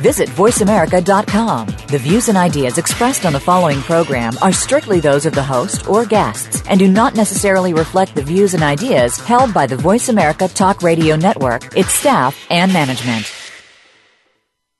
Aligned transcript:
Visit 0.00 0.28
VoiceAmerica.com. 0.30 1.66
The 1.88 1.98
views 1.98 2.28
and 2.28 2.38
ideas 2.38 2.78
expressed 2.78 3.26
on 3.26 3.32
the 3.32 3.40
following 3.40 3.80
program 3.82 4.32
are 4.40 4.52
strictly 4.52 4.98
those 4.98 5.26
of 5.26 5.34
the 5.34 5.42
host 5.42 5.86
or 5.88 6.06
guests 6.06 6.62
and 6.68 6.80
do 6.80 6.88
not 6.88 7.14
necessarily 7.14 7.74
reflect 7.74 8.14
the 8.14 8.22
views 8.22 8.54
and 8.54 8.62
ideas 8.62 9.18
held 9.18 9.52
by 9.52 9.66
the 9.66 9.76
Voice 9.76 10.08
America 10.08 10.48
Talk 10.48 10.82
Radio 10.82 11.16
Network, 11.16 11.76
its 11.76 11.92
staff, 11.92 12.46
and 12.50 12.72
management. 12.72 13.30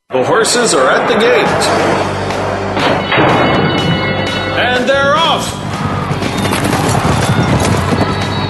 The 0.08 0.24
horses 0.24 0.74
are 0.74 0.88
at 0.88 1.06
the 1.06 1.18
gate. 1.20 1.46
And 4.58 4.88
they're 4.88 5.14
off. 5.14 5.59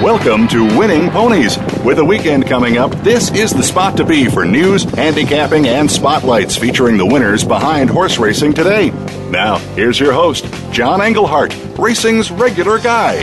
Welcome 0.02 0.48
to 0.48 0.64
Winning 0.78 1.10
Ponies. 1.10 1.58
With 1.84 1.98
a 1.98 2.04
weekend 2.04 2.46
coming 2.46 2.78
up, 2.78 2.90
this 3.02 3.30
is 3.32 3.52
the 3.52 3.62
spot 3.62 3.98
to 3.98 4.04
be 4.04 4.30
for 4.30 4.46
news, 4.46 4.84
handicapping, 4.84 5.68
and 5.68 5.90
spotlights 5.90 6.56
featuring 6.56 6.96
the 6.96 7.04
winners 7.04 7.44
behind 7.44 7.90
horse 7.90 8.16
racing 8.16 8.54
today. 8.54 8.92
Now, 9.28 9.58
here's 9.74 10.00
your 10.00 10.14
host, 10.14 10.46
John 10.72 11.02
Englehart, 11.02 11.54
racing's 11.78 12.30
regular 12.30 12.78
guy. 12.78 13.16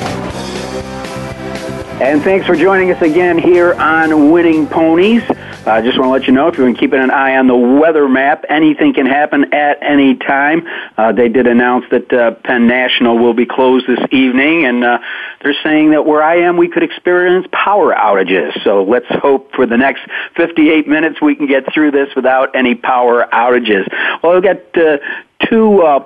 And 2.00 2.22
thanks 2.22 2.46
for 2.46 2.56
joining 2.56 2.92
us 2.92 3.02
again 3.02 3.40
here 3.40 3.74
on 3.74 4.30
Winning 4.30 4.68
Ponies. 4.68 5.24
I 5.68 5.80
uh, 5.80 5.82
just 5.82 6.00
want 6.00 6.08
to 6.08 6.12
let 6.14 6.28
you 6.28 6.34
know 6.34 6.48
if 6.48 6.58
you've 6.58 6.66
been 6.66 6.76
keeping 6.76 7.02
an 7.02 7.12
eye 7.12 7.36
on 7.36 7.48
the 7.48 7.56
weather 7.58 8.08
map, 8.08 8.46
anything 8.48 8.94
can 8.94 9.06
happen 9.06 9.54
at 9.54 9.78
any 9.84 10.16
time. 10.16 10.66
Uh, 10.98 11.12
they 11.12 11.28
did 11.28 11.46
announce 11.46 11.84
that 11.92 12.14
uh, 12.14 12.32
Penn 12.36 12.68
National 12.68 13.18
will 13.18 13.34
be 13.34 13.46
closed 13.46 13.86
this 13.86 14.00
evening, 14.12 14.64
and 14.64 14.86
uh, 14.86 15.00
they're 15.44 15.58
saying 15.64 15.92
that 15.92 16.06
where 16.06 16.24
I 16.24 16.38
am, 16.38 16.56
we 16.56 16.70
could 16.70 16.84
experience 16.84 17.48
power 17.52 17.94
outages. 17.94 18.64
So 18.64 18.86
let's 18.86 19.08
hope 19.10 19.52
for 19.56 19.66
the 19.66 19.76
next 19.76 20.04
58 20.38 20.88
minutes 20.88 21.22
we 21.22 21.36
can 21.36 21.48
get 21.48 21.74
through 21.74 21.92
this 21.92 22.16
without 22.16 22.56
any 22.56 22.74
power 22.74 23.28
outages. 23.34 23.86
Well, 24.24 24.36
we've 24.36 24.44
got 24.44 24.78
uh, 24.78 25.00
two 25.50 25.82
uh, 25.82 26.00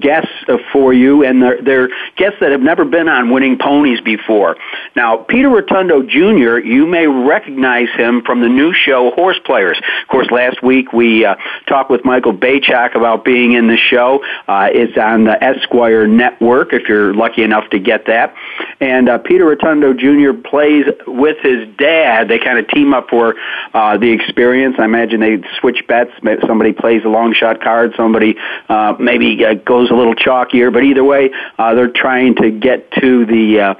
guests 0.00 0.30
uh, 0.48 0.56
for 0.72 0.92
you, 0.92 1.24
and 1.24 1.42
they're, 1.42 1.62
they're 1.62 1.88
guests 2.16 2.38
that 2.40 2.52
have 2.52 2.60
never 2.60 2.84
been 2.84 3.08
on 3.08 3.30
Winning 3.30 3.58
Ponies 3.58 4.00
before. 4.00 4.56
Now, 4.94 5.16
Peter 5.16 5.48
Rotondo 5.48 6.02
Jr., 6.02 6.58
you 6.64 6.86
may 6.86 7.06
recognize 7.06 7.88
him 7.96 8.22
from 8.22 8.40
the 8.40 8.48
new 8.48 8.72
show 8.72 9.10
Horse 9.12 9.38
Players. 9.44 9.78
Of 10.02 10.08
course, 10.08 10.30
last 10.30 10.62
week 10.62 10.92
we 10.92 11.24
uh, 11.24 11.34
talked 11.66 11.90
with 11.90 12.04
Michael 12.04 12.32
Baychok 12.32 12.94
about 12.94 13.24
being 13.24 13.52
in 13.52 13.66
the 13.66 13.76
show. 13.76 14.22
Uh, 14.46 14.68
it's 14.72 14.96
on 14.96 15.24
the 15.24 15.42
Esquire 15.42 16.06
Network, 16.06 16.72
if 16.72 16.88
you're 16.88 17.14
lucky 17.14 17.42
enough 17.42 17.68
to 17.70 17.78
get 17.78 18.06
that. 18.06 18.34
And 18.80 19.08
uh, 19.08 19.18
Peter 19.18 19.44
Rotondo 19.44 19.92
Jr. 19.92 20.38
plays 20.48 20.84
with 21.06 21.38
his 21.42 21.68
dad. 21.76 22.28
They 22.28 22.38
kind 22.38 22.58
of 22.58 22.68
team 22.68 22.94
up 22.94 23.08
for 23.08 23.34
uh, 23.74 23.98
the 23.98 24.10
experience. 24.10 24.76
I 24.78 24.84
imagine 24.84 25.20
they 25.20 25.42
switch 25.58 25.84
bets. 25.88 26.10
Somebody 26.46 26.72
plays 26.72 27.04
a 27.04 27.08
long 27.08 27.34
shot 27.34 27.60
card, 27.60 27.94
somebody 27.96 28.36
uh, 28.68 28.94
maybe 28.98 29.44
uh, 29.44 29.54
goes 29.54 29.90
a 29.90 29.94
little 29.94 30.14
chalkier, 30.14 30.72
but 30.72 30.84
either 30.84 31.04
way, 31.04 31.30
uh, 31.58 31.74
they're 31.74 31.88
trying 31.88 32.34
to 32.36 32.50
get 32.50 32.90
to 32.92 33.26
the 33.26 33.60
uh, 33.60 33.74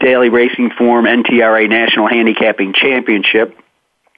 daily 0.00 0.28
racing 0.28 0.70
form 0.70 1.04
NTRA 1.04 1.68
National 1.68 2.08
Handicapping 2.08 2.72
Championship. 2.74 3.58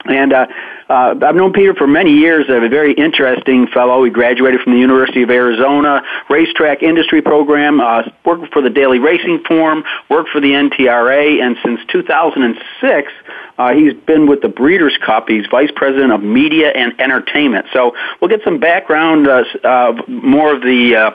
And 0.05 0.31
uh, 0.31 0.45
uh, 0.89 1.15
I've 1.21 1.35
known 1.35 1.53
Peter 1.53 1.73
for 1.73 1.87
many 1.87 2.13
years. 2.13 2.45
A 2.49 2.69
very 2.69 2.93
interesting 2.93 3.67
fellow. 3.67 4.03
He 4.03 4.11
graduated 4.11 4.61
from 4.61 4.73
the 4.73 4.79
University 4.79 5.23
of 5.23 5.29
Arizona 5.31 6.03
racetrack 6.29 6.83
industry 6.83 7.21
program. 7.21 7.81
Uh, 7.81 8.03
worked 8.23 8.53
for 8.53 8.61
the 8.61 8.69
Daily 8.69 8.99
Racing 8.99 9.43
Form. 9.47 9.83
Worked 10.09 10.29
for 10.29 10.39
the 10.39 10.51
NTRA, 10.51 11.41
and 11.41 11.57
since 11.63 11.79
2006, 11.91 13.11
uh, 13.57 13.73
he's 13.73 13.93
been 14.05 14.27
with 14.27 14.41
the 14.41 14.49
Breeders' 14.49 14.97
Cup. 15.03 15.27
He's 15.27 15.47
vice 15.49 15.71
president 15.75 16.11
of 16.11 16.21
media 16.21 16.69
and 16.69 16.99
entertainment. 17.01 17.65
So 17.73 17.95
we'll 18.21 18.29
get 18.29 18.43
some 18.43 18.59
background, 18.59 19.27
uh, 19.27 19.43
uh, 19.63 19.93
more 20.07 20.53
of 20.53 20.61
the. 20.61 20.95
Uh, 20.95 21.11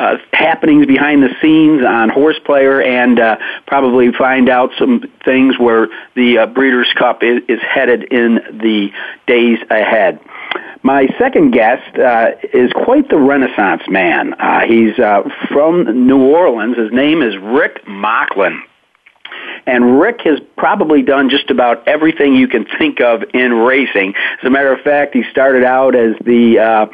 uh, 0.00 0.16
happenings 0.32 0.86
behind 0.86 1.22
the 1.22 1.28
scenes 1.42 1.84
on 1.84 2.08
Horseplayer 2.08 2.84
and 2.84 3.20
uh, 3.20 3.36
probably 3.66 4.10
find 4.12 4.48
out 4.48 4.70
some 4.78 5.04
things 5.26 5.58
where 5.58 5.88
the 6.16 6.38
uh, 6.38 6.46
Breeders' 6.46 6.90
Cup 6.98 7.22
is, 7.22 7.42
is 7.48 7.60
headed 7.60 8.04
in 8.04 8.36
the 8.62 8.88
days 9.26 9.58
ahead. 9.68 10.18
My 10.82 11.06
second 11.18 11.50
guest 11.50 11.98
uh, 11.98 12.30
is 12.54 12.72
quite 12.72 13.10
the 13.10 13.18
Renaissance 13.18 13.82
man. 13.88 14.32
Uh, 14.32 14.60
he's 14.66 14.98
uh, 14.98 15.28
from 15.52 16.06
New 16.06 16.22
Orleans. 16.22 16.78
His 16.78 16.90
name 16.90 17.20
is 17.20 17.36
Rick 17.36 17.84
Mocklin. 17.84 18.58
And 19.66 20.00
Rick 20.00 20.22
has 20.22 20.40
probably 20.56 21.02
done 21.02 21.28
just 21.28 21.50
about 21.50 21.86
everything 21.86 22.34
you 22.34 22.48
can 22.48 22.64
think 22.78 23.02
of 23.02 23.22
in 23.34 23.52
racing. 23.52 24.14
As 24.40 24.46
a 24.46 24.50
matter 24.50 24.72
of 24.72 24.80
fact, 24.80 25.12
he 25.12 25.24
started 25.30 25.62
out 25.62 25.94
as 25.94 26.14
the 26.24 26.58
uh, 26.58 26.86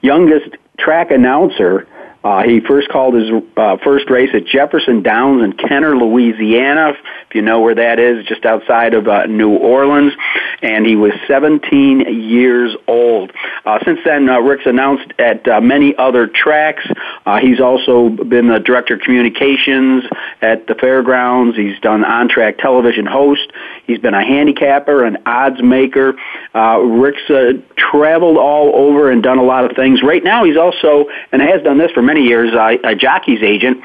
youngest 0.00 0.56
track 0.78 1.10
announcer 1.10 1.88
uh, 2.26 2.42
he 2.42 2.58
first 2.58 2.88
called 2.88 3.14
his 3.14 3.30
uh, 3.56 3.76
first 3.84 4.10
race 4.10 4.30
at 4.34 4.46
Jefferson 4.46 5.00
Downs 5.00 5.44
in 5.44 5.52
Kenner, 5.52 5.96
Louisiana. 5.96 6.94
If 7.28 7.36
you 7.36 7.40
know 7.40 7.60
where 7.60 7.76
that 7.76 8.00
is, 8.00 8.26
just 8.26 8.44
outside 8.44 8.94
of 8.94 9.06
uh, 9.06 9.26
New 9.26 9.54
Orleans, 9.54 10.12
and 10.60 10.84
he 10.84 10.96
was 10.96 11.12
17 11.28 12.00
years 12.00 12.74
old. 12.88 13.30
Uh, 13.64 13.78
since 13.84 14.00
then, 14.04 14.28
uh, 14.28 14.40
Rick's 14.40 14.66
announced 14.66 15.12
at 15.20 15.46
uh, 15.46 15.60
many 15.60 15.96
other 15.96 16.26
tracks. 16.26 16.84
Uh, 17.24 17.38
he's 17.38 17.60
also 17.60 18.08
been 18.08 18.48
the 18.48 18.58
director 18.58 18.94
of 18.94 19.02
communications 19.02 20.02
at 20.42 20.66
the 20.66 20.74
fairgrounds. 20.74 21.56
He's 21.56 21.78
done 21.78 22.04
on-track 22.04 22.58
television 22.58 23.06
host. 23.06 23.52
He's 23.86 24.00
been 24.00 24.14
a 24.14 24.24
handicapper, 24.24 25.04
an 25.04 25.18
odds 25.26 25.62
maker. 25.62 26.14
Uh, 26.52 26.80
Rick's 26.80 27.30
uh, 27.30 27.52
traveled 27.76 28.36
all 28.36 28.74
over 28.74 29.12
and 29.12 29.22
done 29.22 29.38
a 29.38 29.44
lot 29.44 29.64
of 29.64 29.76
things. 29.76 30.02
Right 30.02 30.24
now, 30.24 30.42
he's 30.42 30.56
also 30.56 31.06
and 31.30 31.40
has 31.40 31.62
done 31.62 31.78
this 31.78 31.92
for 31.92 32.02
many 32.02 32.15
many 32.16 32.28
years 32.28 32.54
uh, 32.54 32.76
a 32.84 32.94
jockey's 32.94 33.42
agent. 33.42 33.82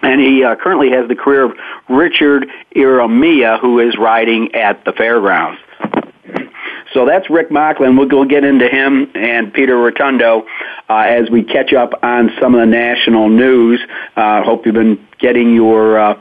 And 0.00 0.20
he 0.20 0.44
uh, 0.44 0.54
currently 0.56 0.90
has 0.90 1.08
the 1.08 1.16
career 1.16 1.44
of 1.44 1.52
Richard 1.88 2.46
Eramia, 2.74 3.60
who 3.60 3.80
is 3.80 3.96
riding 3.98 4.54
at 4.54 4.84
the 4.84 4.92
fairgrounds. 4.92 5.60
So 6.94 7.04
that's 7.04 7.28
Rick 7.28 7.50
Mocklin. 7.50 7.98
We'll, 7.98 8.08
we'll 8.08 8.24
get 8.24 8.44
into 8.44 8.68
him 8.68 9.10
and 9.14 9.52
Peter 9.52 9.74
Rotondo 9.74 10.46
uh, 10.88 10.94
as 10.94 11.28
we 11.30 11.42
catch 11.42 11.72
up 11.72 11.92
on 12.02 12.30
some 12.40 12.54
of 12.54 12.60
the 12.60 12.66
national 12.66 13.28
news. 13.28 13.80
Uh, 14.16 14.42
hope 14.42 14.64
you've 14.64 14.74
been 14.74 15.06
getting 15.18 15.52
your 15.52 15.98
uh, 15.98 16.14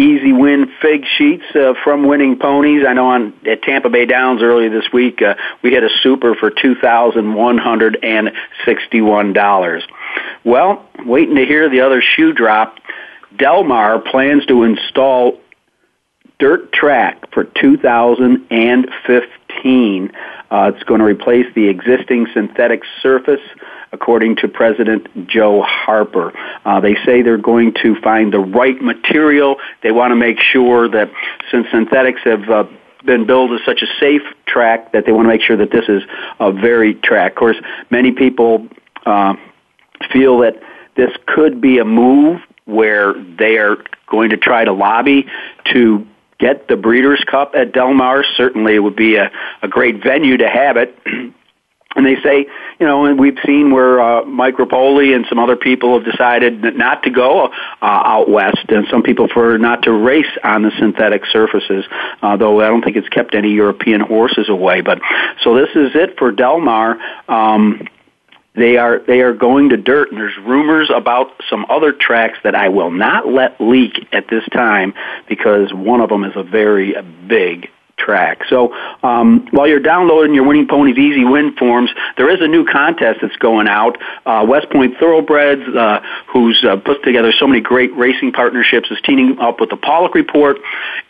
easy 0.00 0.32
win 0.32 0.72
fig 0.80 1.04
sheets 1.16 1.44
uh, 1.54 1.74
from 1.84 2.06
winning 2.06 2.38
ponies. 2.38 2.84
I 2.88 2.94
know 2.94 3.08
on 3.08 3.34
at 3.46 3.62
Tampa 3.62 3.90
Bay 3.90 4.06
Downs 4.06 4.42
earlier 4.42 4.70
this 4.70 4.90
week 4.92 5.20
uh, 5.22 5.34
we 5.62 5.72
had 5.72 5.84
a 5.84 5.90
super 6.02 6.34
for 6.34 6.50
two 6.50 6.74
thousand 6.74 7.34
one 7.34 7.58
hundred 7.58 7.98
and 8.02 8.32
sixty 8.64 9.00
one 9.00 9.32
dollars. 9.32 9.82
Well, 10.44 10.88
waiting 11.04 11.36
to 11.36 11.44
hear 11.44 11.68
the 11.68 11.82
other 11.82 12.02
shoe 12.02 12.32
drop. 12.32 12.78
Del 13.36 13.62
Mar 13.62 14.00
plans 14.00 14.44
to 14.46 14.64
install 14.64 15.38
dirt 16.40 16.72
track 16.72 17.32
for 17.32 17.44
2015. 17.44 20.12
Uh, 20.50 20.72
it's 20.74 20.82
going 20.82 20.98
to 20.98 21.04
replace 21.04 21.46
the 21.54 21.68
existing 21.68 22.26
synthetic 22.34 22.82
surface, 23.00 23.38
according 23.92 24.34
to 24.36 24.48
President 24.48 25.28
Joe 25.28 25.62
Harper. 25.62 26.32
Uh, 26.64 26.80
they 26.80 26.96
say 27.04 27.22
they're 27.22 27.36
going 27.36 27.72
to 27.82 27.94
find 28.00 28.32
the 28.32 28.40
right 28.40 28.82
material. 28.82 29.58
They 29.82 29.92
want 29.92 30.10
to 30.10 30.16
make 30.16 30.40
sure 30.40 30.88
that 30.88 31.12
since 31.52 31.68
synthetics 31.70 32.22
have 32.24 32.48
uh, 32.48 32.64
been 33.04 33.26
billed 33.26 33.52
as 33.52 33.60
such 33.64 33.82
a 33.82 33.86
safe 34.00 34.22
track, 34.46 34.90
that 34.92 35.04
they 35.06 35.12
want 35.12 35.26
to 35.26 35.28
make 35.28 35.42
sure 35.42 35.58
that 35.58 35.70
this 35.70 35.88
is 35.88 36.02
a 36.40 36.50
very 36.50 36.94
track. 36.94 37.30
Of 37.32 37.38
course, 37.38 37.58
many 37.90 38.12
people 38.12 38.66
uh, 39.06 39.36
feel 40.10 40.38
that 40.38 40.60
this 40.96 41.12
could 41.26 41.60
be 41.60 41.78
a 41.78 41.84
move 41.84 42.40
where 42.64 43.14
they 43.14 43.58
are 43.58 43.76
going 44.06 44.30
to 44.30 44.36
try 44.36 44.64
to 44.64 44.72
lobby 44.72 45.26
to 45.66 46.04
get 46.40 46.66
the 46.68 46.76
Breeders' 46.76 47.22
Cup 47.30 47.52
at 47.54 47.72
Del 47.72 47.94
Mar. 47.94 48.24
Certainly, 48.36 48.74
it 48.74 48.80
would 48.80 48.96
be 48.96 49.16
a, 49.16 49.30
a 49.62 49.68
great 49.68 50.02
venue 50.02 50.38
to 50.38 50.48
have 50.48 50.76
it. 50.76 50.98
And 51.96 52.06
they 52.06 52.14
say, 52.22 52.46
you 52.78 52.86
know, 52.86 53.04
and 53.04 53.18
we've 53.18 53.36
seen 53.44 53.72
where 53.72 54.00
uh, 54.00 54.24
Mike 54.24 54.58
Repole 54.58 55.12
and 55.12 55.26
some 55.28 55.40
other 55.40 55.56
people 55.56 55.98
have 55.98 56.08
decided 56.08 56.62
not 56.76 57.02
to 57.02 57.10
go 57.10 57.46
uh, 57.46 57.50
out 57.82 58.30
west, 58.30 58.64
and 58.68 58.86
some 58.88 59.02
people 59.02 59.26
for 59.26 59.58
not 59.58 59.82
to 59.82 59.92
race 59.92 60.38
on 60.44 60.62
the 60.62 60.70
synthetic 60.78 61.26
surfaces. 61.26 61.84
Uh, 62.22 62.36
though 62.36 62.60
I 62.60 62.68
don't 62.68 62.82
think 62.82 62.96
it's 62.96 63.08
kept 63.08 63.34
any 63.34 63.50
European 63.50 64.02
horses 64.02 64.48
away. 64.48 64.82
But 64.82 65.00
so 65.42 65.56
this 65.56 65.70
is 65.74 65.90
it 65.96 66.16
for 66.16 66.30
Del 66.30 66.60
Mar. 66.60 66.96
Um, 67.28 67.88
they 68.60 68.76
are 68.76 69.00
they 69.06 69.20
are 69.20 69.32
going 69.32 69.70
to 69.70 69.76
dirt, 69.76 70.10
and 70.10 70.20
there's 70.20 70.36
rumors 70.38 70.90
about 70.94 71.28
some 71.48 71.66
other 71.68 71.92
tracks 71.92 72.38
that 72.44 72.54
I 72.54 72.68
will 72.68 72.90
not 72.90 73.26
let 73.28 73.60
leak 73.60 74.08
at 74.12 74.28
this 74.28 74.44
time 74.52 74.94
because 75.28 75.72
one 75.72 76.00
of 76.00 76.08
them 76.08 76.24
is 76.24 76.32
a 76.36 76.42
very 76.42 76.94
big 77.26 77.70
track. 78.00 78.42
So 78.48 78.74
um, 79.02 79.46
while 79.50 79.68
you're 79.68 79.78
downloading 79.78 80.34
your 80.34 80.44
Winning 80.44 80.66
Ponies 80.66 80.96
Easy 80.96 81.24
Win 81.24 81.54
forms, 81.56 81.90
there 82.16 82.30
is 82.30 82.40
a 82.40 82.48
new 82.48 82.64
contest 82.64 83.20
that's 83.22 83.36
going 83.36 83.68
out. 83.68 83.98
Uh, 84.24 84.44
West 84.48 84.70
Point 84.70 84.96
Thoroughbreds, 84.98 85.62
uh, 85.76 86.00
who's 86.32 86.64
uh, 86.64 86.76
put 86.76 87.04
together 87.04 87.32
so 87.38 87.46
many 87.46 87.60
great 87.60 87.94
racing 87.94 88.32
partnerships, 88.32 88.90
is 88.90 88.98
teaming 89.04 89.38
up 89.38 89.60
with 89.60 89.70
the 89.70 89.76
Paulick 89.76 90.14
Report 90.14 90.56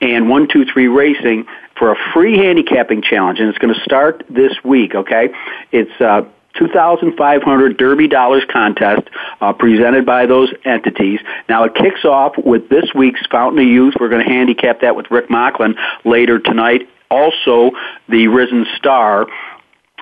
and 0.00 0.28
One 0.28 0.48
Two 0.48 0.64
Three 0.64 0.88
Racing 0.88 1.46
for 1.78 1.92
a 1.92 1.96
free 2.12 2.36
handicapping 2.36 3.02
challenge, 3.02 3.38
and 3.40 3.48
it's 3.48 3.58
going 3.58 3.74
to 3.74 3.80
start 3.80 4.24
this 4.28 4.52
week. 4.64 4.94
Okay, 4.94 5.30
it's 5.72 6.00
uh, 6.00 6.22
2,500 6.54 7.76
Derby 7.76 8.08
Dollars 8.08 8.42
contest 8.50 9.02
uh, 9.40 9.52
presented 9.52 10.04
by 10.04 10.26
those 10.26 10.52
entities. 10.64 11.20
Now 11.48 11.64
it 11.64 11.74
kicks 11.74 12.04
off 12.04 12.34
with 12.36 12.68
this 12.68 12.92
week's 12.94 13.24
Fountain 13.30 13.60
of 13.60 13.68
Youth. 13.68 13.94
We're 13.98 14.08
going 14.08 14.24
to 14.24 14.30
handicap 14.30 14.80
that 14.80 14.96
with 14.96 15.10
Rick 15.10 15.28
Mocklin 15.28 15.74
later 16.04 16.38
tonight. 16.38 16.88
Also, 17.10 17.72
the 18.08 18.28
Risen 18.28 18.66
Star. 18.76 19.26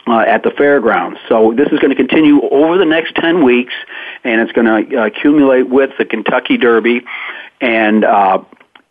Uh, 0.07 0.21
at 0.21 0.43
the 0.43 0.51
fairgrounds. 0.53 1.19
So 1.29 1.53
this 1.55 1.69
is 1.71 1.81
going 1.81 1.91
to 1.91 1.95
continue 1.95 2.41
over 2.41 2.79
the 2.79 2.87
next 2.87 3.15
10 3.17 3.45
weeks, 3.45 3.75
and 4.25 4.41
it's 4.41 4.53
going 4.53 4.65
to 4.89 5.03
uh, 5.03 5.05
accumulate 5.05 5.69
with 5.69 5.91
the 5.99 6.07
Kentucky 6.07 6.57
Derby, 6.57 7.03
and 7.61 8.07
uh, 8.07 8.43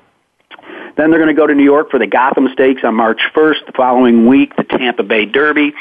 Then 0.96 1.10
they're 1.10 1.18
going 1.18 1.34
to 1.34 1.40
go 1.40 1.46
to 1.46 1.54
New 1.54 1.64
York 1.64 1.90
for 1.90 1.98
the 1.98 2.06
Gotham 2.06 2.48
Stakes 2.52 2.82
on 2.84 2.94
March 2.94 3.20
1st. 3.34 3.66
The 3.66 3.72
following 3.72 4.26
week, 4.26 4.54
the 4.56 4.64
Tampa 4.64 5.02
Bay 5.02 5.24
Derby. 5.24 5.72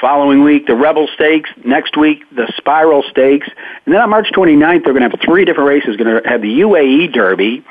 Following 0.00 0.42
week, 0.42 0.66
the 0.66 0.74
Rebel 0.74 1.06
Stakes. 1.14 1.50
Next 1.64 1.96
week, 1.96 2.24
the 2.34 2.50
Spiral 2.56 3.02
Stakes. 3.10 3.48
And 3.84 3.94
then 3.94 4.00
on 4.00 4.10
March 4.10 4.28
29th, 4.34 4.84
they're 4.84 4.94
going 4.94 5.02
to 5.02 5.10
have 5.10 5.20
three 5.24 5.44
different 5.44 5.68
races. 5.68 5.96
Going 5.96 6.22
to 6.22 6.28
have 6.28 6.40
the 6.40 6.60
UAE 6.60 7.12
Derby 7.12 7.64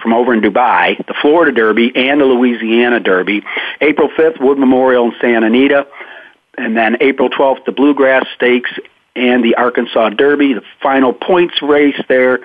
from 0.00 0.12
over 0.12 0.32
in 0.32 0.40
Dubai, 0.40 1.04
the 1.06 1.14
Florida 1.20 1.50
Derby, 1.50 1.90
and 1.94 2.20
the 2.20 2.26
Louisiana 2.26 3.00
Derby. 3.00 3.42
April 3.80 4.08
5th, 4.08 4.40
Wood 4.40 4.58
Memorial 4.58 5.06
in 5.06 5.14
Santa 5.20 5.46
Anita. 5.46 5.86
And 6.56 6.76
then 6.76 6.96
April 7.00 7.28
12th, 7.28 7.64
the 7.64 7.72
Bluegrass 7.72 8.24
Stakes 8.36 8.70
and 9.16 9.42
the 9.42 9.56
Arkansas 9.56 10.10
Derby. 10.10 10.54
The 10.54 10.62
final 10.80 11.12
points 11.12 11.60
race 11.60 12.00
there 12.08 12.38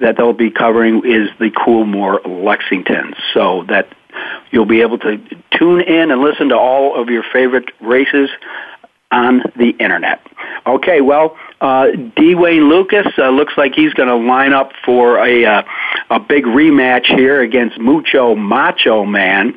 that 0.00 0.16
they'll 0.16 0.32
be 0.32 0.50
covering 0.50 1.02
is 1.04 1.28
the 1.38 1.50
Coolmore 1.50 2.20
Lexington. 2.26 3.14
So 3.32 3.64
that 3.68 3.88
you'll 4.50 4.66
be 4.66 4.80
able 4.80 4.98
to 4.98 5.18
tune 5.52 5.80
in 5.80 6.10
and 6.10 6.20
listen 6.20 6.48
to 6.48 6.56
all 6.56 7.00
of 7.00 7.08
your 7.08 7.22
favorite 7.32 7.70
races 7.80 8.28
on 9.12 9.42
the 9.56 9.70
internet. 9.78 10.20
Okay, 10.66 11.00
well, 11.00 11.36
uh, 11.60 11.88
D. 12.16 12.34
Wayne 12.34 12.68
Lukas 12.68 13.06
uh, 13.18 13.28
looks 13.28 13.52
like 13.56 13.74
he's 13.74 13.92
going 13.94 14.08
to 14.08 14.16
line 14.16 14.52
up 14.52 14.72
for 14.84 15.18
a 15.18 15.44
uh, 15.44 15.62
a 16.10 16.18
big 16.18 16.44
rematch 16.44 17.06
here 17.06 17.40
against 17.40 17.78
Mucho 17.78 18.34
Macho 18.34 19.04
Man. 19.04 19.56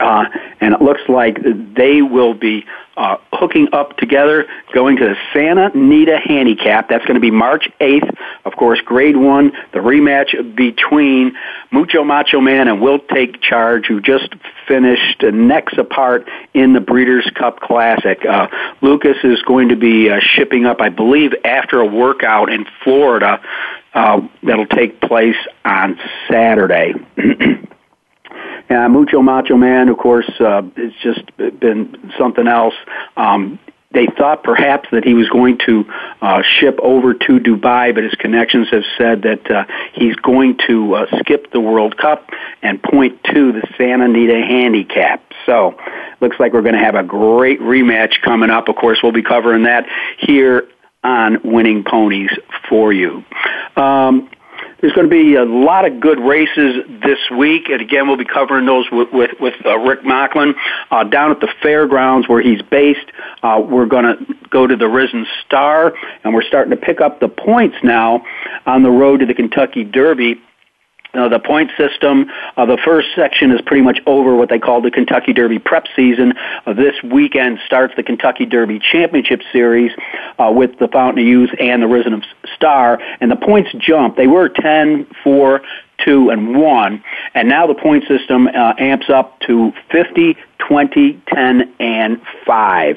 Uh, 0.00 0.24
and 0.60 0.74
it 0.74 0.82
looks 0.82 1.02
like 1.08 1.38
they 1.76 2.02
will 2.02 2.34
be 2.34 2.66
uh, 2.96 3.16
hooking 3.32 3.68
up 3.72 3.96
together, 3.96 4.46
going 4.72 4.96
to 4.96 5.04
the 5.04 5.16
Santa 5.32 5.70
Anita 5.74 6.18
Handicap. 6.18 6.88
That's 6.88 7.04
going 7.04 7.14
to 7.14 7.20
be 7.20 7.30
March 7.30 7.68
8th. 7.80 8.16
Of 8.44 8.56
course, 8.56 8.80
Grade 8.80 9.16
1, 9.16 9.52
the 9.72 9.80
rematch 9.80 10.54
between 10.54 11.36
Mucho 11.70 12.04
Macho 12.04 12.40
Man 12.40 12.68
and 12.68 12.80
Will 12.80 12.98
Take 12.98 13.40
Charge, 13.40 13.86
who 13.86 14.00
just 14.00 14.34
finished 14.68 15.22
necks 15.22 15.74
apart 15.76 16.28
in 16.52 16.72
the 16.72 16.80
Breeders' 16.80 17.28
Cup 17.34 17.60
Classic. 17.60 18.24
Uh, 18.24 18.48
Lukas 18.80 19.16
is 19.24 19.42
going 19.42 19.70
to 19.70 19.76
be 19.76 20.10
uh, 20.10 20.20
shipping 20.20 20.66
up, 20.66 20.80
I 20.80 20.88
believe, 20.88 21.32
after 21.44 21.80
a 21.80 21.86
workout 21.86 22.52
in 22.52 22.66
Florida 22.82 23.42
uh, 23.94 24.20
that'll 24.42 24.66
take 24.66 25.00
place 25.00 25.36
on 25.64 25.98
Saturday. 26.28 26.94
Uh, 28.70 28.88
Mucho 28.88 29.22
Macho 29.22 29.56
Man, 29.56 29.88
of 29.88 29.98
course, 29.98 30.30
uh, 30.40 30.62
it's 30.76 30.96
just 31.02 31.36
been 31.36 32.12
something 32.18 32.46
else. 32.46 32.74
Um, 33.16 33.58
they 33.94 34.06
thought 34.06 34.42
perhaps 34.42 34.88
that 34.90 35.04
he 35.04 35.14
was 35.14 35.28
going 35.28 35.58
to 35.66 35.84
uh, 36.20 36.42
ship 36.42 36.78
over 36.82 37.14
to 37.14 37.38
Dubai, 37.38 37.94
but 37.94 38.02
his 38.02 38.14
connections 38.14 38.68
have 38.70 38.82
said 38.98 39.22
that 39.22 39.50
uh, 39.50 39.64
he's 39.94 40.16
going 40.16 40.58
to 40.66 40.94
uh, 40.94 41.06
skip 41.20 41.52
the 41.52 41.60
World 41.60 41.96
Cup 41.96 42.28
and 42.60 42.82
point 42.82 43.22
to 43.32 43.52
the 43.52 43.62
Santa 43.78 44.04
Anita 44.04 44.34
Handicap. 44.34 45.22
So, 45.46 45.78
looks 46.20 46.38
like 46.40 46.52
we're 46.52 46.62
going 46.62 46.74
to 46.74 46.84
have 46.84 46.96
a 46.96 47.04
great 47.04 47.60
rematch 47.60 48.20
coming 48.22 48.50
up. 48.50 48.68
Of 48.68 48.76
course, 48.76 48.98
we'll 49.02 49.12
be 49.12 49.22
covering 49.22 49.62
that 49.62 49.86
here 50.18 50.68
on 51.04 51.38
Winning 51.44 51.84
Ponies 51.84 52.30
for 52.68 52.92
you. 52.92 53.22
Um, 53.76 54.30
there's 54.84 54.92
going 54.92 55.08
to 55.08 55.10
be 55.10 55.34
a 55.36 55.46
lot 55.46 55.86
of 55.86 55.98
good 55.98 56.20
races 56.20 56.84
this 57.02 57.18
week, 57.34 57.70
and 57.70 57.80
again, 57.80 58.06
we'll 58.06 58.18
be 58.18 58.26
covering 58.26 58.66
those 58.66 58.84
with 58.92 59.08
with, 59.14 59.30
with 59.40 59.54
uh, 59.64 59.78
Rick 59.78 60.02
Mocklin 60.02 60.52
uh, 60.90 61.04
down 61.04 61.30
at 61.30 61.40
the 61.40 61.48
fairgrounds 61.62 62.28
where 62.28 62.42
he's 62.42 62.60
based. 62.60 63.10
Uh, 63.42 63.62
we're 63.66 63.86
going 63.86 64.04
to 64.04 64.34
go 64.50 64.66
to 64.66 64.76
the 64.76 64.86
Risen 64.86 65.26
Star, 65.46 65.94
and 66.22 66.34
we're 66.34 66.42
starting 66.42 66.70
to 66.70 66.76
pick 66.76 67.00
up 67.00 67.18
the 67.18 67.28
points 67.28 67.76
now 67.82 68.26
on 68.66 68.82
the 68.82 68.90
road 68.90 69.20
to 69.20 69.26
the 69.26 69.32
Kentucky 69.32 69.84
Derby 69.84 70.38
uh, 71.14 71.28
the 71.28 71.38
point 71.38 71.70
system. 71.76 72.30
Uh, 72.56 72.66
the 72.66 72.78
first 72.84 73.08
section 73.14 73.50
is 73.50 73.60
pretty 73.62 73.82
much 73.82 74.00
over 74.06 74.34
what 74.34 74.48
they 74.48 74.58
call 74.58 74.80
the 74.80 74.90
Kentucky 74.90 75.32
Derby 75.32 75.58
prep 75.58 75.86
season. 75.94 76.34
Uh, 76.66 76.72
this 76.72 76.94
weekend 77.02 77.58
starts 77.66 77.94
the 77.96 78.02
Kentucky 78.02 78.46
Derby 78.46 78.78
Championship 78.78 79.42
Series 79.52 79.92
uh, 80.38 80.52
with 80.54 80.78
the 80.78 80.88
Fountain 80.88 81.22
of 81.22 81.28
Youth 81.28 81.50
and 81.58 81.82
the 81.82 81.86
Risen 81.86 82.22
Star, 82.54 82.98
and 83.20 83.30
the 83.30 83.36
points 83.36 83.70
jump. 83.78 84.16
They 84.16 84.26
were 84.26 84.48
10, 84.48 85.06
4, 85.22 85.60
2, 86.04 86.30
and 86.30 86.56
1, 86.56 87.04
and 87.34 87.48
now 87.48 87.66
the 87.66 87.74
point 87.74 88.04
system 88.08 88.48
uh, 88.48 88.74
amps 88.78 89.08
up 89.08 89.38
to 89.40 89.72
50, 89.90 90.36
20, 90.58 91.22
10, 91.28 91.74
and 91.78 92.20
5. 92.46 92.96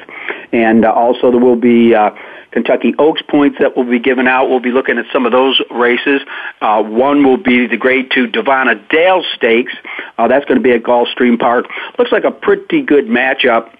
And 0.52 0.86
uh, 0.86 0.92
also 0.92 1.32
there 1.32 1.40
will 1.40 1.56
be 1.56 1.94
uh, 1.94 2.12
Kentucky 2.52 2.94
Oaks 2.98 3.22
points 3.30 3.58
that 3.60 3.76
will 3.76 3.90
be 3.90 4.00
given 4.00 4.28
out. 4.28 4.50
We'll 4.50 4.60
be 4.60 4.72
looking 4.72 4.98
at 4.98 5.06
some 5.12 5.26
of 5.26 5.32
those 5.32 5.62
races. 5.70 6.22
Uh, 6.62 6.84
one 6.84 7.24
will 7.24 7.38
be 7.38 7.68
the 7.68 7.78
Grade 7.78 8.12
2 8.14 8.28
Davona 8.28 8.88
Dale 8.90 9.24
Stakes. 9.36 9.74
Uh, 10.18 10.28
that's 10.28 10.46
going 10.46 10.58
to 10.58 10.64
be 10.64 10.72
at 10.72 10.84
Gulfstream 10.84 11.40
Park. 11.40 11.66
Looks 11.98 12.12
like 12.12 12.24
a 12.24 12.32
pretty 12.32 12.82
good 12.82 13.06
matchup 13.06 13.72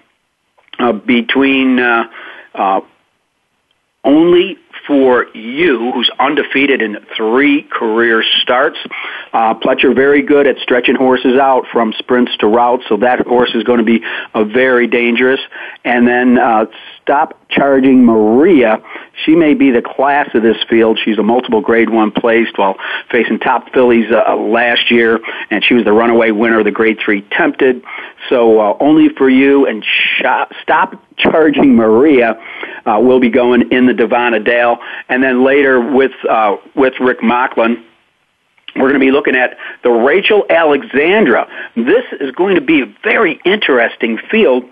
uh, 0.78 0.92
between 0.92 1.78
uh, 1.80 2.04
uh, 2.54 2.80
only 4.04 4.58
for 4.86 5.26
you, 5.34 5.92
who's 5.92 6.10
undefeated 6.18 6.80
in 6.80 6.96
three 7.16 7.62
career 7.62 8.24
starts. 8.40 8.78
Uh, 9.32 9.54
Pletcher 9.54 9.94
very 9.94 10.22
good 10.22 10.46
at 10.46 10.56
stretching 10.58 10.94
horses 10.94 11.38
out 11.38 11.66
from 11.70 11.92
sprints 11.98 12.32
to 12.38 12.46
routes, 12.46 12.84
so 12.88 12.96
that 12.96 13.26
horse 13.26 13.50
is 13.54 13.64
going 13.64 13.78
to 13.78 13.84
be 13.84 14.02
uh, 14.34 14.44
very 14.44 14.86
dangerous. 14.86 15.40
And 15.84 16.08
then 16.08 16.38
uh, 16.38 16.66
Stop 17.08 17.40
Charging 17.48 18.04
Maria. 18.04 18.82
She 19.24 19.34
may 19.34 19.54
be 19.54 19.70
the 19.70 19.80
class 19.80 20.28
of 20.34 20.42
this 20.42 20.58
field. 20.68 21.00
She's 21.02 21.16
a 21.16 21.22
multiple 21.22 21.62
grade 21.62 21.88
one 21.88 22.10
placed 22.10 22.58
while 22.58 22.76
facing 23.10 23.38
top 23.38 23.72
fillies 23.72 24.12
uh, 24.12 24.36
last 24.36 24.90
year, 24.90 25.18
and 25.50 25.64
she 25.64 25.72
was 25.72 25.86
the 25.86 25.92
runaway 25.92 26.32
winner 26.32 26.58
of 26.58 26.66
the 26.66 26.70
grade 26.70 26.98
three 27.02 27.22
tempted. 27.32 27.82
So 28.28 28.60
uh, 28.60 28.76
only 28.78 29.08
for 29.08 29.30
you 29.30 29.64
and 29.64 29.82
sh- 29.82 30.22
Stop 30.60 31.02
Charging 31.16 31.76
Maria 31.76 32.38
uh, 32.84 33.00
will 33.00 33.20
be 33.20 33.30
going 33.30 33.72
in 33.72 33.86
the 33.86 33.94
Davona 33.94 34.44
Dale, 34.44 34.76
and 35.08 35.22
then 35.22 35.42
later 35.42 35.80
with 35.80 36.12
uh, 36.28 36.58
with 36.74 36.92
Rick 37.00 37.20
Mocklin 37.20 37.84
we're 38.76 38.90
going 38.90 39.00
to 39.00 39.00
be 39.00 39.10
looking 39.10 39.34
at 39.34 39.56
the 39.82 39.90
Rachel 39.90 40.44
Alexandra. 40.50 41.48
This 41.74 42.04
is 42.20 42.32
going 42.32 42.54
to 42.54 42.60
be 42.60 42.82
a 42.82 42.94
very 43.02 43.40
interesting 43.46 44.18
field 44.30 44.64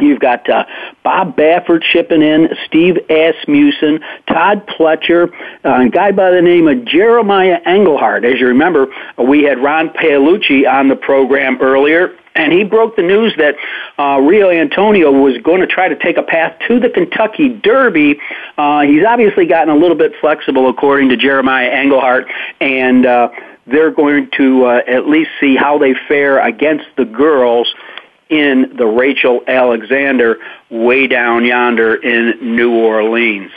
You've 0.00 0.20
got 0.20 0.48
uh, 0.48 0.64
Bob 1.02 1.36
Baffert 1.36 1.82
chipping 1.82 2.22
in, 2.22 2.48
Steve 2.66 2.96
Asmussen, 3.08 4.00
Todd 4.26 4.66
Pletcher, 4.66 5.32
uh, 5.64 5.86
a 5.86 5.88
guy 5.88 6.12
by 6.12 6.30
the 6.30 6.42
name 6.42 6.68
of 6.68 6.84
Jeremiah 6.84 7.60
Englehart. 7.66 8.24
As 8.24 8.40
you 8.40 8.48
remember, 8.48 8.86
we 9.18 9.42
had 9.44 9.58
Ron 9.58 9.90
Paolucci 9.90 10.70
on 10.70 10.88
the 10.88 10.96
program 10.96 11.58
earlier, 11.60 12.16
and 12.34 12.52
he 12.52 12.64
broke 12.64 12.96
the 12.96 13.02
news 13.02 13.34
that 13.38 13.56
uh, 13.98 14.20
Rio 14.20 14.50
Antonio 14.50 15.10
was 15.10 15.36
going 15.42 15.60
to 15.60 15.66
try 15.66 15.88
to 15.88 15.96
take 15.96 16.16
a 16.16 16.22
path 16.22 16.58
to 16.68 16.78
the 16.78 16.88
Kentucky 16.88 17.48
Derby. 17.48 18.20
Uh, 18.56 18.82
he's 18.82 19.04
obviously 19.04 19.46
gotten 19.46 19.68
a 19.68 19.76
little 19.76 19.96
bit 19.96 20.12
flexible, 20.20 20.68
according 20.68 21.08
to 21.08 21.16
Jeremiah 21.16 21.70
Englehart, 21.70 22.26
and 22.60 23.04
uh, 23.04 23.30
they're 23.66 23.90
going 23.90 24.30
to 24.36 24.64
uh, 24.64 24.80
at 24.86 25.08
least 25.08 25.30
see 25.40 25.56
how 25.56 25.78
they 25.78 25.94
fare 26.08 26.44
against 26.44 26.86
the 26.96 27.04
girls 27.04 27.72
in 28.30 28.74
the 28.76 28.86
Rachel 28.86 29.42
Alexandra 29.46 30.36
way 30.70 31.06
down 31.06 31.44
yonder 31.44 31.94
in 31.96 32.56
New 32.56 32.72
Orleans. 32.72 33.50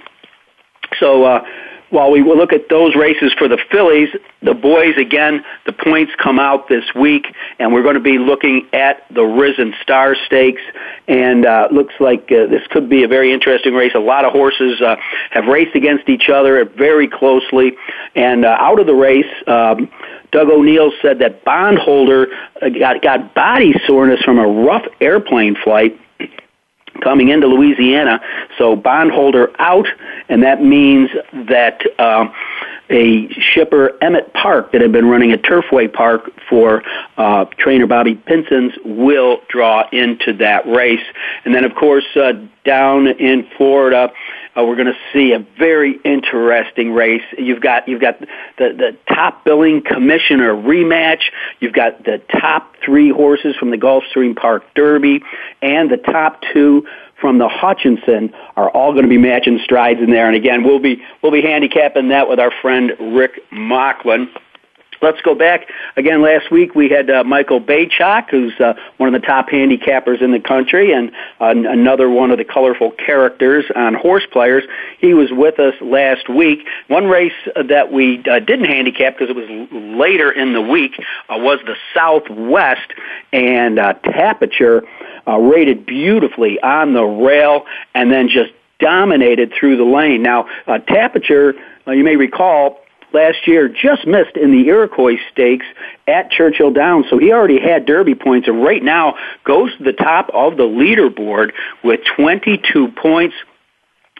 So, 1.00 1.24
uh, 1.24 1.46
while 1.94 2.10
we 2.10 2.24
will 2.24 2.36
look 2.36 2.54
at 2.54 2.70
those 2.70 2.96
races 2.96 3.32
for 3.38 3.48
the 3.48 3.60
fillies, 3.70 4.10
the 4.42 4.56
boys 4.56 4.98
again, 4.98 5.46
the 5.68 5.74
points 5.74 6.12
come 6.18 6.40
out 6.40 6.68
this 6.68 6.84
week, 6.96 7.28
and 7.60 7.72
we're 7.72 7.84
going 7.84 7.94
to 7.94 8.02
be 8.02 8.18
looking 8.18 8.68
at 8.74 9.06
the 9.14 9.22
Risen 9.22 9.76
Star 9.84 10.16
Stakes. 10.26 10.62
And 11.08 11.46
uh, 11.46 11.68
looks 11.72 11.94
like 12.00 12.32
uh, 12.32 12.48
this 12.48 12.66
could 12.72 12.90
be 12.90 13.04
a 13.04 13.08
very 13.08 13.32
interesting 13.32 13.76
race. 13.76 13.92
A 13.94 14.00
lot 14.00 14.26
of 14.26 14.32
horses 14.32 14.82
uh, 14.82 14.96
have 15.30 15.46
raced 15.46 15.76
against 15.76 16.10
each 16.10 16.30
other 16.30 16.66
very 16.66 17.08
closely, 17.08 17.74
and 18.16 18.44
uh, 18.44 18.58
out 18.60 18.80
of 18.80 18.88
the 18.88 18.96
race. 18.96 19.32
Um, 19.46 19.88
Doug 20.34 20.50
O'Neill 20.50 20.92
said 21.02 21.20
that 21.20 21.46
bondholder 21.46 22.28
uh, 22.62 22.70
got, 22.70 23.02
got 23.02 23.34
body 23.36 23.74
soreness 23.88 24.20
from 24.22 24.40
a 24.40 24.48
rough 24.48 24.86
airplane 25.00 25.56
flight 25.64 25.98
coming 27.02 27.30
into 27.30 27.48
Louisiana. 27.48 28.20
So 28.58 28.76
bondholder 28.76 29.50
out, 29.60 29.88
and 30.30 30.44
that 30.44 30.64
means 30.64 31.10
that 31.48 31.82
uh, 32.00 32.26
a 32.90 33.30
shipper, 33.30 33.98
Emmett 34.02 34.34
Park, 34.34 34.72
that 34.72 34.82
had 34.82 34.92
been 34.92 35.08
running 35.08 35.32
a 35.34 35.38
Turfway 35.38 35.92
Park 35.92 36.32
for 36.50 36.84
uh, 37.18 37.46
trainer 37.58 37.88
Bobby 37.88 38.16
Pinson's, 38.16 38.74
will 38.84 39.42
draw 39.50 39.88
into 39.92 40.34
that 40.34 40.66
race. 40.68 41.04
And 41.46 41.54
then, 41.54 41.64
of 41.64 41.76
course, 41.76 42.06
uh, 42.16 42.34
down 42.66 43.08
in 43.08 43.48
Florida, 43.58 44.12
uh, 44.56 44.64
we're 44.64 44.76
going 44.76 44.88
to 44.88 44.98
see 45.12 45.34
a 45.34 45.40
very 45.58 46.00
interesting 46.04 46.94
race. 46.94 47.24
You've 47.38 47.62
got 47.62 47.88
you've 47.88 48.02
got 48.02 48.20
the 48.20 48.28
the 48.58 48.98
top 49.08 49.44
billing 49.44 49.82
commissioner 49.82 50.54
rematch. 50.54 51.24
You've 51.60 51.74
got 51.74 52.04
the 52.04 52.22
top 52.32 52.76
three 52.84 53.10
horses 53.10 53.56
from 53.56 53.72
the 53.72 53.78
Gulfstream 53.78 54.36
Park 54.36 54.64
Derby, 54.76 55.24
and 55.62 55.90
the 55.90 55.98
top 55.98 56.42
two 56.54 56.86
from 57.20 57.38
the 57.38 57.48
Hutcheson 57.48 58.34
are 58.56 58.70
all 58.70 58.92
going 58.92 59.04
to 59.04 59.10
be 59.10 59.18
matching 59.18 59.60
strides 59.64 60.02
in 60.02 60.12
there. 60.12 60.28
And 60.28 60.36
again, 60.36 60.64
we'll 60.64 60.80
be 60.80 61.02
we'll 61.22 61.32
be 61.32 61.42
handicapping 61.42 62.10
that 62.10 62.30
with 62.30 62.40
our 62.40 62.52
friend 62.62 62.92
Rick 63.00 63.50
Mocklin. 63.52 64.28
Let's 65.04 65.20
go 65.20 65.36
back 65.36 65.68
again. 65.98 66.22
Last 66.22 66.50
week 66.50 66.76
we 66.76 66.88
had 66.88 67.10
uh, 67.10 67.26
Michael 67.26 67.60
Baychok, 67.60 68.30
who's 68.30 68.58
uh, 68.62 68.74
one 68.96 69.14
of 69.14 69.22
the 69.22 69.28
top 69.28 69.50
handicappers 69.50 70.22
in 70.22 70.32
the 70.32 70.40
country, 70.40 70.94
and 70.94 71.12
uh, 71.42 71.48
another 71.48 72.10
one 72.10 72.32
of 72.32 72.38
the 72.38 72.46
colorful 72.46 72.92
characters 72.92 73.66
on 73.76 73.96
horse 73.96 74.26
players. 74.32 74.64
He 75.00 75.14
was 75.14 75.30
with 75.30 75.60
us 75.60 75.74
last 75.82 76.30
week. 76.30 76.66
One 76.88 77.08
race 77.08 77.34
that 77.54 77.92
we 77.92 78.20
uh, 78.20 78.40
didn't 78.40 78.64
handicap 78.64 79.18
because 79.18 79.30
it 79.30 79.36
was 79.36 79.68
later 79.74 80.32
in 80.32 80.54
the 80.54 80.62
week 80.62 80.94
uh, 81.28 81.36
was 81.38 81.60
the 81.66 81.76
Southwest, 81.94 82.94
and 83.34 83.80
uh, 83.80 83.96
Tapiture 84.06 84.84
uh, 85.28 85.38
rated 85.38 85.86
beautifully 85.86 86.62
on 86.62 86.94
the 86.94 87.04
rail, 87.04 87.66
and 87.94 88.10
then 88.10 88.30
just 88.30 88.54
dominated 88.80 89.52
through 89.60 89.76
the 89.76 89.84
lane. 89.84 90.24
Now, 90.24 90.48
uh, 90.66 90.80
Tapiture, 90.80 91.56
uh, 91.86 91.92
you 91.92 92.06
may 92.06 92.16
recall, 92.16 92.80
last 93.14 93.48
year 93.48 93.70
just 93.70 94.06
missed 94.06 94.36
in 94.36 94.52
the 94.52 94.68
Iroquois 94.68 95.18
Stakes 95.32 95.66
at 96.08 96.32
Churchill 96.32 96.72
Downs. 96.72 97.06
So 97.10 97.18
he 97.18 97.32
already 97.32 97.60
had 97.60 97.86
Derby 97.86 98.16
points 98.16 98.48
and 98.48 98.64
right 98.64 98.84
now 98.84 99.16
goes 99.44 99.76
to 99.78 99.84
the 99.84 99.94
top 99.94 100.30
of 100.34 100.58
the 100.58 100.64
leaderboard 100.64 101.52
with 101.84 102.02
22 102.18 102.90
points 103.02 103.36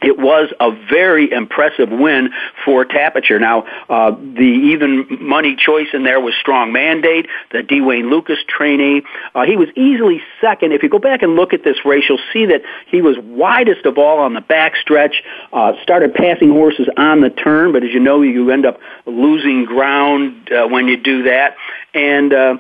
it 0.04 0.18
was 0.18 0.52
a 0.60 0.72
very 0.90 1.32
impressive 1.32 1.90
win 1.90 2.30
for 2.66 2.86
Tapiture. 2.86 3.40
Now, 3.40 3.64
uh, 3.90 4.12
the 4.12 4.42
even 4.72 5.08
money 5.22 5.56
choice 5.56 5.88
in 5.94 6.04
there 6.04 6.20
was 6.20 6.34
strong 6.40 6.72
mandate, 6.72 7.28
the 7.52 7.64
D. 7.64 7.82
Lukas 7.82 8.40
trainee. 8.48 9.04
Uh, 9.36 9.44
he 9.46 9.56
was 9.56 9.70
easily 9.76 10.22
second. 10.42 10.74
If 10.74 10.84
you 10.84 10.90
go 10.90 11.00
back 11.00 11.22
and 11.22 11.36
look 11.36 11.54
at 11.54 11.64
this 11.64 11.86
race, 11.86 12.04
you'll 12.08 12.20
see 12.32 12.46
that 12.48 12.62
he 12.88 13.02
was 13.02 13.18
widest 13.20 13.86
of 13.86 13.98
all 13.98 14.20
on 14.20 14.34
the 14.34 14.42
backstretch, 14.42 15.16
uh, 15.52 15.74
started 15.82 16.14
passing 16.14 16.52
horses 16.52 16.88
on 16.98 17.22
the 17.22 17.30
turn, 17.30 17.72
but 17.72 17.84
as 17.84 17.92
you 17.92 18.00
know, 18.00 18.22
you 18.22 18.52
end 18.52 18.66
up 18.66 18.80
losing 19.06 19.66
ground 19.66 20.52
uh, 20.52 20.68
when 20.68 20.88
you 20.88 20.98
do 20.98 21.24
that. 21.24 21.56
And, 21.94 22.34
uh, 22.34 22.58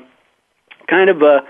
kind 0.87 1.09
of, 1.09 1.23
uh, 1.23 1.41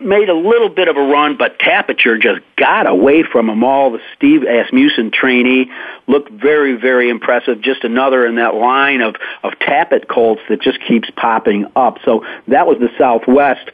made 0.00 0.28
a 0.28 0.34
little 0.34 0.68
bit 0.68 0.88
of 0.88 0.96
a 0.96 1.02
run, 1.02 1.36
but 1.36 1.58
Tapiture 1.58 2.20
just 2.20 2.40
got 2.56 2.86
away 2.86 3.22
from 3.22 3.46
them 3.46 3.62
all. 3.62 3.92
The 3.92 4.00
Steve 4.16 4.42
Asmussen 4.42 5.10
trainee 5.10 5.70
looked 6.06 6.30
very, 6.30 6.74
very 6.74 7.08
impressive. 7.08 7.60
Just 7.60 7.84
another 7.84 8.26
in 8.26 8.36
that 8.36 8.54
line 8.54 9.00
of, 9.00 9.16
of 9.42 9.52
Tapit 9.60 10.08
colts 10.08 10.42
that 10.48 10.60
just 10.60 10.80
keeps 10.86 11.10
popping 11.10 11.66
up. 11.76 11.98
So 12.04 12.24
that 12.48 12.66
was 12.66 12.78
the 12.78 12.90
Southwest. 12.98 13.70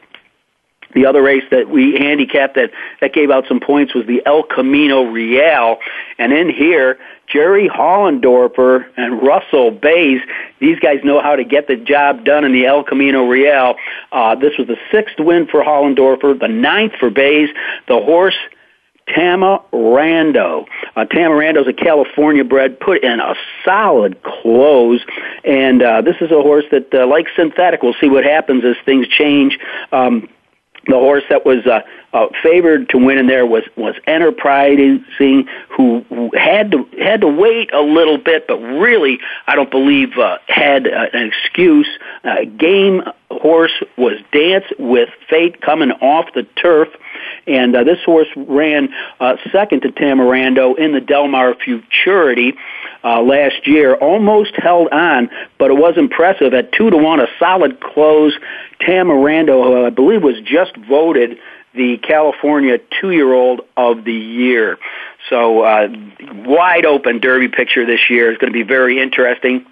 The 0.93 1.05
other 1.05 1.21
race 1.21 1.43
that 1.51 1.69
we 1.69 1.93
handicapped 1.93 2.55
that, 2.55 2.71
that 3.01 3.13
gave 3.13 3.29
out 3.29 3.45
some 3.47 3.59
points 3.59 3.93
was 3.93 4.05
the 4.05 4.21
El 4.25 4.43
Camino 4.43 5.03
Real. 5.03 5.77
And 6.17 6.33
in 6.33 6.49
here, 6.49 6.97
Jerry 7.27 7.67
Hollendorfer 7.67 8.85
and 8.95 9.21
Russell 9.21 9.71
Baze. 9.71 10.21
These 10.59 10.79
guys 10.79 10.99
know 11.03 11.21
how 11.21 11.35
to 11.35 11.43
get 11.43 11.67
the 11.67 11.75
job 11.75 12.23
done 12.23 12.45
in 12.45 12.53
the 12.53 12.65
El 12.65 12.83
Camino 12.83 13.27
Real. 13.27 13.75
Uh, 14.11 14.35
this 14.35 14.57
was 14.57 14.67
the 14.67 14.77
sixth 14.91 15.19
win 15.19 15.45
for 15.47 15.61
Hollendorfer, 15.63 16.39
the 16.39 16.47
ninth 16.47 16.93
for 16.99 17.09
Baze. 17.09 17.49
The 17.87 17.99
horse 17.99 18.37
Tamarando. 19.09 20.65
Uh, 20.95 21.05
Tamarando's 21.05 21.67
a 21.67 21.73
California 21.73 22.43
bred, 22.43 22.79
put 22.79 23.03
in 23.03 23.19
a 23.19 23.35
solid 23.63 24.21
close, 24.21 25.01
and 25.45 25.81
uh, 25.81 26.01
this 26.01 26.17
is 26.19 26.31
a 26.31 26.41
horse 26.41 26.65
that, 26.71 26.93
uh, 26.93 27.07
like 27.07 27.27
synthetic, 27.35 27.83
we'll 27.83 27.95
see 28.01 28.09
what 28.09 28.25
happens 28.25 28.65
as 28.65 28.75
things 28.85 29.07
change. 29.07 29.57
Um, 29.91 30.27
the 30.87 30.97
horse 30.97 31.23
that 31.29 31.45
was 31.45 31.65
uh, 31.65 31.81
uh, 32.13 32.27
favored 32.41 32.89
to 32.89 32.97
win 32.97 33.17
in 33.17 33.27
there 33.27 33.45
was 33.45 33.63
was 33.75 33.95
Enterprising, 34.07 35.05
who, 35.75 36.05
who 36.09 36.31
had 36.35 36.71
to 36.71 36.87
had 36.99 37.21
to 37.21 37.27
wait 37.27 37.73
a 37.73 37.81
little 37.81 38.17
bit, 38.17 38.47
but 38.47 38.57
really 38.57 39.19
I 39.45 39.55
don't 39.55 39.71
believe 39.71 40.17
uh, 40.17 40.37
had 40.47 40.87
uh, 40.87 41.07
an 41.13 41.27
excuse. 41.27 41.87
Uh, 42.23 42.45
game 42.57 43.03
horse 43.29 43.83
was 43.97 44.19
Dance 44.31 44.65
with 44.79 45.09
Fate 45.29 45.61
coming 45.61 45.91
off 45.91 46.33
the 46.33 46.43
turf, 46.43 46.89
and 47.45 47.75
uh, 47.75 47.83
this 47.83 47.99
horse 48.05 48.29
ran 48.35 48.89
uh, 49.19 49.35
second 49.51 49.81
to 49.81 49.89
Tamarando 49.89 50.77
in 50.77 50.93
the 50.93 51.01
Del 51.01 51.27
Mar 51.27 51.55
Futurity 51.55 52.53
uh, 53.03 53.21
last 53.21 53.67
year. 53.67 53.95
Almost 53.95 54.55
held 54.55 54.89
on, 54.89 55.29
but 55.57 55.71
it 55.71 55.75
was 55.75 55.97
impressive 55.97 56.53
at 56.53 56.71
two 56.73 56.89
to 56.89 56.97
one, 56.97 57.19
a 57.19 57.27
solid 57.39 57.79
close. 57.79 58.33
Tamarando, 58.81 59.63
who 59.63 59.85
I 59.85 59.89
believe 59.89 60.21
was 60.21 60.39
just 60.43 60.75
voted 60.77 61.39
the 61.73 61.97
California 61.97 62.79
two-year-old 62.99 63.61
of 63.75 64.03
the 64.03 64.13
year. 64.13 64.77
So 65.29 65.61
uh, 65.61 65.87
wide 66.45 66.85
open 66.85 67.19
Derby 67.19 67.47
picture 67.47 67.85
this 67.85 68.09
year 68.09 68.31
is 68.31 68.37
going 68.37 68.51
to 68.51 68.57
be 68.57 68.63
very 68.63 69.01
interesting. 69.01 69.65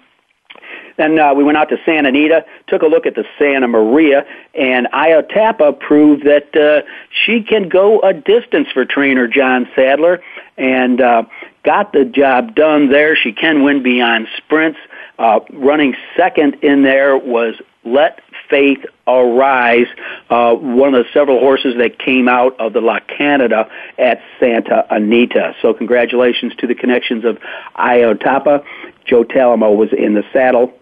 Then 0.96 1.18
uh, 1.18 1.34
we 1.34 1.44
went 1.44 1.58
out 1.58 1.68
to 1.70 1.76
Santa 1.84 2.08
Anita, 2.08 2.44
took 2.68 2.82
a 2.82 2.86
look 2.86 3.06
at 3.06 3.14
the 3.14 3.24
Santa 3.38 3.68
Maria, 3.68 4.24
and 4.54 4.86
Iotapa 4.92 5.78
proved 5.78 6.24
that 6.24 6.56
uh, 6.56 6.86
she 7.24 7.42
can 7.42 7.68
go 7.68 8.00
a 8.00 8.12
distance 8.12 8.68
for 8.72 8.84
trainer 8.84 9.28
John 9.28 9.68
Sadler, 9.74 10.22
and 10.56 11.00
uh, 11.00 11.24
got 11.62 11.92
the 11.92 12.04
job 12.04 12.54
done 12.54 12.90
there. 12.90 13.16
She 13.16 13.32
can 13.32 13.62
win 13.62 13.82
beyond 13.82 14.28
sprints. 14.38 14.78
Uh, 15.18 15.40
running 15.52 15.94
second 16.16 16.56
in 16.62 16.82
there 16.82 17.16
was 17.16 17.54
Let 17.84 18.20
Faith 18.50 18.84
Arise, 19.06 19.86
uh, 20.30 20.54
one 20.54 20.94
of 20.94 21.04
the 21.04 21.10
several 21.12 21.40
horses 21.40 21.74
that 21.78 21.98
came 21.98 22.28
out 22.28 22.58
of 22.60 22.72
the 22.72 22.80
La 22.80 23.00
Canada 23.00 23.68
at 23.98 24.20
Santa 24.38 24.86
Anita. 24.90 25.54
So 25.62 25.74
congratulations 25.74 26.54
to 26.56 26.66
the 26.66 26.74
connections 26.74 27.24
of 27.24 27.38
Iotapa. 27.76 28.64
Joe 29.04 29.24
Talamo 29.24 29.76
was 29.76 29.92
in 29.92 30.14
the 30.14 30.24
saddle. 30.32 30.72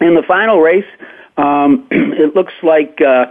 In 0.00 0.14
the 0.14 0.22
final 0.22 0.60
race, 0.60 0.86
um, 1.36 1.86
it 1.90 2.34
looks 2.34 2.54
like 2.62 3.00
uh, 3.00 3.26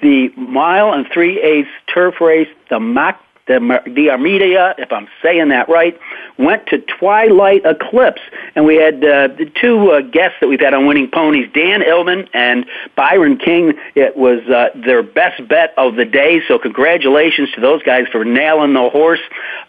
the 0.00 0.28
mile 0.36 0.92
and 0.92 1.06
three 1.12 1.40
eighths 1.42 1.70
turf 1.92 2.20
race, 2.20 2.48
the 2.70 2.80
Mac 2.80 3.20
the 3.48 4.08
Armida, 4.10 4.74
if 4.78 4.92
I'm 4.92 5.08
saying 5.22 5.48
that 5.48 5.68
right, 5.68 5.98
went 6.38 6.66
to 6.68 6.78
Twilight 6.78 7.62
Eclipse. 7.64 8.20
And 8.54 8.64
we 8.64 8.76
had 8.76 8.96
uh, 8.96 9.28
the 9.28 9.50
two 9.60 9.90
uh, 9.90 10.00
guests 10.02 10.36
that 10.40 10.48
we've 10.48 10.60
had 10.60 10.74
on 10.74 10.86
Winning 10.86 11.10
Ponies, 11.10 11.50
Dan 11.52 11.80
Illman 11.80 12.28
and 12.34 12.66
Byron 12.94 13.38
King. 13.38 13.72
It 13.94 14.16
was 14.16 14.40
uh, 14.48 14.68
their 14.74 15.02
best 15.02 15.46
bet 15.48 15.74
of 15.76 15.96
the 15.96 16.04
day, 16.04 16.42
so 16.46 16.58
congratulations 16.58 17.50
to 17.54 17.60
those 17.60 17.82
guys 17.82 18.06
for 18.12 18.24
nailing 18.24 18.74
the 18.74 18.88
horse. 18.90 19.20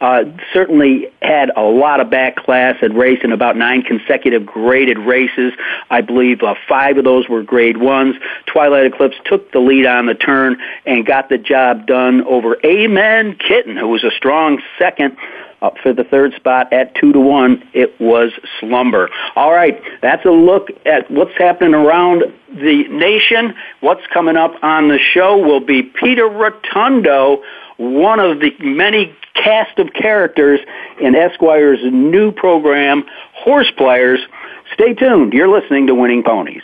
Uh, 0.02 0.26
certainly 0.54 1.08
had 1.22 1.52
a 1.56 1.62
lot 1.62 2.00
of 2.00 2.10
back 2.10 2.36
class, 2.36 2.76
had 2.80 2.96
raced 2.96 3.24
in 3.24 3.32
about 3.32 3.58
nine 3.58 3.82
consecutive 3.82 4.46
graded 4.46 4.98
races. 4.98 5.54
I 5.90 6.02
believe 6.02 6.44
uh, 6.44 6.56
five 6.68 6.98
of 6.98 7.06
those 7.06 7.30
were 7.30 7.44
grade 7.44 7.78
ones. 7.78 8.16
Twilight 8.46 8.86
Eclipse 8.86 9.18
took 9.26 9.52
the 9.52 9.60
lead 9.60 9.86
on 9.86 10.06
the 10.06 10.16
turn 10.16 10.58
and 10.86 11.06
got 11.06 11.30
the 11.30 11.38
job 11.38 11.88
done 11.88 12.22
over 12.24 12.58
Amen 12.66 13.36
Kitten 13.36 13.69
who 13.78 13.88
was 13.88 14.04
a 14.04 14.12
strong 14.12 14.62
second. 14.78 15.18
Up 15.62 15.78
for 15.84 15.92
the 15.92 16.06
third 16.06 16.34
spot 16.36 16.72
at 16.72 16.96
two 16.96 17.12
to 17.12 17.20
one, 17.20 17.68
it 17.74 18.00
was 18.00 18.32
Slumber. 18.62 19.10
All 19.36 19.52
right, 19.52 19.82
that's 20.02 20.24
a 20.26 20.32
look 20.32 20.70
at 20.86 21.12
what's 21.12 21.38
happening 21.38 21.74
around 21.74 22.24
the 22.48 22.86
nation. 22.88 23.54
What's 23.82 24.08
coming 24.08 24.38
up 24.38 24.54
on 24.64 24.88
the 24.88 24.98
show 24.98 25.38
will 25.38 25.60
be 25.60 25.84
Peter 25.84 26.30
Rotondo, 26.30 27.44
one 27.76 28.22
of 28.22 28.40
the 28.40 28.56
many 28.62 29.14
cast 29.34 29.78
of 29.80 29.92
characters 29.92 30.62
in 31.02 31.14
Esquire's 31.14 31.80
new 31.92 32.32
program, 32.32 33.04
Horse 33.34 33.72
Players. 33.78 34.22
Stay 34.74 34.94
tuned. 34.94 35.34
You're 35.34 35.50
listening 35.50 35.88
to 35.88 35.96
Winning 35.96 36.24
Ponies. 36.24 36.64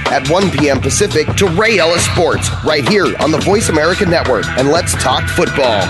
at 0.07 0.29
1 0.29 0.51
p.m. 0.51 0.79
Pacific 0.79 1.27
to 1.35 1.47
Ray 1.47 1.79
Ellis 1.79 2.05
Sports 2.05 2.49
right 2.63 2.87
here 2.87 3.13
on 3.19 3.31
the 3.31 3.39
Voice 3.39 3.69
America 3.69 4.05
Network. 4.05 4.45
And 4.57 4.69
let's 4.69 4.93
talk 5.01 5.27
football. 5.27 5.81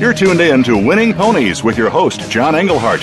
You're 0.00 0.14
tuned 0.14 0.40
in 0.40 0.62
to 0.64 0.78
Winning 0.78 1.12
Ponies 1.12 1.62
with 1.62 1.76
your 1.76 1.90
host, 1.90 2.30
John 2.30 2.54
Englehart. 2.54 3.02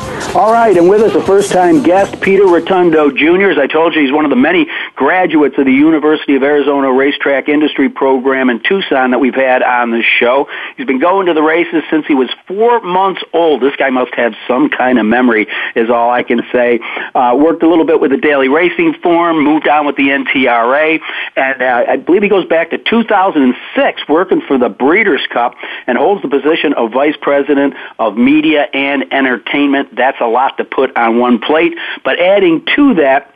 All 0.33 0.53
right, 0.53 0.77
and 0.77 0.87
with 0.87 1.01
us 1.01 1.13
a 1.13 1.21
first-time 1.21 1.83
guest, 1.83 2.21
Peter 2.21 2.45
Rotondo 2.45 3.13
Jr. 3.13 3.49
As 3.49 3.57
I 3.57 3.67
told 3.67 3.93
you, 3.93 4.01
he's 4.01 4.13
one 4.13 4.23
of 4.23 4.29
the 4.29 4.37
many 4.37 4.65
graduates 4.95 5.57
of 5.57 5.65
the 5.65 5.73
University 5.73 6.37
of 6.37 6.43
Arizona 6.43 6.89
Racetrack 6.89 7.49
Industry 7.49 7.89
Program 7.89 8.49
in 8.49 8.61
Tucson 8.63 9.11
that 9.11 9.19
we've 9.19 9.35
had 9.35 9.61
on 9.61 9.91
the 9.91 10.01
show. 10.01 10.47
He's 10.77 10.87
been 10.87 11.01
going 11.01 11.25
to 11.25 11.33
the 11.33 11.43
races 11.43 11.83
since 11.89 12.07
he 12.07 12.15
was 12.15 12.29
four 12.47 12.79
months 12.79 13.21
old. 13.33 13.61
This 13.61 13.75
guy 13.75 13.89
must 13.89 14.15
have 14.15 14.33
some 14.47 14.69
kind 14.69 14.99
of 14.99 15.05
memory, 15.05 15.47
is 15.75 15.89
all 15.89 16.09
I 16.09 16.23
can 16.23 16.43
say. 16.49 16.79
Uh, 17.13 17.35
worked 17.37 17.61
a 17.63 17.67
little 17.67 17.85
bit 17.85 17.99
with 17.99 18.11
the 18.11 18.17
Daily 18.17 18.47
Racing 18.47 18.93
Form, 19.03 19.43
moved 19.43 19.67
on 19.67 19.85
with 19.85 19.97
the 19.97 20.07
NTRA, 20.07 21.01
and 21.35 21.61
uh, 21.61 21.85
I 21.89 21.97
believe 21.97 22.23
he 22.23 22.29
goes 22.29 22.45
back 22.45 22.69
to 22.69 22.77
2006 22.77 24.07
working 24.07 24.39
for 24.47 24.57
the 24.57 24.69
Breeders' 24.69 25.27
Cup 25.29 25.55
and 25.87 25.97
holds 25.97 26.21
the 26.21 26.29
position 26.29 26.71
of 26.71 26.93
Vice 26.93 27.17
President 27.21 27.73
of 27.99 28.15
Media 28.15 28.61
and 28.73 29.11
Entertainment. 29.11 29.93
That's 29.93 30.20
a 30.21 30.27
lot 30.27 30.57
to 30.57 30.63
put 30.63 30.95
on 30.95 31.19
one 31.19 31.39
plate. 31.39 31.73
But 32.03 32.19
adding 32.19 32.65
to 32.75 32.95
that, 32.95 33.33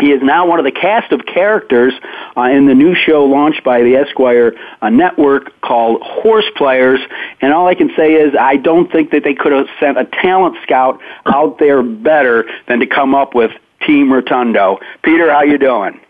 he 0.00 0.10
is 0.10 0.20
now 0.22 0.46
one 0.46 0.58
of 0.58 0.64
the 0.64 0.72
cast 0.72 1.12
of 1.12 1.24
characters 1.24 1.92
uh, 2.36 2.42
in 2.42 2.66
the 2.66 2.74
new 2.74 2.94
show 2.94 3.24
launched 3.24 3.62
by 3.62 3.82
the 3.82 3.94
Esquire 3.94 4.54
uh, 4.82 4.90
network 4.90 5.60
called 5.60 6.02
Horse 6.02 6.50
Players. 6.56 7.00
And 7.40 7.52
all 7.52 7.68
I 7.68 7.74
can 7.74 7.90
say 7.96 8.14
is 8.14 8.34
I 8.38 8.56
don't 8.56 8.90
think 8.90 9.12
that 9.12 9.22
they 9.22 9.34
could 9.34 9.52
have 9.52 9.68
sent 9.78 9.98
a 9.98 10.04
talent 10.04 10.56
scout 10.62 11.00
out 11.26 11.58
there 11.60 11.82
better 11.82 12.44
than 12.66 12.80
to 12.80 12.86
come 12.86 13.14
up 13.14 13.34
with 13.34 13.52
Team 13.86 14.12
Rotondo. 14.12 14.80
Peter, 15.02 15.30
how 15.30 15.42
you 15.42 15.58
doing? 15.58 16.00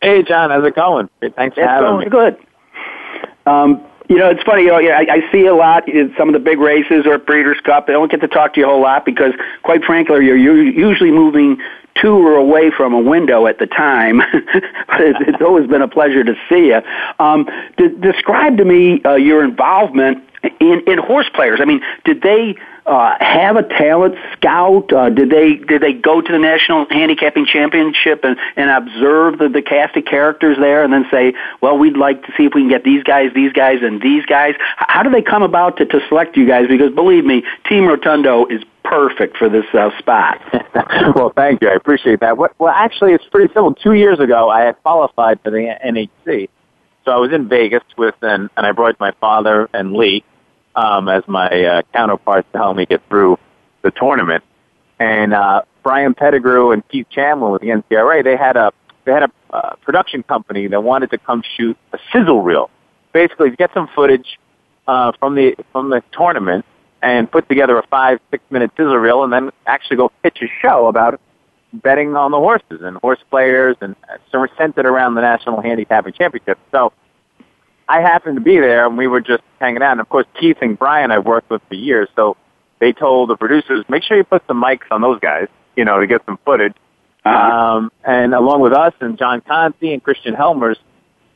Hey, 0.00 0.22
John, 0.22 0.50
how's 0.50 0.64
it 0.64 0.74
going? 0.74 1.10
Thanks 1.20 1.36
for 1.36 1.44
it's 1.44 1.58
having 1.58 1.90
going 1.90 2.04
me. 2.04 2.10
Good. 2.10 2.38
Um, 3.44 3.84
you 4.08 4.16
know, 4.16 4.30
it's 4.30 4.42
funny. 4.42 4.62
You 4.62 4.68
know, 4.68 4.76
I, 4.76 5.06
I 5.10 5.32
see 5.32 5.46
a 5.46 5.54
lot 5.54 5.88
in 5.88 6.14
some 6.16 6.28
of 6.28 6.32
the 6.32 6.38
big 6.38 6.58
races 6.58 7.06
or 7.06 7.18
Breeders' 7.18 7.60
Cup. 7.60 7.86
I 7.88 7.92
don't 7.92 8.10
get 8.10 8.20
to 8.22 8.28
talk 8.28 8.54
to 8.54 8.60
you 8.60 8.66
a 8.66 8.68
whole 8.68 8.80
lot 8.80 9.04
because, 9.04 9.34
quite 9.62 9.84
frankly, 9.84 10.24
you're 10.24 10.36
usually 10.36 11.10
moving 11.10 11.58
to 12.00 12.08
or 12.08 12.36
away 12.36 12.70
from 12.70 12.94
a 12.94 12.98
window 12.98 13.46
at 13.46 13.58
the 13.58 13.66
time. 13.66 14.18
but 14.88 15.00
it's, 15.00 15.18
it's 15.26 15.42
always 15.42 15.66
been 15.68 15.82
a 15.82 15.88
pleasure 15.88 16.24
to 16.24 16.34
see 16.48 16.68
you. 16.68 16.80
Um, 17.18 17.48
de- 17.76 17.96
describe 17.96 18.56
to 18.58 18.64
me 18.64 19.02
uh, 19.04 19.14
your 19.14 19.44
involvement 19.44 20.24
in 20.60 20.82
in 20.86 20.98
horse 20.98 21.28
players. 21.34 21.60
I 21.60 21.64
mean, 21.64 21.80
did 22.04 22.22
they 22.22 22.56
uh, 22.86 23.16
have 23.20 23.56
a 23.56 23.62
talent 23.62 24.14
scout? 24.32 24.92
Uh, 24.92 25.10
did 25.10 25.30
they 25.30 25.54
did 25.54 25.82
they 25.82 25.92
go 25.92 26.20
to 26.20 26.32
the 26.32 26.38
national 26.38 26.86
handicapping 26.90 27.46
championship 27.46 28.24
and 28.24 28.36
and 28.56 28.70
observe 28.70 29.38
the 29.38 29.48
the 29.48 29.62
cast 29.62 29.96
of 29.96 30.04
characters 30.04 30.56
there, 30.58 30.82
and 30.82 30.92
then 30.92 31.06
say, 31.10 31.34
well, 31.60 31.76
we'd 31.76 31.96
like 31.96 32.24
to 32.26 32.32
see 32.36 32.44
if 32.44 32.54
we 32.54 32.62
can 32.62 32.68
get 32.68 32.84
these 32.84 33.02
guys, 33.02 33.30
these 33.34 33.52
guys, 33.52 33.78
and 33.82 34.00
these 34.00 34.24
guys. 34.26 34.54
How 34.76 35.02
do 35.02 35.10
they 35.10 35.22
come 35.22 35.42
about 35.42 35.76
to 35.78 35.86
to 35.86 36.00
select 36.08 36.36
you 36.36 36.46
guys? 36.46 36.66
Because 36.68 36.94
believe 36.94 37.24
me, 37.24 37.44
Team 37.68 37.84
Rotondo 37.84 38.46
is 38.50 38.62
perfect 38.84 39.36
for 39.36 39.48
this 39.48 39.66
uh, 39.74 39.90
spot. 39.98 40.40
well, 41.14 41.32
thank 41.36 41.60
you. 41.60 41.68
I 41.68 41.74
appreciate 41.74 42.20
that. 42.20 42.38
Well, 42.38 42.50
actually, 42.68 43.12
it's 43.12 43.24
pretty 43.26 43.52
simple. 43.52 43.74
Two 43.74 43.92
years 43.92 44.18
ago, 44.18 44.48
I 44.48 44.62
had 44.62 44.82
qualified 44.82 45.40
for 45.42 45.50
the 45.50 45.76
NHC. 45.84 46.48
So 47.08 47.12
I 47.12 47.16
was 47.16 47.32
in 47.32 47.48
Vegas 47.48 47.84
with, 47.96 48.16
and, 48.20 48.50
and 48.54 48.66
I 48.66 48.72
brought 48.72 49.00
my 49.00 49.12
father 49.12 49.66
and 49.72 49.94
Lee 49.94 50.22
um, 50.76 51.08
as 51.08 51.22
my 51.26 51.48
uh, 51.48 51.80
counterparts 51.94 52.46
to 52.52 52.58
help 52.58 52.76
me 52.76 52.84
get 52.84 53.00
through 53.08 53.38
the 53.80 53.90
tournament. 53.90 54.44
And 55.00 55.32
uh, 55.32 55.62
Brian 55.82 56.12
Pettigrew 56.12 56.70
and 56.72 56.86
Keith 56.90 57.06
Chamblin 57.10 57.50
with 57.50 57.62
the 57.62 57.68
NTRA, 57.68 58.22
they 58.22 58.36
had 58.36 58.58
a 58.58 58.72
they 59.06 59.12
had 59.12 59.22
a 59.22 59.30
uh, 59.48 59.76
production 59.76 60.22
company 60.22 60.66
that 60.66 60.82
wanted 60.82 61.10
to 61.12 61.16
come 61.16 61.42
shoot 61.56 61.78
a 61.94 61.98
sizzle 62.12 62.42
reel, 62.42 62.68
basically 63.14 63.48
to 63.48 63.56
get 63.56 63.70
some 63.72 63.88
footage 63.94 64.38
uh, 64.86 65.12
from 65.18 65.34
the 65.34 65.56
from 65.72 65.88
the 65.88 66.02
tournament 66.12 66.66
and 67.00 67.32
put 67.32 67.48
together 67.48 67.78
a 67.78 67.86
five 67.86 68.20
six 68.30 68.44
minute 68.50 68.70
sizzle 68.76 68.98
reel, 68.98 69.24
and 69.24 69.32
then 69.32 69.50
actually 69.64 69.96
go 69.96 70.12
pitch 70.22 70.40
a 70.42 70.46
show 70.60 70.88
about 70.88 71.18
betting 71.72 72.16
on 72.16 72.30
the 72.30 72.38
horses 72.38 72.80
and 72.82 72.96
horse 72.98 73.20
players 73.30 73.76
and 73.80 73.94
centered 74.56 74.86
around 74.86 75.14
the 75.14 75.20
National 75.20 75.60
Handicapping 75.60 76.14
Championship. 76.14 76.58
So 76.72 76.92
I 77.88 78.00
happened 78.00 78.36
to 78.36 78.40
be 78.40 78.58
there, 78.58 78.86
and 78.86 78.98
we 78.98 79.06
were 79.06 79.20
just 79.20 79.42
hanging 79.60 79.82
out. 79.82 79.92
And 79.92 80.00
of 80.00 80.08
course, 80.08 80.26
Keith 80.38 80.58
and 80.60 80.78
Brian 80.78 81.10
I've 81.10 81.24
worked 81.24 81.50
with 81.50 81.62
for 81.68 81.74
years, 81.74 82.08
so 82.16 82.36
they 82.80 82.92
told 82.92 83.30
the 83.30 83.36
producers, 83.36 83.84
make 83.88 84.02
sure 84.02 84.16
you 84.16 84.24
put 84.24 84.42
some 84.46 84.62
mics 84.62 84.90
on 84.90 85.00
those 85.00 85.18
guys, 85.20 85.48
you 85.76 85.84
know, 85.84 86.00
to 86.00 86.06
get 86.06 86.24
some 86.26 86.38
footage. 86.44 86.74
Uh-huh. 87.24 87.36
Um, 87.36 87.92
and 88.04 88.34
along 88.34 88.60
with 88.60 88.72
us 88.72 88.94
and 89.00 89.18
John 89.18 89.40
Conti 89.40 89.92
and 89.92 90.02
Christian 90.02 90.34
Helmers, 90.34 90.78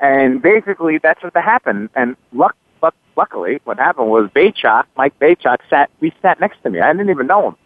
and 0.00 0.40
basically 0.40 0.98
that's 0.98 1.22
what 1.22 1.34
happened. 1.34 1.90
And 1.94 2.16
luck, 2.32 2.56
luck, 2.82 2.94
luckily, 3.16 3.60
what 3.64 3.78
happened 3.78 4.08
was 4.08 4.30
Baychok, 4.30 4.84
Mike 4.96 5.18
Baychok, 5.18 5.58
sat. 5.68 5.90
We 6.00 6.12
sat 6.22 6.40
next 6.40 6.62
to 6.62 6.70
me. 6.70 6.80
I 6.80 6.92
didn't 6.92 7.10
even 7.10 7.26
know 7.26 7.48
him. 7.48 7.56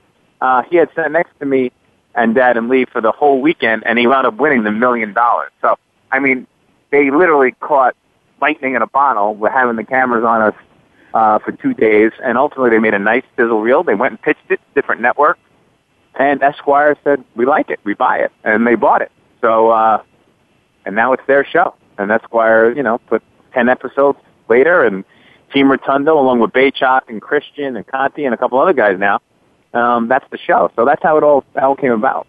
Uh, 0.40 0.62
he 0.70 0.76
had 0.76 0.90
sat 0.94 1.10
next 1.12 1.38
to 1.40 1.46
me 1.46 1.72
and 2.16 2.34
Dad 2.34 2.56
and 2.56 2.68
Lee 2.68 2.86
for 2.86 3.00
the 3.00 3.12
whole 3.12 3.40
weekend, 3.40 3.84
and 3.86 3.98
he 3.98 4.06
wound 4.06 4.26
up 4.26 4.34
winning 4.36 4.64
the 4.64 4.72
million 4.72 5.12
dollars. 5.12 5.52
So, 5.60 5.78
I 6.10 6.18
mean, 6.18 6.46
they 6.90 7.10
literally 7.10 7.52
caught 7.60 7.94
lightning 8.40 8.74
in 8.74 8.82
a 8.82 8.86
bottle 8.86 9.34
with 9.34 9.52
having 9.52 9.76
the 9.76 9.84
cameras 9.84 10.24
on 10.24 10.42
us 10.42 10.54
uh, 11.14 11.38
for 11.38 11.52
two 11.52 11.74
days, 11.74 12.12
and 12.24 12.36
ultimately 12.38 12.70
they 12.70 12.78
made 12.78 12.94
a 12.94 12.98
nice 12.98 13.24
sizzle 13.36 13.60
reel. 13.60 13.82
They 13.82 13.94
went 13.94 14.12
and 14.12 14.22
pitched 14.22 14.50
it 14.50 14.56
to 14.56 14.74
different 14.74 15.02
networks, 15.02 15.40
and 16.18 16.42
Esquire 16.42 16.96
said, 17.04 17.22
"We 17.34 17.44
like 17.44 17.70
it, 17.70 17.80
we 17.84 17.94
buy 17.94 18.18
it," 18.18 18.32
and 18.44 18.66
they 18.66 18.74
bought 18.74 19.02
it. 19.02 19.12
So, 19.42 19.70
uh, 19.70 20.02
and 20.86 20.96
now 20.96 21.12
it's 21.12 21.22
their 21.26 21.44
show, 21.44 21.74
and 21.98 22.10
Esquire, 22.10 22.72
you 22.72 22.82
know, 22.82 22.98
put 22.98 23.22
ten 23.52 23.68
episodes 23.68 24.18
later, 24.48 24.84
and 24.84 25.04
Team 25.52 25.70
Rotondo, 25.70 26.18
along 26.18 26.40
with 26.40 26.50
Baychok 26.52 27.02
and 27.08 27.20
Christian 27.20 27.76
and 27.76 27.86
Conti 27.86 28.24
and 28.24 28.34
a 28.34 28.36
couple 28.36 28.58
other 28.58 28.72
guys 28.72 28.98
now, 28.98 29.20
um, 29.74 30.08
that's 30.08 30.28
the 30.30 30.38
show. 30.38 30.70
So 30.76 30.84
that's 30.84 31.02
how 31.02 31.16
it 31.18 31.22
all 31.22 31.44
it 31.54 31.78
came 31.78 31.92
about. 31.92 32.26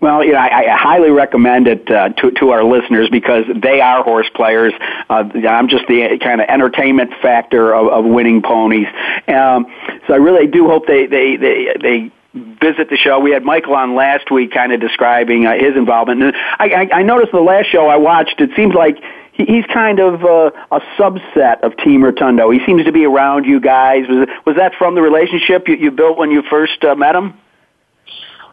Well, 0.00 0.22
you 0.22 0.32
know, 0.32 0.38
I, 0.38 0.72
I 0.72 0.76
highly 0.76 1.10
recommend 1.10 1.68
it 1.68 1.90
uh, 1.90 2.10
to 2.10 2.30
to 2.32 2.50
our 2.50 2.62
listeners 2.62 3.08
because 3.10 3.44
they 3.62 3.80
are 3.80 4.02
horse 4.02 4.28
players. 4.34 4.74
Uh, 5.08 5.24
I'm 5.48 5.68
just 5.68 5.86
the 5.88 6.18
kind 6.22 6.40
of 6.40 6.48
entertainment 6.48 7.12
factor 7.22 7.74
of, 7.74 7.88
of 7.88 8.04
winning 8.04 8.42
ponies. 8.42 8.88
Um, 9.26 9.66
so 10.06 10.12
I 10.12 10.18
really 10.18 10.46
do 10.46 10.68
hope 10.68 10.86
they 10.86 11.06
they 11.06 11.36
they 11.36 11.74
they 11.80 12.12
visit 12.60 12.90
the 12.90 12.96
show. 12.96 13.18
We 13.20 13.30
had 13.30 13.44
Michael 13.44 13.74
on 13.74 13.94
last 13.94 14.30
week, 14.30 14.52
kind 14.52 14.72
of 14.72 14.80
describing 14.80 15.46
uh, 15.46 15.54
his 15.54 15.76
involvement. 15.76 16.22
And 16.22 16.36
I, 16.58 16.68
I, 16.68 16.98
I 16.98 17.02
noticed 17.02 17.32
the 17.32 17.40
last 17.40 17.66
show 17.70 17.86
I 17.88 17.96
watched, 17.96 18.40
it 18.40 18.50
seems 18.54 18.74
like 18.74 18.98
he's 19.36 19.64
kind 19.66 20.00
of 20.00 20.24
uh, 20.24 20.50
a 20.70 20.80
subset 20.98 21.60
of 21.62 21.76
Team 21.76 22.02
Rotondo. 22.02 22.52
He 22.52 22.64
seems 22.64 22.84
to 22.84 22.92
be 22.92 23.04
around 23.04 23.44
you 23.44 23.60
guys. 23.60 24.04
Was 24.08 24.28
was 24.44 24.56
that 24.56 24.74
from 24.78 24.94
the 24.94 25.02
relationship 25.02 25.68
you, 25.68 25.76
you 25.76 25.90
built 25.90 26.18
when 26.18 26.30
you 26.30 26.42
first 26.42 26.82
uh, 26.84 26.94
met 26.94 27.14
him? 27.14 27.34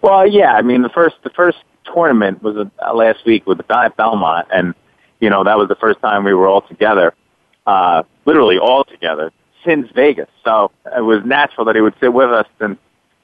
Well, 0.02 0.28
yeah. 0.28 0.54
I 0.54 0.62
mean, 0.62 0.82
the 0.82 0.90
first 0.90 1.16
the 1.24 1.30
first 1.30 1.58
tournament 1.94 2.44
was 2.44 2.56
uh, 2.58 2.94
last 2.94 3.26
week 3.26 3.46
with 3.48 3.58
the 3.58 3.64
guy 3.64 3.86
at 3.86 3.98
Belmont, 3.98 4.48
and 4.52 4.74
you 5.20 5.30
know 5.30 5.44
that 5.44 5.58
was 5.58 5.70
the 5.70 5.76
first 5.76 6.00
time 6.02 6.24
we 6.24 6.34
were 6.34 6.48
all 6.48 6.62
together, 6.62 7.14
uh, 7.66 8.04
literally 8.26 8.58
all 8.58 8.84
together 8.84 9.32
since 9.66 9.90
Vegas. 9.96 10.30
So 10.44 10.72
it 10.96 11.02
was 11.02 11.24
natural 11.26 11.66
that 11.66 11.76
he 11.76 11.82
would 11.82 11.96
sit 12.00 12.14
with 12.14 12.30
us. 12.30 12.48
And 12.60 12.78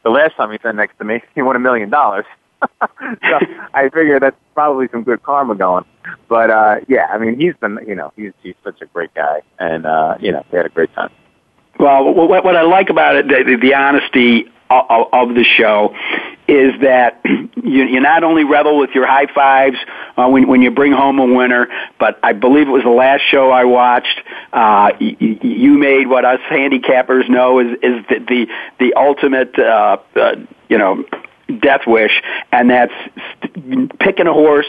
the 0.03 0.09
last 0.09 0.35
time 0.35 0.51
he 0.51 0.57
sat 0.61 0.75
next 0.75 0.97
to 0.99 1.03
me, 1.03 1.21
he 1.35 1.41
won 1.41 1.55
a 1.55 1.59
million 1.59 1.89
dollars. 1.89 2.25
so 2.61 2.77
I 3.73 3.89
figure 3.93 4.19
that's 4.19 4.35
probably 4.53 4.87
some 4.91 5.03
good 5.03 5.23
karma 5.23 5.55
going. 5.55 5.85
But 6.27 6.49
uh 6.49 6.79
yeah, 6.87 7.07
I 7.11 7.17
mean 7.17 7.39
he's 7.39 7.55
been 7.55 7.79
you 7.87 7.95
know, 7.95 8.11
he's 8.15 8.33
he's 8.43 8.55
such 8.63 8.81
a 8.81 8.85
great 8.85 9.13
guy 9.13 9.41
and 9.59 9.85
uh 9.85 10.17
you 10.19 10.31
know, 10.31 10.45
we 10.51 10.57
had 10.57 10.65
a 10.65 10.69
great 10.69 10.93
time. 10.93 11.11
Well, 11.79 12.13
what, 12.13 12.43
what 12.43 12.57
I 12.57 12.63
like 12.63 12.89
about 12.89 13.15
it, 13.15 13.27
the, 13.29 13.55
the 13.55 13.73
honesty 13.73 14.51
of, 14.69 15.07
of 15.13 15.29
the 15.33 15.45
show, 15.45 15.95
is 16.49 16.73
that 16.81 17.21
you, 17.25 17.85
you 17.85 17.99
not 18.01 18.23
only 18.23 18.43
revel 18.43 18.77
with 18.77 18.89
your 18.93 19.07
high 19.07 19.27
fives 19.33 19.77
uh, 20.17 20.27
when, 20.27 20.47
when 20.47 20.61
you 20.61 20.71
bring 20.71 20.91
home 20.91 21.19
a 21.19 21.25
winner, 21.25 21.67
but 21.97 22.19
I 22.21 22.33
believe 22.33 22.67
it 22.67 22.71
was 22.71 22.83
the 22.83 22.89
last 22.89 23.21
show 23.21 23.49
I 23.51 23.63
watched. 23.63 24.21
Uh, 24.51 24.91
you, 24.99 25.39
you 25.41 25.77
made 25.77 26.07
what 26.07 26.25
us 26.25 26.41
handicappers 26.49 27.29
know 27.29 27.59
is 27.59 27.77
is 27.81 28.05
the 28.09 28.19
the, 28.27 28.47
the 28.79 28.93
ultimate, 28.95 29.57
uh, 29.57 29.97
uh, 30.17 30.35
you 30.67 30.77
know, 30.77 31.05
death 31.62 31.81
wish, 31.88 32.21
and 32.51 32.69
that's 32.69 32.93
st- 33.43 33.99
picking 33.99 34.27
a 34.27 34.33
horse, 34.33 34.67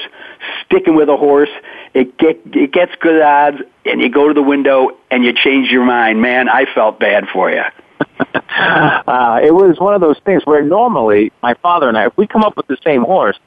sticking 0.64 0.94
with 0.94 1.08
a 1.08 1.16
horse. 1.16 1.50
It 1.94 2.16
get 2.18 2.40
it 2.52 2.72
gets 2.72 2.92
good 3.00 3.20
odds, 3.20 3.58
and 3.84 4.00
you 4.00 4.10
go 4.10 4.28
to 4.28 4.34
the 4.34 4.42
window 4.42 4.96
and 5.10 5.24
you 5.24 5.32
change 5.32 5.70
your 5.70 5.84
mind. 5.84 6.20
Man, 6.20 6.48
I 6.48 6.66
felt 6.74 6.98
bad 6.98 7.28
for 7.32 7.50
you. 7.50 7.62
uh, 8.40 9.40
it 9.42 9.52
was 9.52 9.78
one 9.78 9.94
of 9.94 10.00
those 10.00 10.18
things 10.24 10.44
where 10.44 10.62
normally 10.62 11.32
my 11.42 11.54
father 11.54 11.88
and 11.88 11.96
I, 11.96 12.06
if 12.06 12.16
we 12.16 12.26
come 12.26 12.42
up 12.42 12.56
with 12.56 12.66
the 12.66 12.78
same 12.84 13.02
horse, 13.02 13.38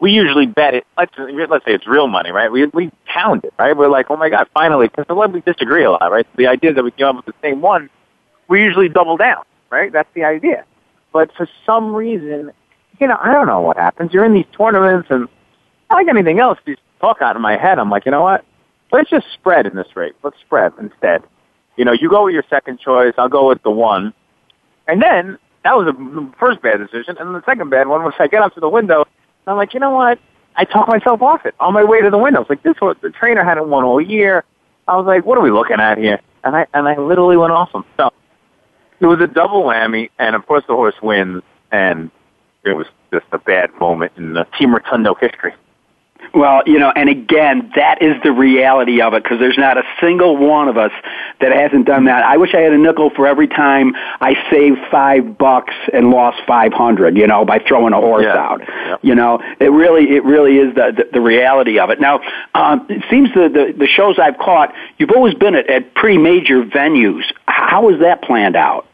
we 0.00 0.12
usually 0.12 0.46
bet 0.46 0.74
it. 0.74 0.86
Let's 0.96 1.12
let's 1.18 1.64
say 1.64 1.72
it's 1.74 1.86
real 1.86 2.08
money, 2.08 2.30
right? 2.30 2.50
We 2.50 2.66
we 2.66 2.90
count 3.12 3.44
it, 3.44 3.54
right? 3.58 3.76
We're 3.76 3.88
like, 3.88 4.06
oh 4.10 4.16
my 4.16 4.30
god, 4.30 4.48
finally, 4.54 4.88
because 4.88 5.06
we 5.32 5.40
disagree 5.40 5.84
a 5.84 5.92
lot, 5.92 6.10
right? 6.10 6.26
The 6.36 6.46
idea 6.46 6.72
that 6.72 6.82
we 6.82 6.90
come 6.90 7.18
up 7.18 7.26
with 7.26 7.34
the 7.34 7.40
same 7.42 7.60
one, 7.60 7.90
we 8.48 8.62
usually 8.62 8.88
double 8.88 9.16
down, 9.16 9.44
right? 9.70 9.92
That's 9.92 10.08
the 10.14 10.24
idea. 10.24 10.64
But 11.12 11.32
for 11.36 11.48
some 11.66 11.94
reason, 11.94 12.52
you 13.00 13.06
know, 13.06 13.16
I 13.20 13.32
don't 13.32 13.46
know 13.46 13.60
what 13.60 13.76
happens. 13.76 14.12
You're 14.12 14.24
in 14.24 14.34
these 14.34 14.46
tournaments 14.56 15.08
and 15.10 15.28
like 15.90 16.08
anything 16.08 16.38
else, 16.38 16.58
these 16.64 16.76
talk 17.00 17.20
out 17.20 17.36
of 17.36 17.42
my 17.42 17.56
head. 17.56 17.78
I'm 17.78 17.90
like, 17.90 18.04
you 18.04 18.12
know 18.12 18.22
what? 18.22 18.44
Let's 18.92 19.10
just 19.10 19.26
spread 19.32 19.66
in 19.66 19.74
this 19.74 19.96
race. 19.96 20.14
Let's 20.22 20.38
spread 20.40 20.72
instead. 20.78 21.22
You 21.76 21.84
know, 21.84 21.92
you 21.92 22.10
go 22.10 22.24
with 22.24 22.34
your 22.34 22.44
second 22.50 22.80
choice. 22.80 23.14
I'll 23.18 23.28
go 23.28 23.48
with 23.48 23.62
the 23.62 23.70
one. 23.70 24.12
And 24.86 25.00
then 25.02 25.38
that 25.64 25.76
was 25.76 25.86
the 25.86 26.32
first 26.38 26.60
bad 26.62 26.78
decision. 26.78 27.16
And 27.18 27.34
the 27.34 27.42
second 27.44 27.70
bad 27.70 27.88
one 27.88 28.02
was 28.02 28.14
I 28.18 28.26
get 28.26 28.42
up 28.42 28.54
to 28.54 28.60
the 28.60 28.68
window 28.68 29.02
and 29.02 29.52
I'm 29.52 29.56
like, 29.56 29.74
you 29.74 29.80
know 29.80 29.90
what? 29.90 30.18
I 30.56 30.64
talk 30.64 30.88
myself 30.88 31.22
off 31.22 31.46
it 31.46 31.54
on 31.60 31.72
my 31.72 31.84
way 31.84 32.00
to 32.02 32.10
the 32.10 32.18
window. 32.18 32.40
It's 32.42 32.50
like 32.50 32.62
this 32.62 32.74
was 32.80 32.96
the 33.00 33.10
trainer 33.10 33.44
hadn't 33.44 33.68
won 33.68 33.84
all 33.84 34.00
year. 34.00 34.44
I 34.88 34.96
was 34.96 35.06
like, 35.06 35.24
what 35.24 35.38
are 35.38 35.42
we 35.42 35.50
looking 35.50 35.80
at 35.80 35.98
here? 35.98 36.20
And 36.42 36.56
I 36.56 36.66
and 36.74 36.88
I 36.88 36.98
literally 36.98 37.36
went 37.36 37.52
off 37.52 37.72
him. 37.74 37.84
So 37.96 38.10
it 39.00 39.06
was 39.06 39.20
a 39.20 39.26
double 39.26 39.64
whammy, 39.64 40.10
and 40.18 40.36
of 40.36 40.46
course 40.46 40.64
the 40.68 40.74
horse 40.74 41.00
wins, 41.02 41.42
and 41.72 42.10
it 42.64 42.76
was 42.76 42.86
just 43.12 43.26
a 43.32 43.38
bad 43.38 43.70
moment 43.80 44.12
in 44.16 44.34
the 44.34 44.46
Team 44.58 44.74
Rotondo 44.74 45.14
history. 45.14 45.52
Well, 46.32 46.62
you 46.66 46.78
know, 46.78 46.92
and 46.94 47.08
again, 47.08 47.72
that 47.74 48.02
is 48.02 48.14
the 48.22 48.30
reality 48.30 49.00
of 49.00 49.14
it 49.14 49.22
because 49.22 49.40
there's 49.40 49.58
not 49.58 49.78
a 49.78 49.82
single 50.00 50.36
one 50.36 50.68
of 50.68 50.76
us 50.76 50.92
that 51.40 51.50
hasn't 51.50 51.86
done 51.86 52.04
that. 52.04 52.24
I 52.24 52.36
wish 52.36 52.54
I 52.54 52.60
had 52.60 52.72
a 52.72 52.78
nickel 52.78 53.10
for 53.10 53.26
every 53.26 53.48
time 53.48 53.94
I 54.20 54.34
saved 54.50 54.78
five 54.90 55.38
bucks 55.38 55.74
and 55.92 56.10
lost 56.10 56.38
five 56.46 56.72
hundred. 56.72 57.16
You 57.16 57.26
know, 57.26 57.44
by 57.44 57.58
throwing 57.58 57.94
a 57.94 58.00
horse 58.00 58.24
yeah. 58.24 58.36
out. 58.36 58.60
You 59.02 59.14
know, 59.14 59.40
it 59.58 59.72
really, 59.72 60.14
it 60.14 60.24
really 60.24 60.58
is 60.58 60.74
the 60.74 60.92
the, 60.96 61.08
the 61.14 61.20
reality 61.20 61.78
of 61.78 61.90
it. 61.90 62.00
Now, 62.00 62.20
um, 62.54 62.86
it 62.88 63.02
seems 63.10 63.32
the, 63.34 63.48
the 63.48 63.74
the 63.76 63.88
shows 63.88 64.18
I've 64.18 64.38
caught, 64.38 64.72
you've 64.98 65.10
always 65.10 65.34
been 65.34 65.54
at, 65.54 65.68
at 65.68 65.94
pretty 65.94 66.18
major 66.18 66.62
venues. 66.62 67.24
How 67.46 67.88
is 67.88 68.00
that 68.00 68.22
planned 68.22 68.56
out? 68.56 68.86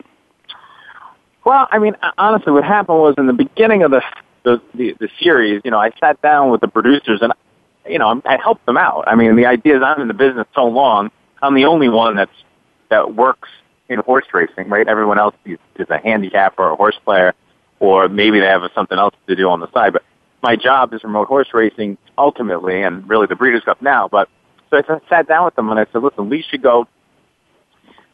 Well, 1.46 1.68
I 1.70 1.78
mean, 1.78 1.94
uh, 2.02 2.10
honestly, 2.18 2.52
what 2.52 2.64
happened 2.64 2.98
was 2.98 3.14
in 3.18 3.28
the 3.28 3.32
beginning 3.32 3.84
of 3.84 3.92
the 3.92 4.02
the 4.42 4.60
the, 4.74 4.96
the 4.98 5.08
series, 5.22 5.62
you 5.64 5.70
know, 5.70 5.78
I 5.78 5.92
sat 6.00 6.20
down 6.20 6.50
with 6.50 6.60
the 6.60 6.66
producers 6.66 7.20
and 7.22 7.32
you 7.88 8.00
know, 8.00 8.20
I 8.24 8.36
helped 8.36 8.66
them 8.66 8.76
out. 8.76 9.04
I 9.06 9.14
mean, 9.14 9.36
the 9.36 9.46
idea 9.46 9.76
is 9.76 9.82
I'm 9.82 10.00
in 10.00 10.08
the 10.08 10.14
business 10.14 10.48
so 10.56 10.64
long, 10.64 11.08
I'm 11.40 11.54
the 11.54 11.66
only 11.66 11.88
one 11.88 12.16
that's 12.16 12.32
that 12.90 13.14
works 13.14 13.48
in 13.88 14.00
horse 14.00 14.24
racing, 14.34 14.68
right? 14.68 14.88
Everyone 14.88 15.20
else 15.20 15.36
is, 15.44 15.58
is 15.76 15.88
a 15.88 15.98
handicapper 15.98 16.64
or 16.64 16.72
a 16.72 16.76
horse 16.76 16.98
player, 17.04 17.32
or 17.78 18.08
maybe 18.08 18.40
they 18.40 18.46
have 18.46 18.62
something 18.74 18.98
else 18.98 19.14
to 19.28 19.36
do 19.36 19.48
on 19.48 19.60
the 19.60 19.70
side. 19.70 19.92
But 19.92 20.02
my 20.42 20.56
job 20.56 20.92
is 20.94 21.04
remote 21.04 21.28
horse 21.28 21.54
racing 21.54 21.96
ultimately, 22.18 22.82
and 22.82 23.08
really 23.08 23.28
the 23.28 23.36
Breeders' 23.36 23.62
Cup 23.62 23.80
now. 23.80 24.08
But 24.08 24.28
so 24.70 24.78
I 24.78 24.98
sat 25.08 25.28
down 25.28 25.44
with 25.44 25.54
them 25.54 25.70
and 25.70 25.78
I 25.78 25.86
said, 25.92 26.02
listen, 26.02 26.28
we 26.28 26.42
should 26.50 26.62
go 26.62 26.88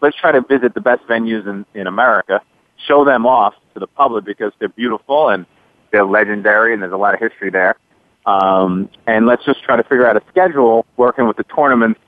let's 0.02 0.16
try 0.16 0.32
to 0.32 0.42
visit 0.42 0.74
the 0.74 0.82
best 0.82 1.02
venues 1.04 1.46
in, 1.46 1.64
in 1.72 1.86
America, 1.86 2.42
show 2.86 3.04
them 3.04 3.26
off 3.26 3.54
to 3.74 3.80
the 3.80 3.86
public 3.86 4.24
because 4.24 4.52
they're 4.58 4.68
beautiful 4.68 5.28
and 5.28 5.46
they're 5.90 6.04
legendary 6.04 6.72
and 6.72 6.82
there's 6.82 6.92
a 6.92 6.96
lot 6.96 7.14
of 7.14 7.20
history 7.20 7.50
there. 7.50 7.76
Um, 8.24 8.88
and 9.06 9.26
let's 9.26 9.44
just 9.44 9.62
try 9.62 9.76
to 9.76 9.82
figure 9.82 10.06
out 10.06 10.16
a 10.16 10.22
schedule 10.30 10.86
working 10.96 11.26
with 11.26 11.36
the 11.36 11.44
tournaments 11.44 12.00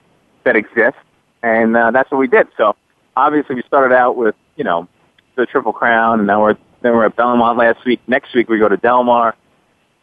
that 0.44 0.56
exist. 0.56 0.96
And 1.42 1.76
uh, 1.76 1.90
that's 1.90 2.10
what 2.10 2.18
we 2.18 2.28
did. 2.28 2.48
So 2.56 2.76
obviously 3.16 3.56
we 3.56 3.62
started 3.62 3.94
out 3.94 4.16
with, 4.16 4.34
you 4.56 4.64
know, 4.64 4.88
the 5.36 5.46
Triple 5.46 5.72
Crown 5.72 6.20
and 6.20 6.26
now 6.26 6.42
we're, 6.42 6.56
then 6.82 6.92
we're 6.92 7.06
at 7.06 7.16
Belmont 7.16 7.58
last 7.58 7.84
week. 7.84 8.00
Next 8.06 8.34
week 8.34 8.48
we 8.48 8.58
go 8.58 8.68
to 8.68 8.76
Del 8.76 9.04
Mar. 9.04 9.34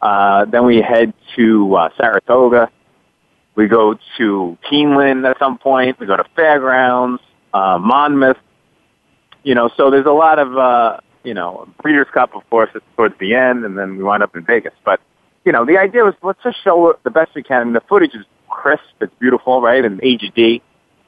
Uh, 0.00 0.44
then 0.46 0.66
we 0.66 0.82
head 0.82 1.14
to 1.36 1.74
uh, 1.76 1.88
Saratoga. 1.96 2.70
We 3.54 3.68
go 3.68 3.98
to 4.18 4.58
Keeneland 4.70 5.28
at 5.28 5.38
some 5.38 5.58
point. 5.58 6.00
We 6.00 6.06
go 6.06 6.16
to 6.16 6.24
Fairgrounds, 6.34 7.22
uh, 7.52 7.78
Monmouth. 7.78 8.38
You 9.42 9.54
know, 9.54 9.70
so 9.76 9.90
there's 9.90 10.06
a 10.06 10.12
lot 10.12 10.38
of, 10.38 10.56
uh, 10.56 10.98
you 11.24 11.34
know, 11.34 11.68
Breeders' 11.82 12.08
Cup, 12.12 12.34
of 12.34 12.48
course, 12.48 12.70
it's 12.74 12.84
towards 12.96 13.18
the 13.18 13.34
end, 13.34 13.64
and 13.64 13.76
then 13.76 13.96
we 13.96 14.04
wind 14.04 14.22
up 14.22 14.36
in 14.36 14.44
Vegas. 14.44 14.74
But, 14.84 15.00
you 15.44 15.52
know, 15.52 15.64
the 15.64 15.78
idea 15.78 16.04
was 16.04 16.14
let's 16.22 16.42
just 16.42 16.62
show 16.62 16.96
the 17.02 17.10
best 17.10 17.34
we 17.34 17.42
can. 17.42 17.60
I 17.60 17.64
mean, 17.64 17.72
the 17.72 17.80
footage 17.80 18.14
is 18.14 18.24
crisp. 18.48 18.82
It's 19.00 19.14
beautiful, 19.18 19.60
right? 19.60 19.84
And 19.84 20.00
HD. 20.00 20.60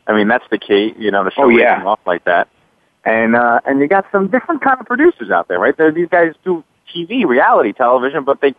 I 0.06 0.14
mean, 0.14 0.28
that's 0.28 0.44
the 0.50 0.58
key, 0.58 0.94
you 0.98 1.10
know, 1.10 1.24
to 1.24 1.30
show 1.30 1.44
oh, 1.44 1.48
yeah. 1.48 1.84
off 1.84 2.00
like 2.06 2.24
that. 2.24 2.48
And, 3.04 3.36
uh, 3.36 3.60
and 3.66 3.80
you 3.80 3.88
got 3.88 4.06
some 4.10 4.28
different 4.28 4.62
kind 4.62 4.80
of 4.80 4.86
producers 4.86 5.30
out 5.30 5.48
there, 5.48 5.58
right? 5.58 5.76
There, 5.76 5.92
these 5.92 6.08
guys 6.08 6.34
do 6.44 6.64
TV, 6.94 7.24
reality 7.26 7.72
television, 7.72 8.24
but 8.24 8.40
they, 8.40 8.54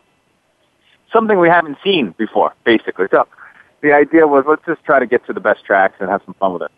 something 1.12 1.38
we 1.38 1.48
haven't 1.48 1.78
seen 1.84 2.14
before, 2.16 2.54
basically. 2.64 3.06
So 3.10 3.26
the 3.80 3.92
idea 3.92 4.26
was 4.26 4.44
let's 4.48 4.64
just 4.66 4.84
try 4.84 4.98
to 4.98 5.06
get 5.06 5.26
to 5.26 5.32
the 5.32 5.40
best 5.40 5.64
tracks 5.64 5.96
and 6.00 6.08
have 6.08 6.22
some 6.24 6.34
fun 6.34 6.52
with 6.54 6.62
it. 6.62 6.70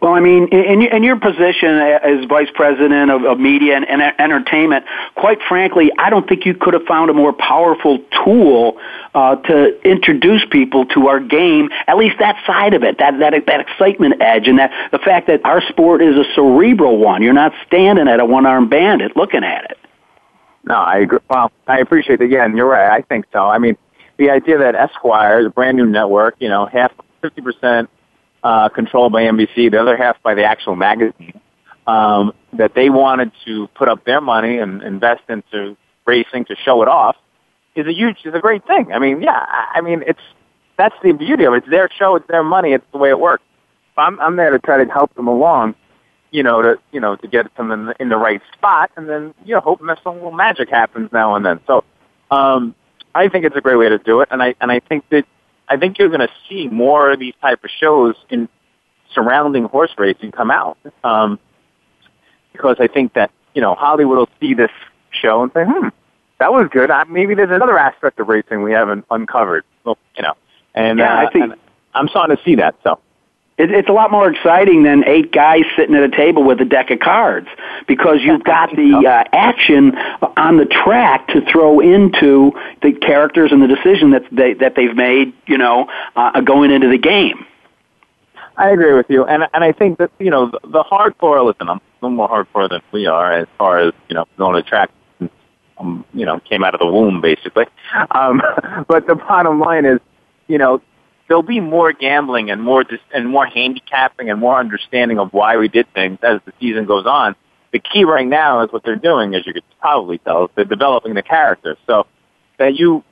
Well, 0.00 0.12
I 0.12 0.20
mean, 0.20 0.48
in, 0.48 0.82
in 0.82 1.02
your 1.02 1.18
position 1.18 1.68
as 1.68 2.24
vice 2.26 2.48
president 2.54 3.10
of, 3.10 3.24
of 3.24 3.40
media 3.40 3.76
and, 3.76 3.88
and 3.88 4.02
entertainment, 4.18 4.84
quite 5.14 5.38
frankly, 5.48 5.90
I 5.98 6.10
don't 6.10 6.28
think 6.28 6.44
you 6.44 6.54
could 6.54 6.74
have 6.74 6.84
found 6.84 7.10
a 7.10 7.14
more 7.14 7.32
powerful 7.32 8.00
tool 8.24 8.78
uh, 9.14 9.36
to 9.36 9.88
introduce 9.88 10.44
people 10.50 10.84
to 10.86 11.08
our 11.08 11.20
game. 11.20 11.70
At 11.86 11.96
least 11.96 12.16
that 12.18 12.36
side 12.46 12.74
of 12.74 12.82
it, 12.82 12.98
that 12.98 13.18
that 13.20 13.46
that 13.46 13.60
excitement 13.60 14.20
edge, 14.20 14.48
and 14.48 14.58
that 14.58 14.90
the 14.92 14.98
fact 14.98 15.28
that 15.28 15.44
our 15.44 15.62
sport 15.62 16.02
is 16.02 16.16
a 16.16 16.24
cerebral 16.34 16.98
one. 16.98 17.22
You're 17.22 17.32
not 17.32 17.52
standing 17.66 18.06
at 18.06 18.20
a 18.20 18.24
one-armed 18.24 18.68
bandit 18.68 19.16
looking 19.16 19.44
at 19.44 19.70
it. 19.70 19.78
No, 20.64 20.74
I 20.74 20.98
agree. 20.98 21.20
Well, 21.30 21.52
I 21.66 21.78
appreciate 21.78 22.20
it. 22.20 22.24
Again, 22.24 22.56
you're 22.56 22.68
right. 22.68 22.90
I 22.90 23.02
think 23.02 23.26
so. 23.32 23.46
I 23.46 23.58
mean, 23.58 23.76
the 24.18 24.30
idea 24.30 24.58
that 24.58 24.74
Esquire, 24.74 25.42
the 25.42 25.50
brand 25.50 25.76
new 25.76 25.86
network, 25.86 26.36
you 26.38 26.48
know, 26.48 26.66
half, 26.66 26.92
50% 27.22 27.88
uh, 28.46 28.68
controlled 28.68 29.10
by 29.10 29.24
NBC, 29.24 29.72
the 29.72 29.80
other 29.80 29.96
half 29.96 30.22
by 30.22 30.34
the 30.34 30.44
actual 30.44 30.76
magazine, 30.76 31.40
um, 31.88 32.32
that 32.52 32.74
they 32.74 32.90
wanted 32.90 33.32
to 33.44 33.66
put 33.74 33.88
up 33.88 34.04
their 34.04 34.20
money 34.20 34.58
and 34.58 34.84
invest 34.84 35.22
into 35.28 35.76
racing 36.06 36.44
to 36.44 36.54
show 36.54 36.80
it 36.82 36.88
off 36.88 37.16
is 37.74 37.88
a 37.88 37.92
huge, 37.92 38.18
is 38.24 38.34
a 38.34 38.38
great 38.38 38.64
thing. 38.64 38.92
I 38.92 39.00
mean, 39.00 39.20
yeah, 39.20 39.44
I 39.74 39.80
mean, 39.80 40.04
it's, 40.06 40.20
that's 40.78 40.94
the 41.02 41.10
beauty 41.10 41.42
of 41.42 41.54
it. 41.54 41.64
It's 41.64 41.70
their 41.70 41.88
show, 41.98 42.14
it's 42.14 42.28
their 42.28 42.44
money, 42.44 42.72
it's 42.72 42.86
the 42.92 42.98
way 42.98 43.10
it 43.10 43.18
works. 43.18 43.42
I'm, 43.96 44.20
I'm 44.20 44.36
there 44.36 44.50
to 44.50 44.60
try 44.60 44.82
to 44.82 44.88
help 44.92 45.12
them 45.16 45.26
along 45.26 45.74
you 46.30 46.42
know, 46.42 46.60
to 46.60 46.76
you 46.92 47.00
know, 47.00 47.16
to 47.16 47.28
get 47.28 47.54
them 47.56 47.70
in 47.70 47.86
the, 47.86 47.94
in 47.98 48.08
the 48.10 48.16
right 48.16 48.42
spot, 48.52 48.90
and 48.96 49.08
then 49.08 49.32
you 49.44 49.54
know, 49.54 49.60
hoping 49.60 49.86
that 49.86 49.98
some 50.02 50.16
little 50.16 50.32
magic 50.32 50.68
happens 50.68 51.10
now 51.12 51.34
and 51.34 51.46
then. 51.46 51.60
So, 51.66 51.82
um, 52.30 52.74
I 53.14 53.28
think 53.28 53.44
it's 53.44 53.56
a 53.56 53.60
great 53.60 53.76
way 53.76 53.88
to 53.88 53.98
do 53.98 54.20
it, 54.20 54.28
and 54.30 54.42
I 54.42 54.54
and 54.60 54.70
I 54.70 54.80
think 54.80 55.08
that 55.10 55.24
I 55.68 55.76
think 55.76 55.98
you're 55.98 56.08
going 56.08 56.20
to 56.20 56.30
see 56.48 56.68
more 56.68 57.12
of 57.12 57.18
these 57.18 57.34
type 57.40 57.64
of 57.64 57.70
shows 57.70 58.14
in 58.30 58.48
surrounding 59.12 59.64
horse 59.64 59.90
racing 59.98 60.32
come 60.32 60.50
out, 60.50 60.78
um, 61.02 61.38
because 62.52 62.76
I 62.78 62.86
think 62.86 63.14
that 63.14 63.30
you 63.54 63.62
know 63.62 63.74
Hollywood 63.74 64.18
will 64.18 64.28
see 64.40 64.54
this 64.54 64.70
show 65.10 65.42
and 65.42 65.52
say, 65.52 65.64
hmm, 65.64 65.88
that 66.38 66.52
was 66.52 66.68
good. 66.70 66.90
I, 66.90 67.04
maybe 67.04 67.34
there's 67.34 67.50
another 67.50 67.78
aspect 67.78 68.20
of 68.20 68.28
racing 68.28 68.62
we 68.62 68.72
haven't 68.72 69.04
uncovered. 69.10 69.64
Well, 69.84 69.98
you 70.16 70.22
know, 70.22 70.34
and 70.74 70.98
yeah, 70.98 71.14
uh, 71.14 71.26
I 71.26 71.32
think 71.32 71.54
I'm 71.94 72.08
starting 72.08 72.36
to 72.36 72.42
see 72.44 72.56
that. 72.56 72.76
So 72.84 73.00
it, 73.58 73.70
it's 73.70 73.88
a 73.88 73.92
lot 73.92 74.10
more 74.10 74.30
exciting 74.30 74.82
than 74.82 75.04
eight 75.06 75.32
guys 75.32 75.62
sitting 75.76 75.94
at 75.94 76.02
a 76.02 76.10
table 76.10 76.44
with 76.44 76.60
a 76.60 76.64
deck 76.64 76.90
of 76.90 77.00
cards 77.00 77.48
because 77.86 78.18
you've 78.22 78.44
got 78.44 78.74
the 78.76 79.06
uh, 79.06 79.24
action 79.32 79.96
on 80.36 80.58
the 80.58 80.66
track 80.66 81.28
to 81.28 81.40
throw 81.50 81.80
into 81.80 82.52
the 82.82 82.92
characters 82.92 83.52
and 83.52 83.62
the 83.62 83.68
decision 83.68 84.10
that 84.10 84.24
they 84.30 84.54
that 84.54 84.74
they've 84.74 84.94
made. 84.94 85.32
You 85.46 85.58
know, 85.58 85.88
uh, 86.14 86.40
going 86.40 86.70
into 86.70 86.88
the 86.88 86.98
game. 86.98 87.46
I 88.58 88.70
agree 88.70 88.94
with 88.94 89.06
you, 89.08 89.24
and 89.24 89.44
and 89.52 89.64
I 89.64 89.72
think 89.72 89.98
that 89.98 90.10
you 90.18 90.30
know 90.30 90.50
the, 90.50 90.60
the 90.62 90.84
hardcore. 90.84 91.44
Listen, 91.44 91.68
I'm 91.68 91.78
a 91.78 92.06
little 92.06 92.16
more 92.16 92.28
hardcore 92.28 92.68
than 92.68 92.82
we 92.92 93.06
are 93.06 93.32
as 93.32 93.48
far 93.58 93.78
as 93.78 93.92
you 94.08 94.14
know 94.14 94.26
going 94.36 94.62
to 94.62 94.68
track. 94.68 94.90
Um, 95.78 96.06
you 96.14 96.24
know, 96.24 96.40
came 96.40 96.64
out 96.64 96.74
of 96.74 96.80
the 96.80 96.86
womb 96.86 97.20
basically. 97.20 97.66
Um, 98.10 98.42
but 98.88 99.06
the 99.06 99.14
bottom 99.14 99.60
line 99.60 99.84
is, 99.84 100.00
you 100.48 100.58
know, 100.58 100.80
there'll 101.28 101.42
be 101.42 101.60
more 101.60 101.92
gambling 101.92 102.50
and 102.50 102.62
more 102.62 102.84
dis- 102.84 103.00
and 103.12 103.28
more 103.28 103.46
handicapping 103.46 104.30
and 104.30 104.40
more 104.40 104.58
understanding 104.58 105.18
of 105.18 105.32
why 105.32 105.56
we 105.56 105.68
did 105.68 105.92
things 105.92 106.18
as 106.22 106.40
the 106.44 106.52
season 106.60 106.86
goes 106.86 107.06
on. 107.06 107.34
The 107.72 107.78
key 107.78 108.04
right 108.04 108.26
now 108.26 108.62
is 108.62 108.72
what 108.72 108.84
they're 108.84 108.96
doing, 108.96 109.34
as 109.34 109.46
you 109.46 109.52
could 109.52 109.64
probably 109.80 110.18
tell, 110.18 110.50
they're 110.54 110.64
developing 110.64 111.14
the 111.14 111.22
characters. 111.22 111.76
So 111.86 112.06
that 112.58 112.76
you, 112.76 113.04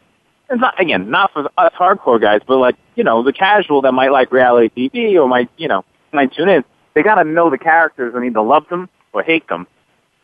it's 0.48 0.60
not 0.60 0.80
again 0.80 1.10
not 1.10 1.32
for 1.32 1.50
us 1.58 1.72
hardcore 1.78 2.20
guys, 2.20 2.40
but 2.46 2.58
like 2.58 2.76
you 2.94 3.04
know 3.04 3.22
the 3.22 3.32
casual 3.32 3.82
that 3.82 3.92
might 3.92 4.10
like 4.10 4.32
reality 4.32 4.90
TV 4.92 5.20
or 5.20 5.28
might 5.28 5.50
you 5.56 5.68
know 5.68 5.84
might 6.12 6.32
tune 6.32 6.48
in. 6.48 6.64
They 6.94 7.02
got 7.02 7.16
to 7.16 7.24
know 7.24 7.50
the 7.50 7.58
characters 7.58 8.14
and 8.14 8.24
either 8.24 8.40
love 8.40 8.68
them 8.68 8.88
or 9.12 9.22
hate 9.22 9.48
them. 9.48 9.66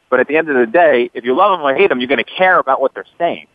But 0.08 0.20
at 0.20 0.28
the 0.28 0.36
end 0.36 0.48
of 0.48 0.56
the 0.56 0.66
day, 0.66 1.10
if 1.14 1.24
you 1.24 1.36
love 1.36 1.58
them 1.58 1.66
or 1.66 1.74
hate 1.74 1.88
them, 1.88 2.00
you're 2.00 2.08
going 2.08 2.18
to 2.18 2.24
care 2.24 2.58
about 2.58 2.80
what 2.80 2.94
they're 2.94 3.04
saying. 3.18 3.46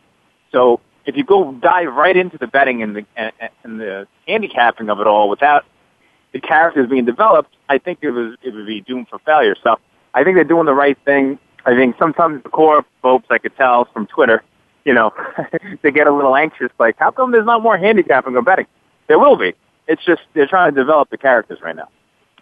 So 0.52 0.80
if 1.06 1.16
you 1.16 1.24
go 1.24 1.54
dive 1.54 1.94
right 1.94 2.16
into 2.16 2.38
the 2.38 2.48
betting 2.48 2.82
and 2.82 2.96
the 2.96 3.06
and, 3.64 3.80
the 3.80 4.08
handicapping 4.28 4.90
of 4.90 5.00
it 5.00 5.08
all 5.08 5.30
without 5.30 5.66
the 6.34 6.40
characters 6.40 6.90
being 6.90 7.06
developed, 7.06 7.56
I 7.70 7.78
think 7.78 8.00
it 8.02 8.12
was 8.12 8.36
it 8.42 8.54
would 8.54 8.66
be 8.66 8.82
doomed 8.82 9.08
for 9.10 9.20
failure. 9.20 9.56
So 9.64 9.78
I 10.14 10.24
think 10.24 10.36
they're 10.36 10.44
doing 10.44 10.66
the 10.66 10.74
right 10.74 10.98
thing. 11.06 11.40
I 11.66 11.76
think 11.76 11.96
sometimes 11.98 12.44
the 12.44 12.50
core 12.50 12.86
folks, 13.02 13.26
I 13.30 13.38
could 13.38 13.56
tell 13.56 13.86
from 13.86 14.08
Twitter, 14.08 14.44
you 14.84 14.94
know, 14.94 15.14
they 15.82 15.92
get 15.92 16.08
a 16.08 16.14
little 16.14 16.36
anxious, 16.36 16.70
like, 16.80 16.96
how 17.00 17.10
come 17.10 17.32
there's 17.32 17.46
not 17.46 17.64
more 17.64 17.78
handicapping 17.78 18.36
or 18.36 18.42
betting? 18.42 18.68
There 19.08 19.18
will 19.18 19.36
be. 19.36 19.54
It's 19.88 20.04
just 20.06 20.22
they're 20.34 20.48
trying 20.48 20.74
to 20.74 20.80
develop 20.80 21.10
the 21.10 21.18
characters 21.18 21.60
right 21.62 21.76
now. 21.76 21.90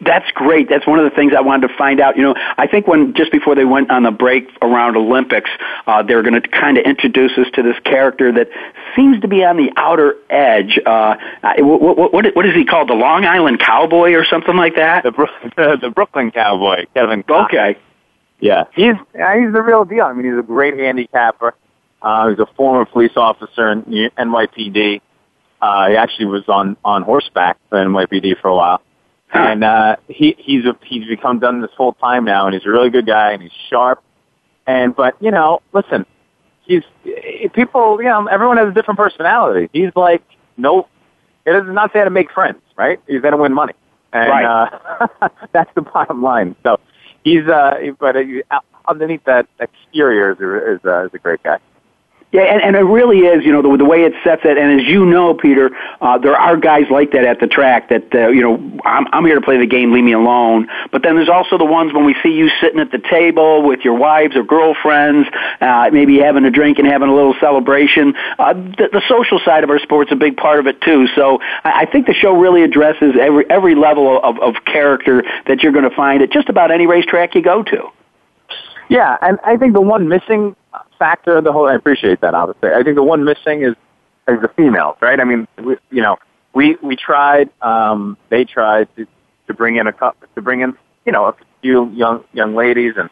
That's 0.01 0.29
great. 0.31 0.69
That's 0.69 0.87
one 0.87 0.99
of 0.99 1.05
the 1.05 1.15
things 1.15 1.33
I 1.37 1.41
wanted 1.41 1.67
to 1.67 1.77
find 1.77 1.99
out. 1.99 2.17
You 2.17 2.23
know, 2.23 2.35
I 2.35 2.67
think 2.67 2.87
when 2.87 3.13
just 3.13 3.31
before 3.31 3.55
they 3.55 3.63
went 3.63 3.91
on 3.91 4.03
the 4.03 4.11
break 4.11 4.49
around 4.61 4.97
Olympics, 4.97 5.49
uh, 5.85 6.01
they 6.03 6.15
were 6.15 6.23
going 6.23 6.41
to 6.41 6.47
kind 6.47 6.77
of 6.77 6.85
introduce 6.85 7.31
us 7.37 7.47
to 7.53 7.63
this 7.63 7.77
character 7.85 8.31
that 8.31 8.47
seems 8.95 9.21
to 9.21 9.27
be 9.27 9.43
on 9.43 9.55
the 9.57 9.71
outer 9.77 10.15
edge. 10.29 10.79
Uh, 10.83 11.15
what, 11.59 11.97
what, 11.97 12.13
what, 12.13 12.25
what 12.35 12.45
is 12.45 12.55
he 12.55 12.65
called? 12.65 12.89
The 12.89 12.95
Long 12.95 13.25
Island 13.25 13.59
Cowboy 13.59 14.13
or 14.13 14.25
something 14.25 14.55
like 14.55 14.75
that? 14.75 15.03
The, 15.03 15.11
the, 15.55 15.77
the 15.81 15.89
Brooklyn 15.89 16.31
Cowboy, 16.31 16.85
Kevin. 16.93 17.23
Cox. 17.23 17.53
Okay. 17.53 17.79
Yeah, 18.39 18.65
he's 18.75 18.95
he's 19.13 19.53
the 19.53 19.61
real 19.65 19.85
deal. 19.85 20.03
I 20.03 20.11
mean, 20.11 20.25
he's 20.25 20.37
a 20.37 20.45
great 20.45 20.77
handicapper. 20.77 21.53
Uh, 22.01 22.29
he's 22.29 22.39
a 22.39 22.47
former 22.57 22.83
police 22.83 23.15
officer 23.15 23.71
in 23.71 23.83
NYPD. 23.83 24.99
Uh, 25.61 25.89
he 25.89 25.95
actually 25.95 26.25
was 26.25 26.43
on 26.49 26.75
on 26.83 27.03
horseback 27.03 27.57
for 27.69 27.77
NYPD 27.77 28.41
for 28.41 28.49
a 28.49 28.55
while 28.55 28.81
and 29.33 29.63
uh, 29.63 29.95
he 30.07 30.35
he's 30.37 30.65
a, 30.65 30.77
he's 30.83 31.07
become 31.07 31.39
done 31.39 31.61
this 31.61 31.71
full 31.75 31.93
time 31.93 32.25
now, 32.25 32.45
and 32.45 32.53
he's 32.53 32.65
a 32.65 32.69
really 32.69 32.89
good 32.89 33.05
guy, 33.05 33.31
and 33.31 33.41
he's 33.41 33.51
sharp. 33.69 34.01
And 34.65 34.95
but 34.95 35.15
you 35.19 35.31
know, 35.31 35.61
listen, 35.73 36.05
he's 36.65 36.83
people. 37.53 38.01
You 38.01 38.09
know, 38.09 38.27
everyone 38.27 38.57
has 38.57 38.67
a 38.67 38.73
different 38.73 38.99
personality. 38.99 39.69
He's 39.73 39.91
like, 39.95 40.23
nope. 40.57 40.89
It 41.45 41.55
is 41.55 41.63
not 41.65 41.91
there 41.93 42.05
to 42.05 42.09
make 42.09 42.31
friends, 42.31 42.61
right? 42.77 43.01
He's 43.05 43.21
there 43.21 43.31
to 43.31 43.37
win 43.37 43.53
money, 43.53 43.73
and 44.13 44.29
right. 44.29 44.45
uh, 44.45 45.27
that's 45.51 45.69
the 45.75 45.81
bottom 45.81 46.23
line. 46.23 46.55
So 46.63 46.79
he's, 47.25 47.45
uh, 47.47 47.79
but 47.99 48.15
uh, 48.15 48.59
underneath 48.87 49.25
that 49.25 49.47
exterior 49.59 50.31
is, 50.31 50.37
is, 50.79 50.85
uh, 50.85 51.05
is 51.05 51.11
a 51.13 51.19
great 51.19 51.43
guy. 51.43 51.59
Yeah, 52.33 52.41
and, 52.41 52.63
and 52.63 52.75
it 52.75 52.79
really 52.79 53.19
is, 53.19 53.45
you 53.45 53.51
know, 53.51 53.61
the, 53.61 53.77
the 53.77 53.85
way 53.85 54.05
it 54.05 54.13
sets 54.23 54.41
it. 54.43 54.57
And 54.57 54.81
as 54.81 54.87
you 54.87 55.05
know, 55.05 55.35
Peter, 55.35 55.69
uh, 56.01 56.17
there 56.17 56.35
are 56.35 56.57
guys 56.57 56.85
like 56.89 57.11
that 57.11 57.25
at 57.25 57.39
the 57.39 57.45
track 57.45 57.89
that, 57.89 58.13
uh, 58.15 58.29
you 58.29 58.41
know, 58.41 58.55
I'm, 58.83 59.05
I'm 59.13 59.23
here 59.23 59.35
to 59.35 59.41
play 59.41 59.59
the 59.59 59.67
game, 59.67 59.93
leave 59.93 60.03
me 60.03 60.13
alone. 60.13 60.67
But 60.91 61.03
then 61.03 61.13
there's 61.15 61.29
also 61.29 61.59
the 61.59 61.65
ones 61.65 61.93
when 61.93 62.05
we 62.05 62.15
see 62.23 62.29
you 62.29 62.49
sitting 62.59 62.79
at 62.79 62.89
the 62.89 62.97
table 62.97 63.61
with 63.61 63.81
your 63.81 63.93
wives 63.93 64.35
or 64.35 64.41
girlfriends, 64.41 65.29
uh, 65.61 65.91
maybe 65.93 66.17
having 66.17 66.43
a 66.43 66.49
drink 66.49 66.79
and 66.79 66.87
having 66.87 67.07
a 67.07 67.13
little 67.13 67.35
celebration. 67.39 68.15
Uh, 68.39 68.53
the, 68.53 68.89
the 68.91 69.03
social 69.07 69.39
side 69.45 69.63
of 69.63 69.69
our 69.69 69.77
sport's 69.77 70.11
a 70.11 70.15
big 70.15 70.35
part 70.35 70.59
of 70.59 70.65
it 70.65 70.81
too. 70.81 71.05
So 71.15 71.37
I, 71.63 71.81
I 71.81 71.85
think 71.85 72.07
the 72.07 72.15
show 72.15 72.35
really 72.35 72.63
addresses 72.63 73.13
every 73.19 73.47
every 73.47 73.75
level 73.75 74.19
of, 74.23 74.39
of 74.39 74.55
character 74.65 75.23
that 75.45 75.61
you're 75.61 75.71
going 75.71 75.87
to 75.87 75.95
find 75.95 76.23
at 76.23 76.31
just 76.31 76.49
about 76.49 76.71
any 76.71 76.87
racetrack 76.87 77.35
you 77.35 77.43
go 77.43 77.61
to. 77.61 77.91
Yeah, 78.93 79.17
and 79.21 79.39
I 79.43 79.57
think 79.57 79.73
the 79.73 79.81
one 79.81 80.07
missing 80.07 80.55
factor 80.99 81.37
of 81.37 81.43
the 81.43 81.51
whole. 81.51 81.67
I 81.67 81.73
appreciate 81.73 82.21
that. 82.21 82.33
Obviously, 82.33 82.69
I 82.69 82.83
think 82.83 82.95
the 82.95 83.03
one 83.03 83.23
missing 83.23 83.63
is 83.63 83.75
is 84.27 84.41
the 84.41 84.49
females, 84.55 84.97
right? 85.01 85.19
I 85.19 85.23
mean, 85.23 85.47
we, 85.63 85.77
you 85.91 86.01
know, 86.01 86.17
we 86.53 86.77
we 86.81 86.95
tried. 86.95 87.49
Um, 87.61 88.17
they 88.29 88.45
tried 88.45 88.87
to 88.95 89.07
to 89.47 89.53
bring 89.53 89.77
in 89.77 89.87
a 89.87 89.93
cup 89.93 90.17
to 90.35 90.41
bring 90.41 90.61
in 90.61 90.73
you 91.05 91.11
know, 91.11 91.25
a 91.25 91.35
few 91.61 91.89
young 91.91 92.23
young 92.33 92.55
ladies, 92.55 92.93
and 92.97 93.09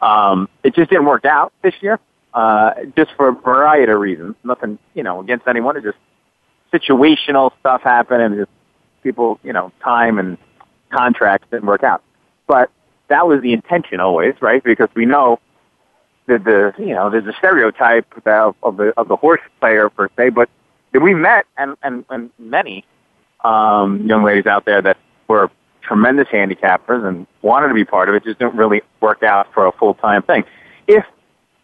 um, 0.00 0.48
it 0.62 0.74
just 0.74 0.90
didn't 0.90 1.06
work 1.06 1.24
out 1.24 1.52
this 1.62 1.74
year. 1.80 1.98
Uh, 2.34 2.72
just 2.96 3.10
for 3.16 3.28
a 3.28 3.32
variety 3.32 3.90
of 3.90 3.98
reasons. 3.98 4.34
Nothing, 4.44 4.78
you 4.94 5.02
know, 5.02 5.20
against 5.20 5.48
anyone. 5.48 5.76
It 5.76 5.84
just 5.84 5.98
situational 6.72 7.52
stuff 7.60 7.82
happened, 7.82 8.22
and 8.22 8.36
just 8.36 8.50
people, 9.02 9.38
you 9.42 9.52
know, 9.52 9.72
time 9.82 10.18
and 10.18 10.36
contracts 10.90 11.46
didn't 11.50 11.66
work 11.66 11.82
out. 11.82 12.02
But 12.46 12.70
that 13.08 13.26
was 13.26 13.42
the 13.42 13.52
intention 13.52 14.00
always, 14.00 14.34
right? 14.40 14.62
Because 14.62 14.88
we 14.94 15.06
know 15.06 15.40
that 16.26 16.44
the 16.44 16.74
you 16.78 16.94
know 16.94 17.10
there's 17.10 17.26
a 17.26 17.32
stereotype 17.38 18.06
of, 18.26 18.54
of 18.62 18.76
the 18.76 18.92
of 18.96 19.08
the 19.08 19.16
horse 19.16 19.40
player 19.60 19.88
per 19.88 20.08
se, 20.16 20.30
but 20.30 20.48
we 20.92 21.14
met 21.14 21.46
and 21.56 21.76
and, 21.82 22.04
and 22.10 22.30
many 22.38 22.84
um, 23.44 24.06
young 24.06 24.24
ladies 24.24 24.46
out 24.46 24.64
there 24.64 24.82
that 24.82 24.96
were 25.28 25.50
tremendous 25.82 26.28
handicappers 26.28 27.06
and 27.06 27.26
wanted 27.42 27.68
to 27.68 27.74
be 27.74 27.84
part 27.84 28.08
of 28.08 28.14
it, 28.14 28.24
just 28.24 28.38
didn't 28.38 28.56
really 28.56 28.82
work 29.00 29.22
out 29.22 29.52
for 29.54 29.66
a 29.66 29.72
full 29.72 29.94
time 29.94 30.22
thing. 30.22 30.44
If 30.86 31.04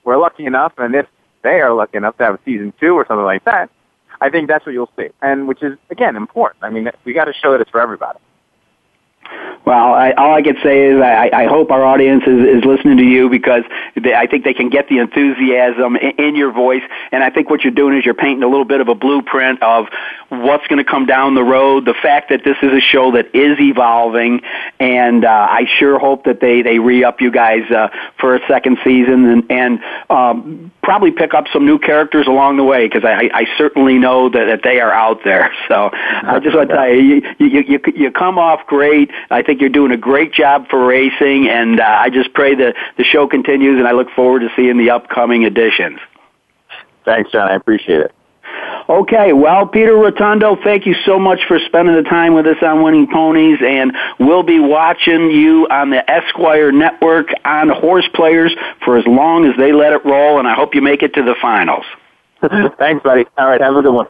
we're 0.04 0.18
lucky 0.18 0.46
enough, 0.46 0.72
and 0.78 0.94
if 0.94 1.06
they 1.42 1.60
are 1.60 1.72
lucky 1.72 1.96
enough 1.96 2.16
to 2.18 2.24
have 2.24 2.34
a 2.36 2.40
season 2.44 2.72
two 2.78 2.94
or 2.94 3.04
something 3.06 3.24
like 3.24 3.44
that, 3.44 3.70
I 4.20 4.30
think 4.30 4.48
that's 4.48 4.64
what 4.64 4.72
you'll 4.72 4.90
see, 4.96 5.08
and 5.20 5.48
which 5.48 5.62
is 5.62 5.76
again 5.90 6.14
important. 6.16 6.62
I 6.62 6.70
mean, 6.70 6.88
we 7.04 7.12
got 7.12 7.24
to 7.24 7.32
show 7.32 7.52
that 7.52 7.60
it's 7.60 7.70
for 7.70 7.80
everybody. 7.80 8.18
Well, 9.72 9.94
I, 9.94 10.10
all 10.18 10.34
I 10.34 10.42
can 10.42 10.58
say 10.62 10.88
is 10.88 11.00
I, 11.00 11.30
I 11.32 11.46
hope 11.46 11.70
our 11.70 11.82
audience 11.82 12.24
is, 12.26 12.58
is 12.58 12.62
listening 12.62 12.98
to 12.98 13.04
you 13.04 13.30
because 13.30 13.62
they, 13.96 14.12
I 14.12 14.26
think 14.26 14.44
they 14.44 14.52
can 14.52 14.68
get 14.68 14.90
the 14.90 14.98
enthusiasm 14.98 15.96
in, 15.96 16.10
in 16.18 16.36
your 16.36 16.52
voice, 16.52 16.82
and 17.10 17.24
I 17.24 17.30
think 17.30 17.48
what 17.48 17.64
you're 17.64 17.72
doing 17.72 17.96
is 17.96 18.04
you're 18.04 18.12
painting 18.12 18.42
a 18.42 18.48
little 18.48 18.66
bit 18.66 18.82
of 18.82 18.88
a 18.88 18.94
blueprint 18.94 19.62
of 19.62 19.86
what's 20.28 20.66
going 20.66 20.76
to 20.76 20.84
come 20.84 21.06
down 21.06 21.34
the 21.34 21.42
road. 21.42 21.86
The 21.86 21.94
fact 21.94 22.28
that 22.28 22.44
this 22.44 22.58
is 22.62 22.70
a 22.70 22.80
show 22.80 23.12
that 23.12 23.34
is 23.34 23.58
evolving, 23.60 24.42
and 24.78 25.24
uh, 25.24 25.30
I 25.30 25.64
sure 25.78 25.98
hope 25.98 26.24
that 26.24 26.40
they 26.40 26.60
they 26.60 26.78
re 26.78 27.02
up 27.02 27.22
you 27.22 27.30
guys 27.30 27.70
uh, 27.70 27.88
for 28.20 28.34
a 28.36 28.46
second 28.46 28.76
season 28.84 29.24
and 29.24 29.50
and 29.50 29.80
um, 30.10 30.70
probably 30.82 31.12
pick 31.12 31.32
up 31.32 31.46
some 31.52 31.64
new 31.64 31.78
characters 31.78 32.26
along 32.26 32.56
the 32.56 32.64
way 32.64 32.86
because 32.86 33.04
I, 33.04 33.30
I 33.32 33.46
certainly 33.56 33.98
know 33.98 34.28
that, 34.28 34.44
that 34.46 34.60
they 34.62 34.80
are 34.80 34.92
out 34.92 35.20
there. 35.24 35.50
So 35.68 35.90
I 35.92 36.38
just 36.40 36.54
want 36.54 36.68
to 36.68 36.74
tell 36.74 36.88
you, 36.88 37.22
you, 37.38 37.46
you, 37.46 37.60
you, 37.60 37.80
you 37.94 38.10
come 38.10 38.36
off 38.36 38.66
great. 38.66 39.10
I 39.30 39.42
think 39.42 39.61
you're 39.62 39.70
doing 39.70 39.92
a 39.92 39.96
great 39.96 40.32
job 40.34 40.68
for 40.68 40.84
racing, 40.84 41.48
and 41.48 41.80
uh, 41.80 41.84
I 41.84 42.10
just 42.10 42.34
pray 42.34 42.54
that 42.54 42.74
the 42.98 43.04
show 43.04 43.26
continues, 43.26 43.78
and 43.78 43.88
I 43.88 43.92
look 43.92 44.10
forward 44.10 44.40
to 44.40 44.50
seeing 44.54 44.76
the 44.76 44.90
upcoming 44.90 45.44
editions. 45.44 45.98
Thanks, 47.04 47.30
John. 47.32 47.48
I 47.48 47.54
appreciate 47.54 48.00
it. 48.00 48.14
Okay, 48.88 49.32
well, 49.32 49.66
Peter 49.66 49.92
Rotondo, 49.92 50.62
thank 50.62 50.86
you 50.86 50.94
so 51.06 51.18
much 51.18 51.40
for 51.46 51.58
spending 51.66 51.94
the 51.94 52.02
time 52.02 52.34
with 52.34 52.46
us 52.46 52.56
on 52.62 52.82
Winning 52.82 53.06
Ponies, 53.06 53.58
and 53.64 53.92
we'll 54.18 54.42
be 54.42 54.58
watching 54.58 55.30
you 55.30 55.66
on 55.70 55.90
the 55.90 56.08
Esquire 56.10 56.72
Network 56.72 57.28
on 57.44 57.68
Horse 57.68 58.08
Players 58.14 58.54
for 58.84 58.98
as 58.98 59.06
long 59.06 59.46
as 59.46 59.56
they 59.56 59.72
let 59.72 59.92
it 59.92 60.04
roll, 60.04 60.38
and 60.38 60.48
I 60.48 60.54
hope 60.54 60.74
you 60.74 60.82
make 60.82 61.02
it 61.02 61.14
to 61.14 61.22
the 61.22 61.36
finals. 61.40 61.84
Thanks, 62.78 63.02
buddy. 63.02 63.24
All 63.38 63.48
right, 63.48 63.60
have 63.60 63.76
a 63.76 63.82
good 63.82 63.94
one. 63.94 64.08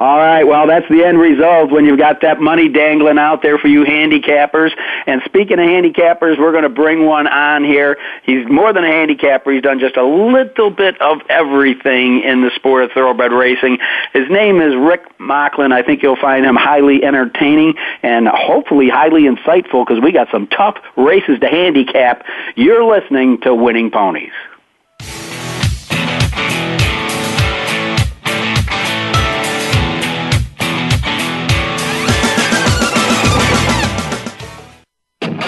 All 0.00 0.18
right. 0.18 0.44
Well, 0.44 0.68
that's 0.68 0.88
the 0.88 1.04
end 1.04 1.18
result 1.18 1.70
when 1.70 1.84
you've 1.84 1.98
got 1.98 2.20
that 2.22 2.40
money 2.40 2.68
dangling 2.68 3.18
out 3.18 3.42
there 3.42 3.58
for 3.58 3.66
you 3.66 3.82
handicappers. 3.84 4.70
And 5.06 5.20
speaking 5.24 5.58
of 5.58 5.66
handicappers, 5.66 6.38
we're 6.38 6.52
going 6.52 6.62
to 6.62 6.68
bring 6.68 7.06
one 7.06 7.26
on 7.26 7.64
here. 7.64 7.98
He's 8.22 8.46
more 8.48 8.72
than 8.72 8.84
a 8.84 8.88
handicapper. 8.88 9.50
He's 9.50 9.62
done 9.62 9.80
just 9.80 9.96
a 9.96 10.04
little 10.04 10.70
bit 10.70 11.00
of 11.00 11.22
everything 11.28 12.22
in 12.22 12.42
the 12.42 12.52
sport 12.54 12.84
of 12.84 12.92
thoroughbred 12.92 13.32
racing. 13.32 13.78
His 14.12 14.30
name 14.30 14.60
is 14.60 14.76
Rick 14.76 15.18
Mocklin. 15.18 15.72
I 15.72 15.82
think 15.82 16.02
you'll 16.02 16.16
find 16.16 16.44
him 16.44 16.54
highly 16.54 17.02
entertaining 17.02 17.74
and 18.02 18.28
hopefully 18.28 18.88
highly 18.88 19.22
insightful 19.22 19.84
because 19.84 20.00
we 20.00 20.12
got 20.12 20.28
some 20.30 20.46
tough 20.46 20.76
races 20.96 21.40
to 21.40 21.48
handicap. 21.48 22.24
You're 22.54 22.84
listening 22.84 23.40
to 23.40 23.54
Winning 23.54 23.90
Ponies. 23.90 24.32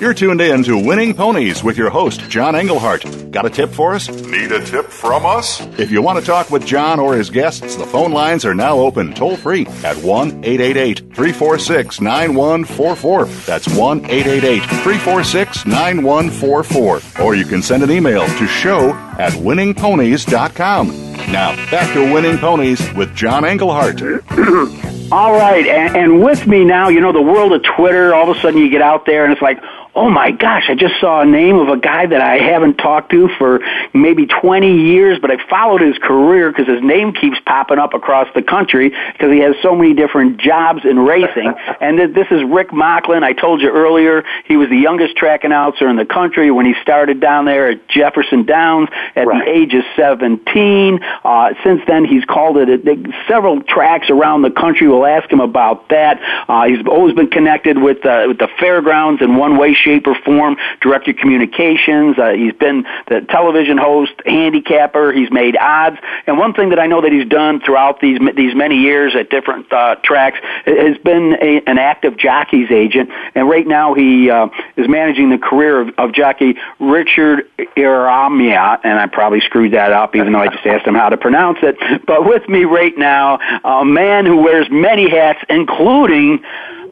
You're 0.00 0.14
tuned 0.14 0.40
in 0.40 0.62
to 0.62 0.78
Winning 0.78 1.12
Ponies 1.12 1.64
with 1.64 1.76
your 1.76 1.90
host, 1.90 2.20
John 2.30 2.54
Englehart. 2.54 3.04
Got 3.32 3.46
a 3.46 3.50
tip 3.50 3.68
for 3.70 3.96
us? 3.96 4.08
Need 4.08 4.52
a 4.52 4.64
tip 4.64 4.86
from 4.86 5.26
us? 5.26 5.60
If 5.76 5.90
you 5.90 6.02
want 6.02 6.20
to 6.20 6.24
talk 6.24 6.50
with 6.50 6.64
John 6.64 7.00
or 7.00 7.16
his 7.16 7.30
guests, 7.30 7.74
the 7.74 7.84
phone 7.84 8.12
lines 8.12 8.44
are 8.44 8.54
now 8.54 8.78
open 8.78 9.12
toll 9.12 9.36
free 9.36 9.66
at 9.82 9.96
1 9.96 10.44
888 10.44 10.98
346 11.00 12.00
9144. 12.00 13.24
That's 13.24 13.66
1 13.76 14.04
888 14.04 14.60
346 14.60 15.66
9144. 15.66 17.00
Or 17.20 17.34
you 17.34 17.44
can 17.44 17.60
send 17.60 17.82
an 17.82 17.90
email 17.90 18.24
to 18.24 18.46
show 18.46 18.92
at 19.18 19.32
winningponies.com. 19.32 20.88
Now, 21.32 21.56
back 21.72 21.92
to 21.94 22.12
Winning 22.14 22.38
Ponies 22.38 22.80
with 22.94 23.16
John 23.16 23.44
Englehart. 23.44 24.00
All 25.10 25.32
right, 25.32 25.66
and, 25.66 25.96
and 25.96 26.22
with 26.22 26.46
me 26.46 26.64
now, 26.64 26.88
you 26.88 27.00
know, 27.00 27.12
the 27.12 27.22
world 27.22 27.52
of 27.54 27.62
Twitter, 27.62 28.14
all 28.14 28.30
of 28.30 28.36
a 28.36 28.40
sudden 28.40 28.60
you 28.60 28.68
get 28.68 28.82
out 28.82 29.06
there 29.06 29.24
and 29.24 29.32
it's 29.32 29.40
like, 29.40 29.58
oh 29.98 30.08
my 30.08 30.30
gosh, 30.30 30.66
I 30.68 30.76
just 30.76 30.94
saw 31.00 31.22
a 31.22 31.26
name 31.26 31.56
of 31.56 31.68
a 31.68 31.76
guy 31.76 32.06
that 32.06 32.20
I 32.20 32.36
haven't 32.38 32.76
talked 32.76 33.10
to 33.10 33.28
for 33.36 33.58
maybe 33.92 34.26
20 34.26 34.72
years, 34.72 35.18
but 35.18 35.32
I 35.32 35.38
followed 35.50 35.80
his 35.80 35.98
career 35.98 36.52
because 36.52 36.68
his 36.68 36.80
name 36.84 37.12
keeps 37.12 37.36
popping 37.44 37.78
up 37.78 37.94
across 37.94 38.28
the 38.32 38.42
country 38.42 38.90
because 39.12 39.32
he 39.32 39.40
has 39.40 39.56
so 39.60 39.74
many 39.74 39.94
different 39.94 40.38
jobs 40.38 40.84
in 40.84 41.00
racing. 41.00 41.52
and 41.80 41.98
th- 41.98 42.14
this 42.14 42.28
is 42.30 42.44
Rick 42.44 42.68
Mocklin. 42.70 43.24
I 43.24 43.32
told 43.32 43.60
you 43.60 43.70
earlier, 43.70 44.22
he 44.44 44.56
was 44.56 44.68
the 44.68 44.76
youngest 44.76 45.16
track 45.16 45.42
announcer 45.42 45.88
in 45.88 45.96
the 45.96 46.06
country 46.06 46.52
when 46.52 46.64
he 46.64 46.74
started 46.80 47.18
down 47.20 47.44
there 47.44 47.68
at 47.68 47.88
Jefferson 47.88 48.44
Downs 48.44 48.88
at 49.16 49.26
Right. 49.26 49.44
the 49.44 49.50
age 49.50 49.74
of 49.74 49.82
17. 49.96 51.00
Uh, 51.24 51.54
since 51.64 51.82
then, 51.88 52.04
he's 52.04 52.24
called 52.24 52.56
it 52.56 52.86
at 52.86 52.96
several 53.26 53.62
tracks 53.62 54.10
around 54.10 54.42
the 54.42 54.50
country. 54.52 54.86
We'll 54.86 55.06
ask 55.06 55.28
him 55.28 55.40
about 55.40 55.88
that. 55.88 56.20
Uh, 56.48 56.66
he's 56.66 56.86
always 56.86 57.16
been 57.16 57.30
connected 57.30 57.76
with, 57.78 58.06
uh, 58.06 58.26
with 58.28 58.38
the 58.38 58.48
fairgrounds 58.60 59.22
in 59.22 59.36
one 59.36 59.56
way, 59.58 59.74
shape, 59.88 60.06
or 60.06 60.14
form, 60.14 60.56
director 60.80 61.10
of 61.12 61.16
communications. 61.16 62.18
Uh, 62.18 62.30
he's 62.30 62.52
been 62.52 62.84
the 63.08 63.20
television 63.28 63.78
host, 63.78 64.12
handicapper. 64.26 65.12
He's 65.12 65.30
made 65.30 65.56
odds. 65.56 65.96
And 66.26 66.38
one 66.38 66.52
thing 66.52 66.70
that 66.70 66.78
I 66.78 66.86
know 66.86 67.00
that 67.00 67.12
he's 67.12 67.28
done 67.28 67.60
throughout 67.60 68.00
these 68.00 68.18
these 68.36 68.54
many 68.54 68.76
years 68.76 69.14
at 69.16 69.30
different 69.30 69.72
uh, 69.72 69.96
tracks 70.02 70.38
has 70.66 70.98
been 70.98 71.36
a, 71.40 71.62
an 71.66 71.78
active 71.78 72.16
jockey's 72.16 72.70
agent. 72.70 73.10
And 73.34 73.48
right 73.48 73.66
now 73.66 73.94
he 73.94 74.30
uh, 74.30 74.48
is 74.76 74.88
managing 74.88 75.30
the 75.30 75.38
career 75.38 75.80
of, 75.80 75.88
of 75.98 76.12
jockey 76.12 76.56
Richard 76.78 77.48
Eramia, 77.76 78.78
and 78.84 78.98
I 78.98 79.06
probably 79.06 79.40
screwed 79.40 79.72
that 79.72 79.92
up, 79.92 80.14
even 80.14 80.32
though 80.32 80.40
I 80.40 80.48
just 80.48 80.66
asked 80.66 80.86
him 80.86 80.94
how 80.94 81.08
to 81.08 81.16
pronounce 81.16 81.58
it. 81.62 81.76
But 82.06 82.26
with 82.26 82.48
me 82.48 82.64
right 82.64 82.96
now, 82.96 83.38
a 83.64 83.84
man 83.84 84.26
who 84.26 84.36
wears 84.36 84.68
many 84.70 85.08
hats, 85.08 85.40
including 85.48 86.44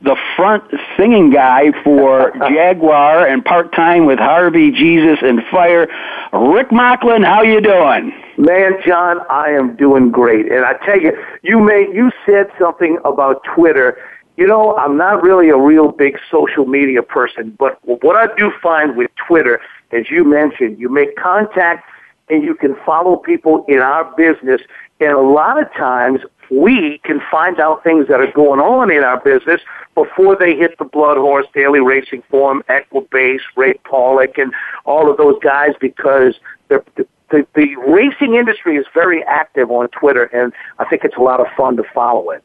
the 0.03 0.17
front 0.37 0.65
singing 0.97 1.31
guy 1.31 1.73
for 1.83 2.33
Jaguar 2.49 3.27
and 3.27 3.45
part 3.45 3.73
time 3.75 4.07
with 4.07 4.19
Harvey, 4.19 4.71
Jesus, 4.71 5.19
and 5.23 5.43
Fire. 5.51 5.89
Rick 6.33 6.69
Mocklin, 6.71 7.25
how 7.25 7.43
you 7.43 7.61
doing? 7.61 8.13
Man, 8.39 8.73
John, 8.87 9.19
I 9.31 9.51
am 9.51 9.77
doing 9.77 10.11
great. 10.11 10.51
And 10.51 10.65
I 10.65 10.75
tell 10.85 11.01
you, 11.01 11.13
you 11.43 11.61
made 11.61 11.95
you 11.95 12.11
said 12.27 12.51
something 12.59 12.99
about 13.05 13.43
Twitter. 13.55 13.99
You 14.37 14.47
know, 14.47 14.77
I'm 14.77 14.97
not 14.97 15.23
really 15.23 15.49
a 15.49 15.57
real 15.57 15.91
big 15.91 16.19
social 16.31 16.67
media 16.67 17.03
person, 17.03 17.57
but 17.59 17.79
what 17.85 18.17
I 18.17 18.35
do 18.37 18.53
find 18.63 18.97
with 18.97 19.11
Twitter, 19.27 19.61
as 19.93 20.11
you 20.11 20.25
mentioned, 20.25 20.79
you 20.79 20.91
make 20.91 21.17
contact 21.17 21.89
and 22.29 22.43
you 22.43 22.55
can 22.55 22.77
follow 22.85 23.17
people 23.17 23.65
in 23.69 23.79
our 23.79 24.05
business. 24.17 24.61
And 25.01 25.13
a 25.13 25.21
lot 25.21 25.61
of 25.61 25.73
times 25.73 26.21
we 26.51 26.99
can 27.05 27.21
find 27.31 27.61
out 27.61 27.83
things 27.83 28.09
that 28.09 28.21
are 28.21 28.33
going 28.33 28.61
on 28.61 28.91
in 28.91 29.03
our 29.03 29.21
business 29.21 29.61
before 29.95 30.37
they 30.37 30.55
hit 30.55 30.79
the 30.79 30.85
Blood 30.85 31.17
Horse, 31.17 31.47
Daily 31.55 31.81
Racing 31.81 32.23
Form, 32.31 32.63
Equibase, 32.69 33.41
Ray 33.57 33.75
Paulick, 33.85 34.41
and 34.41 34.53
all 34.85 35.11
of 35.11 35.17
those 35.17 35.39
guys 35.43 35.71
because 35.81 36.35
the, 36.69 36.85
the, 36.97 37.47
the 37.55 37.77
racing 37.77 38.35
industry 38.35 38.77
is 38.77 38.87
very 38.95 39.25
active 39.25 39.71
on 39.71 39.89
Twitter, 39.89 40.25
and 40.25 40.53
I 40.79 40.85
think 40.85 41.05
it's 41.05 41.17
a 41.17 41.23
lot 41.23 41.41
of 41.41 41.47
fun 41.57 41.77
to 41.77 41.85
follow 41.95 42.31
it. 42.31 42.45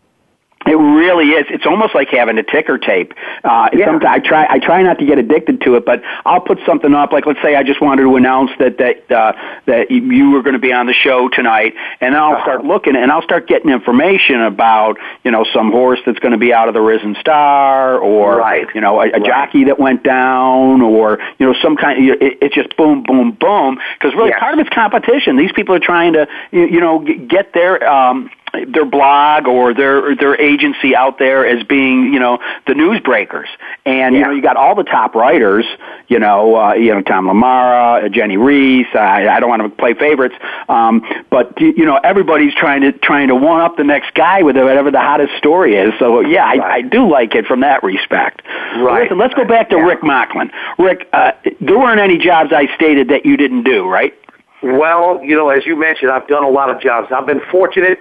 It 0.65 0.75
really 0.75 1.29
is. 1.29 1.47
It's 1.49 1.65
almost 1.65 1.95
like 1.95 2.09
having 2.09 2.37
a 2.37 2.43
ticker 2.43 2.77
tape. 2.77 3.13
Uh, 3.43 3.69
yeah. 3.73 3.85
Sometimes 3.85 4.05
I 4.05 4.19
try, 4.19 4.45
I 4.47 4.59
try 4.59 4.83
not 4.83 4.99
to 4.99 5.05
get 5.05 5.17
addicted 5.17 5.61
to 5.61 5.75
it, 5.75 5.85
but 5.85 6.03
I'll 6.23 6.41
put 6.41 6.59
something 6.67 6.93
up. 6.93 7.11
Like, 7.11 7.25
let's 7.25 7.41
say 7.41 7.55
I 7.55 7.63
just 7.63 7.81
wanted 7.81 8.03
to 8.03 8.15
announce 8.15 8.51
that 8.59 8.77
that 8.77 9.11
uh, 9.11 9.33
that 9.65 9.89
you 9.89 10.29
were 10.29 10.43
going 10.43 10.53
to 10.53 10.59
be 10.59 10.71
on 10.71 10.85
the 10.85 10.93
show 10.93 11.29
tonight, 11.29 11.73
and 11.99 12.15
I'll 12.15 12.33
uh-huh. 12.33 12.43
start 12.43 12.65
looking, 12.65 12.95
and 12.95 13.11
I'll 13.11 13.23
start 13.23 13.47
getting 13.47 13.71
information 13.71 14.41
about 14.41 14.97
you 15.23 15.31
know 15.31 15.45
some 15.51 15.71
horse 15.71 15.99
that's 16.05 16.19
going 16.19 16.33
to 16.33 16.37
be 16.37 16.53
out 16.53 16.67
of 16.67 16.75
the 16.75 16.81
Risen 16.81 17.15
Star, 17.19 17.97
or 17.97 18.37
right. 18.37 18.67
you 18.75 18.81
know 18.81 19.01
a, 19.01 19.07
a 19.07 19.11
right. 19.13 19.25
jockey 19.25 19.63
that 19.63 19.79
went 19.79 20.03
down, 20.03 20.81
or 20.81 21.17
you 21.39 21.47
know 21.47 21.55
some 21.59 21.75
kind. 21.75 22.11
Of, 22.11 22.21
it, 22.21 22.37
it's 22.39 22.55
just 22.55 22.77
boom, 22.77 23.01
boom, 23.01 23.31
boom. 23.31 23.79
Because 23.97 24.13
really, 24.15 24.29
yes. 24.29 24.39
part 24.39 24.53
of 24.53 24.59
it's 24.59 24.69
competition. 24.69 25.37
These 25.37 25.53
people 25.53 25.73
are 25.73 25.79
trying 25.79 26.13
to 26.13 26.27
you, 26.51 26.67
you 26.67 26.79
know 26.79 26.99
get 26.99 27.53
their 27.53 27.83
um, 27.89 28.29
their 28.67 28.85
blog 28.85 29.47
or 29.47 29.73
their 29.73 30.15
their 30.15 30.39
agency 30.39 30.95
out 30.95 31.19
there 31.19 31.45
as 31.45 31.63
being 31.63 32.13
you 32.13 32.19
know 32.19 32.39
the 32.67 32.73
newsbreakers. 32.73 33.47
And 33.85 34.13
yeah. 34.13 34.19
you 34.19 34.25
know 34.25 34.31
you 34.31 34.41
got 34.41 34.57
all 34.57 34.75
the 34.75 34.83
top 34.83 35.15
writers 35.15 35.65
you 36.07 36.19
know 36.19 36.55
uh, 36.55 36.73
you 36.73 36.93
know 36.93 37.01
Tom 37.01 37.27
LaMarra 37.27 38.05
uh, 38.05 38.09
Jennie 38.09 38.37
Rees 38.37 38.87
I, 38.93 39.27
I 39.27 39.39
don't 39.39 39.49
want 39.49 39.61
to 39.63 39.69
play 39.69 39.93
favorites 39.93 40.35
um, 40.67 41.01
but 41.29 41.59
you 41.61 41.85
know 41.85 41.97
everybody's 42.03 42.53
trying 42.53 42.81
to 42.81 42.91
trying 42.91 43.29
to 43.29 43.35
one 43.35 43.61
up 43.61 43.77
the 43.77 43.83
next 43.83 44.13
guy 44.13 44.43
with 44.43 44.57
whatever 44.57 44.91
the 44.91 44.99
hottest 44.99 45.33
story 45.37 45.75
is. 45.75 45.93
So 45.97 46.19
yeah 46.19 46.45
I, 46.45 46.75
I 46.75 46.81
do 46.81 47.09
like 47.09 47.35
it 47.35 47.45
from 47.45 47.61
that 47.61 47.83
respect. 47.83 48.41
Right. 48.77 49.03
listen 49.03 49.17
let's 49.17 49.33
go 49.33 49.45
back 49.45 49.69
to 49.69 49.77
yeah. 49.77 49.83
Rick 49.83 50.01
Mocklin 50.01 50.51
Rick 50.77 51.07
uh, 51.13 51.31
there 51.61 51.79
weren't 51.79 52.01
any 52.01 52.17
jobs 52.17 52.51
I 52.53 52.73
stated 52.75 53.07
that 53.09 53.25
you 53.25 53.37
didn't 53.37 53.63
do 53.63 53.87
right? 53.87 54.13
Well 54.61 55.23
you 55.23 55.35
know 55.35 55.49
as 55.49 55.65
you 55.65 55.79
mentioned 55.79 56.11
I've 56.11 56.27
done 56.27 56.43
a 56.43 56.49
lot 56.49 56.69
of 56.69 56.81
jobs. 56.81 57.11
I've 57.11 57.25
been 57.25 57.41
fortunate 57.49 57.97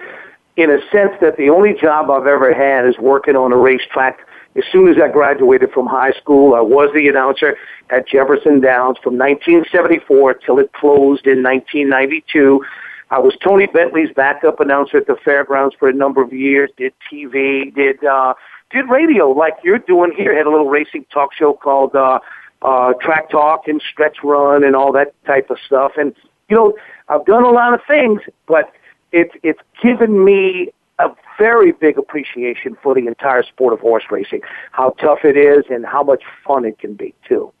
in 0.57 0.69
a 0.69 0.79
sense 0.91 1.11
that 1.21 1.37
the 1.37 1.49
only 1.49 1.73
job 1.73 2.09
I've 2.09 2.27
ever 2.27 2.53
had 2.53 2.85
is 2.87 2.97
working 2.97 3.35
on 3.35 3.51
a 3.51 3.57
racetrack. 3.57 4.19
As 4.55 4.63
soon 4.71 4.89
as 4.89 4.97
I 5.01 5.07
graduated 5.07 5.71
from 5.71 5.87
high 5.87 6.11
school, 6.11 6.55
I 6.55 6.59
was 6.59 6.89
the 6.93 7.07
announcer 7.07 7.57
at 7.89 8.07
Jefferson 8.07 8.59
Downs 8.59 8.97
from 9.01 9.17
1974 9.17 10.33
till 10.35 10.59
it 10.59 10.73
closed 10.73 11.25
in 11.25 11.41
1992. 11.41 12.63
I 13.11 13.19
was 13.19 13.35
Tony 13.43 13.67
Bentley's 13.67 14.13
backup 14.13 14.59
announcer 14.59 14.97
at 14.97 15.07
the 15.07 15.17
fairgrounds 15.23 15.75
for 15.77 15.89
a 15.89 15.93
number 15.93 16.21
of 16.21 16.33
years. 16.33 16.69
Did 16.77 16.93
TV, 17.11 17.73
did 17.73 18.03
uh, 18.03 18.33
did 18.71 18.89
radio 18.89 19.29
like 19.29 19.53
you're 19.63 19.79
doing 19.79 20.13
here. 20.15 20.35
Had 20.35 20.45
a 20.45 20.49
little 20.49 20.69
racing 20.69 21.05
talk 21.11 21.33
show 21.33 21.53
called 21.53 21.95
uh, 21.95 22.19
uh, 22.61 22.93
Track 23.01 23.29
Talk 23.29 23.67
and 23.67 23.81
Stretch 23.91 24.17
Run 24.23 24.63
and 24.63 24.75
all 24.75 24.91
that 24.93 25.13
type 25.25 25.49
of 25.49 25.57
stuff. 25.65 25.93
And 25.97 26.15
you 26.49 26.55
know, 26.55 26.73
I've 27.09 27.25
done 27.25 27.43
a 27.43 27.49
lot 27.49 27.73
of 27.73 27.81
things, 27.87 28.21
but 28.47 28.71
it's 29.11 29.33
it's 29.43 29.61
given 29.81 30.23
me 30.23 30.71
a 30.99 31.09
very 31.37 31.71
big 31.71 31.97
appreciation 31.97 32.77
for 32.81 32.93
the 32.93 33.07
entire 33.07 33.43
sport 33.43 33.73
of 33.73 33.79
horse 33.79 34.03
racing, 34.11 34.41
how 34.71 34.91
tough 34.91 35.19
it 35.23 35.37
is, 35.37 35.65
and 35.69 35.85
how 35.85 36.03
much 36.03 36.23
fun 36.45 36.65
it 36.65 36.77
can 36.79 36.93
be 36.93 37.13
too. 37.27 37.51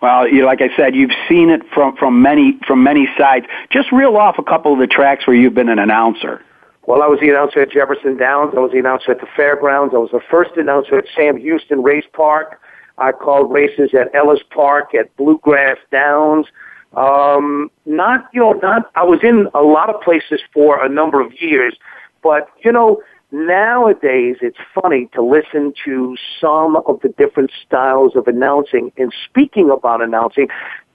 Well, 0.00 0.26
you 0.26 0.44
like 0.44 0.60
I 0.60 0.74
said, 0.76 0.96
you've 0.96 1.12
seen 1.28 1.48
it 1.48 1.62
from 1.72 1.96
from 1.96 2.22
many 2.22 2.58
from 2.66 2.82
many 2.82 3.08
sides. 3.16 3.46
Just 3.70 3.92
reel 3.92 4.16
off 4.16 4.36
a 4.38 4.42
couple 4.42 4.72
of 4.72 4.78
the 4.78 4.88
tracks 4.88 5.26
where 5.26 5.36
you've 5.36 5.54
been 5.54 5.68
an 5.68 5.78
announcer. 5.78 6.42
Well, 6.86 7.00
I 7.00 7.06
was 7.06 7.20
the 7.20 7.30
announcer 7.30 7.60
at 7.60 7.70
Jefferson 7.70 8.16
Downs. 8.16 8.54
I 8.56 8.60
was 8.60 8.72
the 8.72 8.80
announcer 8.80 9.12
at 9.12 9.20
the 9.20 9.28
fairgrounds. 9.36 9.94
I 9.94 9.98
was 9.98 10.10
the 10.10 10.20
first 10.28 10.56
announcer 10.56 10.98
at 10.98 11.04
Sam 11.14 11.36
Houston 11.36 11.82
Race 11.82 12.04
Park. 12.12 12.60
I 12.98 13.12
called 13.12 13.52
races 13.52 13.94
at 13.94 14.12
Ellis 14.14 14.40
Park, 14.50 14.94
at 14.94 15.16
Bluegrass 15.16 15.78
Downs. 15.92 16.46
Um, 16.94 17.70
not, 17.86 18.28
you 18.32 18.40
know, 18.40 18.52
not, 18.52 18.90
I 18.94 19.04
was 19.04 19.20
in 19.22 19.48
a 19.54 19.62
lot 19.62 19.88
of 19.88 20.00
places 20.02 20.40
for 20.52 20.84
a 20.84 20.88
number 20.88 21.20
of 21.20 21.32
years, 21.40 21.74
but, 22.22 22.48
you 22.64 22.70
know, 22.70 23.02
nowadays 23.30 24.36
it's 24.42 24.58
funny 24.74 25.08
to 25.14 25.22
listen 25.22 25.72
to 25.84 26.16
some 26.40 26.76
of 26.86 27.00
the 27.00 27.08
different 27.10 27.50
styles 27.64 28.14
of 28.14 28.28
announcing. 28.28 28.92
And 28.98 29.12
speaking 29.24 29.70
about 29.70 30.02
announcing, 30.02 30.48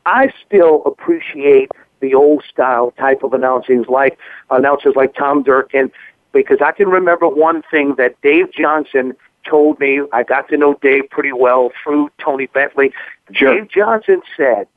I 0.06 0.32
still 0.45 0.84
appreciate 0.86 1.72
the 2.00 2.14
old 2.14 2.43
style 2.48 2.91
type 2.91 3.24
of 3.24 3.34
announcing, 3.34 3.84
like 3.89 4.20
announcers 4.52 4.93
like 4.95 5.16
Tom 5.16 5.41
Durkin, 5.41 5.91
because 6.32 6.60
I 6.64 6.72
can 6.74 6.89
remember 6.89 7.28
one 7.28 7.64
thing 7.72 7.95
that 7.98 8.22
Dave 8.22 8.52
Johnson 8.52 9.14
told 9.43 9.80
me. 9.80 10.02
I 10.14 10.24
got 10.24 10.48
to 10.50 10.58
know 10.58 10.76
Dave 10.76 11.10
pretty 11.10 11.34
well 11.34 11.72
through 11.84 12.12
Tony 12.20 12.45
Bentley. 12.48 12.93
Sure. 13.32 13.56
Dave 13.56 13.70
Johnson 13.70 14.22
said, 14.36 14.68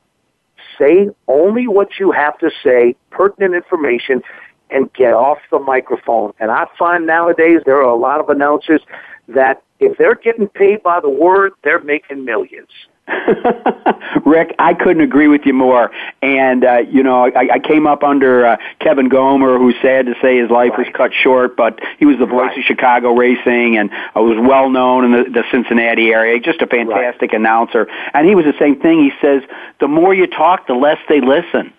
say 0.81 1.09
only 1.27 1.67
what 1.67 1.99
you 1.99 2.11
have 2.11 2.37
to 2.39 2.49
say, 2.63 2.95
pertinent 3.11 3.53
information, 3.53 4.21
and 4.69 4.91
get 4.93 5.13
off 5.13 5.37
the 5.51 5.59
microphone. 5.59 6.33
And 6.39 6.49
I 6.49 6.65
find 6.79 7.05
nowadays 7.05 7.61
there 7.65 7.77
are 7.77 7.89
a 7.89 7.95
lot 7.95 8.19
of 8.19 8.29
announcers 8.29 8.81
that 9.27 9.61
if 9.79 9.97
they're 9.97 10.15
getting 10.15 10.47
paid 10.47 10.81
by 10.83 10.99
the 10.99 11.09
word, 11.09 11.53
they're 11.63 11.83
making 11.83 12.25
millions. 12.25 12.69
Rick, 14.25 14.55
I 14.59 14.73
couldn't 14.73 15.01
agree 15.01 15.27
with 15.27 15.41
you 15.45 15.53
more. 15.53 15.91
And 16.21 16.63
uh, 16.63 16.79
you 16.79 17.03
know, 17.03 17.25
I, 17.25 17.53
I 17.53 17.59
came 17.59 17.87
up 17.87 18.03
under 18.03 18.45
uh, 18.45 18.57
Kevin 18.79 19.09
Goemmer, 19.09 19.57
who's 19.57 19.75
sad 19.81 20.05
to 20.05 20.13
say 20.21 20.37
his 20.37 20.49
life 20.49 20.71
right. 20.71 20.85
was 20.85 20.87
cut 20.93 21.11
short, 21.13 21.55
but 21.55 21.79
he 21.97 22.05
was 22.05 22.17
the 22.19 22.25
voice 22.25 22.49
right. 22.49 22.59
of 22.59 22.63
Chicago 22.65 23.13
racing, 23.13 23.77
and 23.77 23.91
uh, 23.91 24.21
was 24.21 24.37
well 24.39 24.69
known 24.69 25.05
in 25.05 25.11
the, 25.11 25.29
the 25.29 25.43
Cincinnati 25.51 26.09
area. 26.09 26.39
Just 26.39 26.61
a 26.61 26.67
fantastic 26.67 27.31
right. 27.31 27.39
announcer. 27.39 27.87
And 28.13 28.27
he 28.27 28.35
was 28.35 28.45
the 28.45 28.57
same 28.59 28.79
thing. 28.79 28.99
He 28.99 29.11
says, 29.21 29.41
the 29.79 29.87
more 29.87 30.13
you 30.13 30.27
talk, 30.27 30.67
the 30.67 30.73
less 30.73 30.99
they 31.09 31.21
listen. 31.21 31.73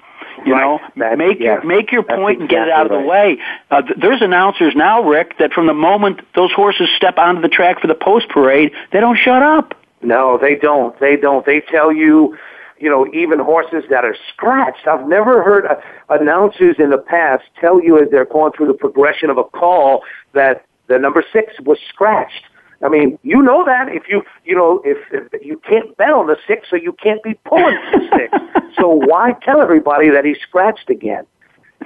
You 0.44 0.54
right. 0.54 0.60
know, 0.60 0.80
That's, 0.96 1.18
make 1.18 1.38
yes. 1.38 1.62
your 1.62 1.64
make 1.64 1.92
your 1.92 2.02
point 2.02 2.40
and 2.40 2.48
get 2.48 2.66
it 2.66 2.72
out 2.72 2.86
of 2.86 2.92
right. 2.92 3.02
the 3.02 3.06
way. 3.06 3.38
Uh, 3.70 3.82
th- 3.82 3.98
there's 4.00 4.22
announcers 4.22 4.74
now, 4.74 5.02
Rick, 5.02 5.38
that 5.38 5.52
from 5.52 5.66
the 5.66 5.74
moment 5.74 6.20
those 6.34 6.52
horses 6.52 6.88
step 6.96 7.16
onto 7.16 7.40
the 7.40 7.48
track 7.48 7.80
for 7.80 7.86
the 7.86 7.94
post 7.94 8.28
parade, 8.28 8.72
they 8.92 9.00
don't 9.00 9.18
shut 9.18 9.42
up. 9.42 9.74
No, 10.02 10.38
they 10.38 10.54
don't. 10.54 10.98
They 11.00 11.16
don't. 11.16 11.46
They 11.46 11.60
tell 11.60 11.92
you, 11.92 12.36
you 12.78 12.90
know, 12.90 13.06
even 13.14 13.38
horses 13.38 13.84
that 13.90 14.04
are 14.04 14.16
scratched. 14.32 14.86
I've 14.86 15.06
never 15.06 15.42
heard 15.42 15.66
uh, 15.66 15.76
announcers 16.08 16.76
in 16.78 16.90
the 16.90 16.98
past 16.98 17.44
tell 17.60 17.82
you 17.82 18.02
as 18.02 18.10
they're 18.10 18.24
going 18.24 18.52
through 18.52 18.66
the 18.66 18.74
progression 18.74 19.30
of 19.30 19.38
a 19.38 19.44
call 19.44 20.02
that 20.32 20.64
the 20.88 20.98
number 20.98 21.24
six 21.32 21.54
was 21.60 21.78
scratched. 21.88 22.44
I 22.84 22.88
mean, 22.88 23.18
you 23.22 23.40
know 23.40 23.64
that 23.64 23.88
if 23.90 24.08
you, 24.08 24.22
you 24.44 24.56
know, 24.56 24.82
if, 24.84 24.98
if 25.12 25.44
you 25.44 25.58
can't 25.58 25.96
bet 25.96 26.10
on 26.10 26.26
the 26.26 26.36
six, 26.48 26.68
so 26.68 26.74
you 26.74 26.92
can't 26.92 27.22
be 27.22 27.34
pulling 27.44 27.76
the 27.92 28.08
six. 28.16 28.38
So 28.80 28.88
why 28.88 29.34
tell 29.42 29.60
everybody 29.60 30.08
that 30.08 30.24
he's 30.24 30.38
scratched 30.40 30.88
again? 30.88 31.26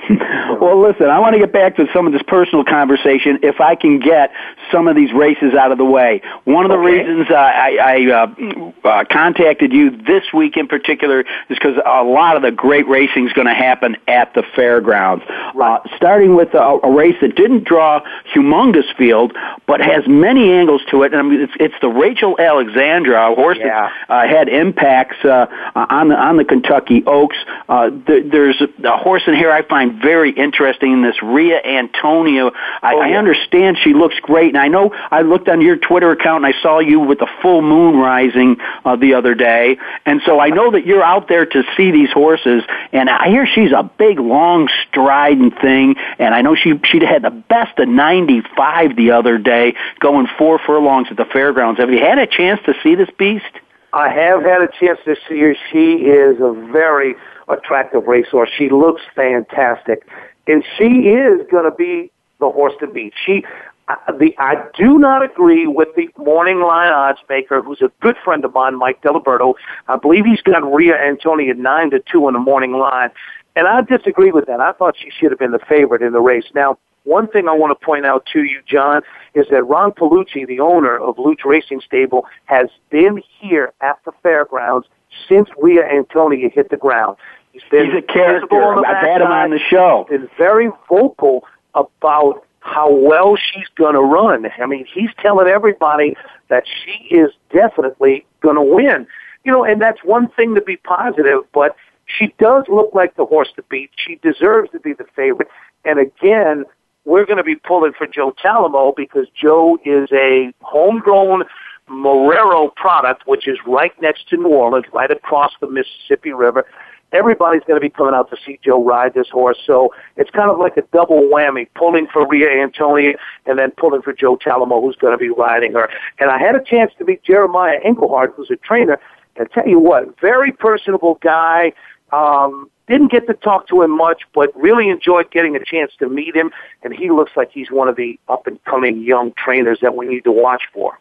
well, 0.60 0.80
listen, 0.80 1.06
I 1.06 1.18
want 1.18 1.34
to 1.34 1.38
get 1.40 1.52
back 1.52 1.76
to 1.76 1.86
some 1.92 2.06
of 2.06 2.12
this 2.12 2.22
personal 2.26 2.64
conversation 2.64 3.38
if 3.42 3.60
I 3.60 3.74
can 3.74 3.98
get 3.98 4.32
some 4.72 4.88
of 4.88 4.96
these 4.96 5.12
races 5.12 5.54
out 5.54 5.72
of 5.72 5.78
the 5.78 5.84
way. 5.84 6.22
One 6.44 6.64
of 6.64 6.70
the 6.70 6.76
Okay. 6.78 6.98
reasons 6.98 7.26
uh, 7.30 7.34
I, 7.34 7.78
I 7.80 8.12
uh, 8.12 8.88
uh, 8.88 9.04
contacted 9.10 9.72
you 9.72 9.90
this 9.90 10.24
week 10.34 10.56
in 10.56 10.66
particular 10.68 11.20
is 11.20 11.26
because 11.58 11.76
a 11.84 12.02
lot 12.04 12.36
of 12.36 12.42
the 12.42 12.50
great 12.50 12.86
racing 12.88 13.26
is 13.26 13.32
going 13.32 13.46
to 13.46 13.54
happen 13.54 13.96
at 14.08 14.34
the 14.34 14.42
fairgrounds. 14.54 15.24
Uh, 15.28 15.78
starting 15.96 16.34
with 16.34 16.52
a, 16.54 16.58
a 16.82 16.90
race 16.92 17.16
that 17.20 17.34
didn't 17.36 17.64
draw 17.64 18.00
humongous 18.34 18.94
field, 18.96 19.32
but 19.66 19.80
has 19.80 20.06
many 20.06 20.52
angles 20.52 20.82
to 20.90 21.02
it. 21.02 21.12
And 21.12 21.20
I 21.20 21.22
mean, 21.22 21.40
it's, 21.40 21.52
it's 21.58 21.74
the 21.80 21.88
Rachel 21.88 22.36
Alexandra, 22.38 23.34
horse 23.34 23.58
Yeah. 23.60 23.90
that 24.08 24.12
uh, 24.12 24.28
had 24.28 24.48
impacts 24.48 25.24
uh, 25.24 25.46
on 25.74 26.08
the 26.08 26.16
on 26.16 26.36
the 26.36 26.44
Kentucky 26.44 27.02
Oaks. 27.06 27.36
Uh, 27.68 27.90
there, 28.06 28.22
there's 28.22 28.60
a, 28.60 28.68
a 28.88 28.96
horse 28.96 29.22
in 29.26 29.34
here 29.34 29.50
I 29.50 29.62
find 29.62 29.85
very 30.00 30.30
interesting 30.30 30.92
in 30.92 31.02
this 31.02 31.22
Ria 31.22 31.60
Antonia. 31.62 32.50
I, 32.82 32.94
Oh, 32.96 33.00
I 33.00 33.12
understand 33.12 33.76
she 33.82 33.92
looks 33.92 34.14
great, 34.20 34.54
and 34.54 34.58
I 34.58 34.68
know 34.68 34.90
I 35.10 35.22
looked 35.22 35.48
on 35.48 35.60
your 35.60 35.76
Twitter 35.76 36.12
account 36.12 36.44
and 36.44 36.54
I 36.54 36.60
saw 36.62 36.78
you 36.78 37.00
with 37.00 37.18
the 37.18 37.28
full 37.42 37.60
moon 37.60 37.96
rising 37.96 38.56
uh, 38.84 38.96
the 38.96 39.14
other 39.14 39.34
day, 39.34 39.78
and 40.06 40.22
so 40.24 40.40
I 40.40 40.48
know 40.48 40.70
that 40.70 40.86
you're 40.86 41.02
out 41.02 41.28
there 41.28 41.44
to 41.44 41.62
see 41.76 41.90
these 41.90 42.10
horses. 42.10 42.62
And 42.92 43.10
I 43.10 43.28
hear 43.28 43.46
she's 43.46 43.72
a 43.72 43.82
big, 43.82 44.18
long, 44.18 44.68
striding 44.88 45.50
thing, 45.50 45.96
and 46.18 46.34
I 46.34 46.42
know 46.42 46.54
she 46.54 46.80
she 46.84 47.04
had 47.04 47.22
the 47.22 47.30
best 47.30 47.78
of 47.78 47.88
95 47.88 48.96
the 48.96 49.10
other 49.10 49.38
day, 49.38 49.74
going 50.00 50.26
four 50.38 50.58
furlongs 50.58 51.08
at 51.10 51.16
the 51.16 51.26
fairgrounds. 51.26 51.80
Have 51.80 51.90
you 51.90 51.98
had 51.98 52.18
a 52.18 52.26
chance 52.26 52.60
to 52.66 52.74
see 52.82 52.94
this 52.94 53.10
beast? 53.18 53.44
I 53.92 54.08
have 54.10 54.42
had 54.42 54.62
a 54.62 54.68
chance 54.78 54.98
to 55.04 55.16
see 55.28 55.40
her. 55.40 55.54
She 55.72 55.94
is 56.04 56.38
a 56.40 56.52
very 56.72 57.14
attractive 57.48 58.06
racehorse. 58.06 58.50
She 58.56 58.68
looks 58.68 59.02
fantastic, 59.14 60.06
and 60.46 60.64
she 60.76 61.08
is 61.08 61.46
going 61.50 61.64
to 61.70 61.76
be 61.76 62.10
the 62.40 62.50
horse 62.50 62.74
to 62.80 62.86
beat. 62.86 63.14
She, 63.24 63.44
I- 63.88 64.12
the 64.18 64.34
I 64.38 64.56
do 64.76 64.98
not 64.98 65.22
agree 65.24 65.66
with 65.66 65.88
the 65.96 66.08
morning 66.18 66.60
line 66.60 66.92
odds 66.92 67.20
maker, 67.28 67.62
who's 67.62 67.80
a 67.82 67.90
good 68.00 68.16
friend 68.24 68.44
of 68.44 68.52
mine, 68.54 68.76
Mike 68.76 69.00
Deliberto. 69.02 69.54
I 69.88 69.96
believe 69.96 70.24
he's 70.24 70.42
got 70.42 70.60
Ria 70.70 70.96
Antonia 70.96 71.50
at 71.50 71.58
nine 71.58 71.90
to 71.90 72.00
two 72.00 72.26
in 72.28 72.34
the 72.34 72.40
morning 72.40 72.72
line, 72.72 73.10
and 73.54 73.66
I 73.66 73.80
disagree 73.82 74.32
with 74.32 74.46
that. 74.46 74.60
I 74.60 74.72
thought 74.72 74.96
she 74.98 75.10
should 75.10 75.30
have 75.30 75.38
been 75.38 75.52
the 75.52 75.60
favorite 75.60 76.02
in 76.02 76.12
the 76.12 76.20
race. 76.20 76.46
Now, 76.54 76.78
one 77.04 77.28
thing 77.28 77.48
I 77.48 77.52
want 77.52 77.78
to 77.78 77.84
point 77.86 78.04
out 78.04 78.26
to 78.32 78.42
you, 78.42 78.60
John, 78.66 79.02
is 79.34 79.46
that 79.52 79.62
Ron 79.62 79.92
Paolucci, 79.92 80.44
the 80.44 80.58
owner 80.58 80.98
of 80.98 81.16
Loooch 81.16 81.44
Racing 81.44 81.80
Stable, 81.80 82.26
has 82.46 82.68
been 82.90 83.22
here 83.38 83.72
at 83.80 84.00
the 84.04 84.10
fairgrounds 84.24 84.88
since 85.28 85.48
Ria 85.58 85.84
Antonia 85.84 86.48
hit 86.48 86.70
the 86.70 86.76
ground. 86.76 87.16
He's 87.52 87.62
been 87.70 87.86
He's 87.86 87.98
a 87.98 88.02
character. 88.02 88.86
I've 88.86 89.06
had 89.06 89.22
him 89.22 89.28
on 89.28 89.50
the 89.50 89.58
show. 89.58 90.06
Been 90.08 90.28
very 90.36 90.70
vocal 90.88 91.44
about 91.74 92.44
how 92.60 92.92
well 92.92 93.36
she's 93.36 93.68
going 93.76 93.94
to 93.94 94.00
run. 94.00 94.46
I 94.60 94.66
mean, 94.66 94.86
he's 94.92 95.10
telling 95.20 95.46
everybody 95.46 96.16
that 96.48 96.64
she 96.66 97.14
is 97.14 97.30
definitely 97.52 98.26
going 98.40 98.56
to 98.56 98.62
win. 98.62 99.06
You 99.44 99.52
know, 99.52 99.64
and 99.64 99.80
that's 99.80 100.02
one 100.02 100.28
thing 100.30 100.54
to 100.56 100.60
be 100.60 100.76
positive, 100.76 101.42
but 101.54 101.76
she 102.06 102.34
does 102.38 102.64
look 102.68 102.90
like 102.92 103.16
the 103.16 103.24
horse 103.24 103.48
to 103.56 103.62
beat. 103.62 103.90
She 103.96 104.16
deserves 104.16 104.70
to 104.72 104.80
be 104.80 104.92
the 104.92 105.06
favorite. 105.14 105.48
And 105.84 106.00
again, 106.00 106.64
we're 107.04 107.24
going 107.24 107.38
to 107.38 107.44
be 107.44 107.54
pulling 107.54 107.92
for 107.92 108.06
Joe 108.06 108.34
Talamo 108.44 108.94
because 108.94 109.26
Joe 109.40 109.78
is 109.84 110.10
a 110.12 110.52
homegrown 110.60 111.44
Marrero 111.88 112.74
product, 112.74 113.26
which 113.26 113.46
is 113.46 113.58
right 113.66 113.92
next 114.00 114.28
to 114.28 114.36
New 114.36 114.48
Orleans, 114.48 114.86
right 114.92 115.10
across 115.10 115.52
the 115.60 115.68
Mississippi 115.68 116.32
River. 116.32 116.66
Everybody's 117.12 117.62
going 117.62 117.80
to 117.80 117.80
be 117.80 117.90
coming 117.90 118.14
out 118.14 118.28
to 118.30 118.36
see 118.44 118.58
Joe 118.64 118.82
ride 118.82 119.14
this 119.14 119.28
horse, 119.28 119.58
so 119.64 119.94
it's 120.16 120.30
kind 120.30 120.50
of 120.50 120.58
like 120.58 120.76
a 120.76 120.82
double 120.92 121.20
whammy, 121.32 121.68
pulling 121.76 122.08
for 122.08 122.26
Ria 122.26 122.60
Antonia 122.60 123.14
and 123.46 123.58
then 123.58 123.70
pulling 123.70 124.02
for 124.02 124.12
Joe 124.12 124.36
Talamo, 124.36 124.82
who's 124.82 124.96
going 124.96 125.12
to 125.12 125.18
be 125.18 125.28
riding 125.28 125.72
her. 125.74 125.88
And 126.18 126.30
I 126.30 126.38
had 126.38 126.56
a 126.56 126.62
chance 126.62 126.92
to 126.98 127.04
meet 127.04 127.22
Jeremiah 127.22 127.78
Englehart, 127.84 128.34
who's 128.36 128.50
a 128.50 128.56
trainer, 128.56 128.98
and 129.36 129.48
tell 129.52 129.68
you 129.68 129.78
what, 129.78 130.18
very 130.20 130.50
personable 130.50 131.18
guy. 131.22 131.72
Um, 132.12 132.70
didn't 132.88 133.10
get 133.10 133.26
to 133.26 133.34
talk 133.34 133.68
to 133.68 133.82
him 133.82 133.96
much, 133.96 134.22
but 134.32 134.54
really 134.56 134.88
enjoyed 134.88 135.30
getting 135.30 135.56
a 135.56 135.64
chance 135.64 135.92
to 135.98 136.08
meet 136.08 136.34
him, 136.34 136.50
and 136.82 136.92
he 136.92 137.10
looks 137.10 137.32
like 137.36 137.50
he's 137.52 137.70
one 137.70 137.88
of 137.88 137.96
the 137.96 138.18
up 138.28 138.46
and 138.46 138.62
coming 138.64 139.02
young 139.02 139.32
trainers 139.32 139.78
that 139.82 139.96
we 139.96 140.06
need 140.06 140.24
to 140.24 140.32
watch 140.32 140.62
for. 140.72 140.98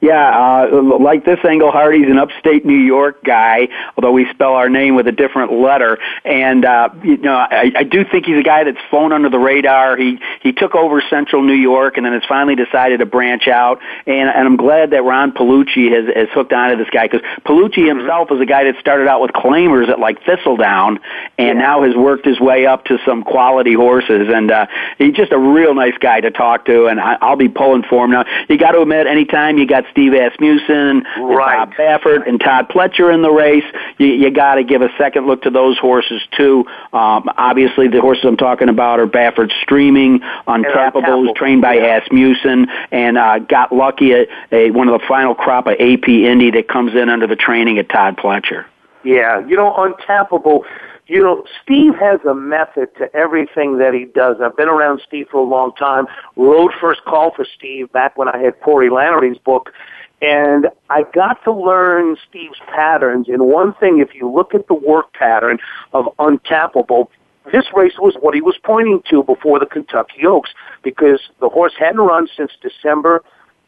Yeah, 0.00 0.68
uh, 0.70 0.82
like 1.00 1.24
this 1.24 1.40
Englehart, 1.44 1.94
he's 1.94 2.06
an 2.06 2.18
upstate 2.18 2.64
New 2.64 2.78
York 2.78 3.24
guy, 3.24 3.68
although 3.96 4.12
we 4.12 4.30
spell 4.30 4.54
our 4.54 4.68
name 4.68 4.94
with 4.94 5.08
a 5.08 5.12
different 5.12 5.52
letter. 5.52 5.98
And, 6.24 6.64
uh, 6.64 6.90
you 7.02 7.16
know, 7.16 7.34
I, 7.34 7.72
I 7.74 7.82
do 7.82 8.04
think 8.04 8.26
he's 8.26 8.38
a 8.38 8.42
guy 8.42 8.64
that's 8.64 8.78
flown 8.90 9.12
under 9.12 9.28
the 9.28 9.38
radar. 9.38 9.96
He, 9.96 10.20
he 10.40 10.52
took 10.52 10.74
over 10.74 11.02
central 11.10 11.42
New 11.42 11.54
York 11.54 11.96
and 11.96 12.06
then 12.06 12.12
has 12.12 12.22
finally 12.28 12.54
decided 12.54 12.98
to 12.98 13.06
branch 13.06 13.48
out. 13.48 13.80
And, 14.06 14.28
and 14.28 14.46
I'm 14.46 14.56
glad 14.56 14.90
that 14.90 15.02
Ron 15.02 15.32
Paolucci 15.32 15.90
has, 15.90 16.14
has 16.14 16.28
hooked 16.32 16.52
onto 16.52 16.76
this 16.76 16.90
guy 16.90 17.08
because 17.08 17.22
Paolucci 17.44 17.86
himself 17.86 18.30
was 18.30 18.40
a 18.40 18.46
guy 18.46 18.64
that 18.64 18.78
started 18.80 19.08
out 19.08 19.20
with 19.20 19.32
claimers 19.32 19.88
at 19.88 19.98
like 19.98 20.22
Thistledown 20.24 21.00
and 21.38 21.58
now 21.58 21.82
has 21.82 21.96
worked 21.96 22.24
his 22.24 22.38
way 22.38 22.66
up 22.66 22.84
to 22.84 22.98
some 23.04 23.24
quality 23.24 23.74
horses. 23.74 24.28
And, 24.32 24.50
uh, 24.50 24.66
he's 24.98 25.14
just 25.14 25.32
a 25.32 25.38
real 25.38 25.74
nice 25.74 25.98
guy 25.98 26.20
to 26.20 26.30
talk 26.30 26.66
to 26.66 26.86
and 26.86 27.00
I, 27.00 27.16
I'll 27.20 27.36
be 27.36 27.48
pulling 27.48 27.82
for 27.82 28.04
him. 28.04 28.12
Now, 28.12 28.24
you 28.48 28.58
got 28.58 28.72
to 28.72 28.80
admit, 28.80 29.06
anytime 29.06 29.58
you 29.58 29.66
got 29.68 29.84
Steve 29.90 30.12
Asmussen, 30.12 31.04
Right. 31.18 31.68
Bob 31.68 31.74
Baffert, 31.74 32.28
and 32.28 32.40
Todd 32.40 32.68
Pletcher 32.68 33.12
in 33.12 33.22
the 33.22 33.30
race, 33.30 33.64
you, 33.98 34.06
you 34.06 34.30
got 34.30 34.56
to 34.56 34.64
give 34.64 34.82
a 34.82 34.88
second 34.98 35.26
look 35.26 35.42
to 35.42 35.50
those 35.50 35.78
horses 35.78 36.22
too. 36.36 36.64
Um, 36.92 37.28
obviously, 37.36 37.88
the 37.88 38.00
horses 38.00 38.24
I'm 38.24 38.36
talking 38.36 38.68
about 38.68 39.00
are 39.00 39.06
Baffert 39.06 39.52
Streaming, 39.62 40.20
who's 40.46 41.32
trained 41.36 41.62
by 41.62 41.76
Asmussen, 41.76 42.66
and 42.90 43.18
uh, 43.18 43.38
got 43.38 43.72
lucky 43.72 44.12
at 44.12 44.28
a, 44.52 44.70
one 44.70 44.88
of 44.88 45.00
the 45.00 45.06
final 45.06 45.34
crop 45.34 45.66
of 45.66 45.74
AP 45.74 46.08
Indy 46.08 46.50
that 46.52 46.68
comes 46.68 46.94
in 46.94 47.08
under 47.08 47.26
the 47.26 47.36
training 47.36 47.78
of 47.78 47.88
Todd 47.88 48.16
Pletcher. 48.16 48.64
Yeah, 49.04 49.46
you 49.46 49.56
know, 49.56 49.72
Untapable. 49.72 50.64
You 51.08 51.22
know, 51.22 51.44
Steve 51.62 51.94
has 51.94 52.20
a 52.28 52.34
method 52.34 52.94
to 52.98 53.14
everything 53.16 53.78
that 53.78 53.94
he 53.94 54.04
does. 54.04 54.36
I've 54.42 54.56
been 54.56 54.68
around 54.68 55.00
Steve 55.06 55.28
for 55.30 55.38
a 55.38 55.48
long 55.48 55.72
time. 55.72 56.06
Wrote 56.36 56.72
first 56.78 57.02
call 57.04 57.32
for 57.34 57.46
Steve 57.56 57.90
back 57.92 58.18
when 58.18 58.28
I 58.28 58.36
had 58.36 58.60
Corey 58.60 58.90
Lanerie's 58.90 59.38
book. 59.38 59.72
And 60.20 60.66
I 60.90 61.04
got 61.14 61.42
to 61.44 61.52
learn 61.52 62.16
Steve's 62.28 62.58
patterns. 62.66 63.28
And 63.28 63.46
one 63.46 63.72
thing, 63.74 64.00
if 64.00 64.14
you 64.14 64.30
look 64.30 64.54
at 64.54 64.68
the 64.68 64.74
work 64.74 65.14
pattern 65.14 65.58
of 65.94 66.06
Untapable, 66.18 67.08
this 67.52 67.64
race 67.74 67.98
was 67.98 68.14
what 68.20 68.34
he 68.34 68.42
was 68.42 68.58
pointing 68.62 69.02
to 69.08 69.22
before 69.22 69.58
the 69.58 69.66
Kentucky 69.66 70.26
Oaks 70.26 70.50
because 70.82 71.20
the 71.40 71.48
horse 71.48 71.72
hadn't 71.78 72.00
run 72.00 72.28
since 72.36 72.52
December 72.60 73.24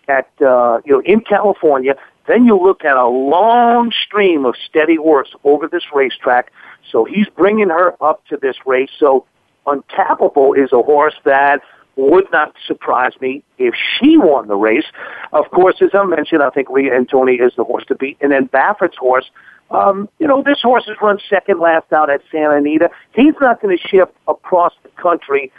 at 0.08 0.28
uh, 0.42 0.80
you 0.84 0.92
know 0.92 1.00
in 1.06 1.20
California. 1.20 1.94
Then 2.30 2.44
you 2.44 2.56
look 2.56 2.84
at 2.84 2.96
a 2.96 3.08
long 3.08 3.90
stream 3.90 4.44
of 4.44 4.54
steady 4.68 4.98
works 4.98 5.30
over 5.42 5.66
this 5.66 5.82
racetrack. 5.92 6.52
So 6.88 7.04
he's 7.04 7.26
bringing 7.28 7.70
her 7.70 8.00
up 8.00 8.24
to 8.26 8.36
this 8.36 8.54
race. 8.64 8.90
So 9.00 9.26
Untapable 9.66 10.56
is 10.56 10.72
a 10.72 10.80
horse 10.80 11.16
that 11.24 11.60
would 11.96 12.30
not 12.30 12.54
surprise 12.64 13.14
me 13.20 13.42
if 13.58 13.74
she 13.74 14.16
won 14.16 14.46
the 14.46 14.54
race. 14.54 14.84
Of 15.32 15.50
course, 15.50 15.82
as 15.82 15.90
I 15.92 16.04
mentioned, 16.04 16.40
I 16.40 16.50
think 16.50 16.68
Ria 16.70 16.94
Antonia 16.94 17.44
is 17.44 17.52
the 17.56 17.64
horse 17.64 17.84
to 17.88 17.96
beat. 17.96 18.16
And 18.20 18.30
then 18.30 18.46
Baffert's 18.46 18.96
horse, 18.96 19.28
um, 19.72 20.08
you 20.20 20.28
know, 20.28 20.40
this 20.40 20.62
horse 20.62 20.84
has 20.86 20.96
run 21.02 21.18
second 21.28 21.58
last 21.58 21.92
out 21.92 22.10
at 22.10 22.20
Santa 22.30 22.58
Anita. 22.58 22.90
He's 23.10 23.34
not 23.40 23.60
going 23.60 23.76
to 23.76 23.88
ship 23.88 24.14
across 24.28 24.72
the 24.84 24.90
country 24.90 25.50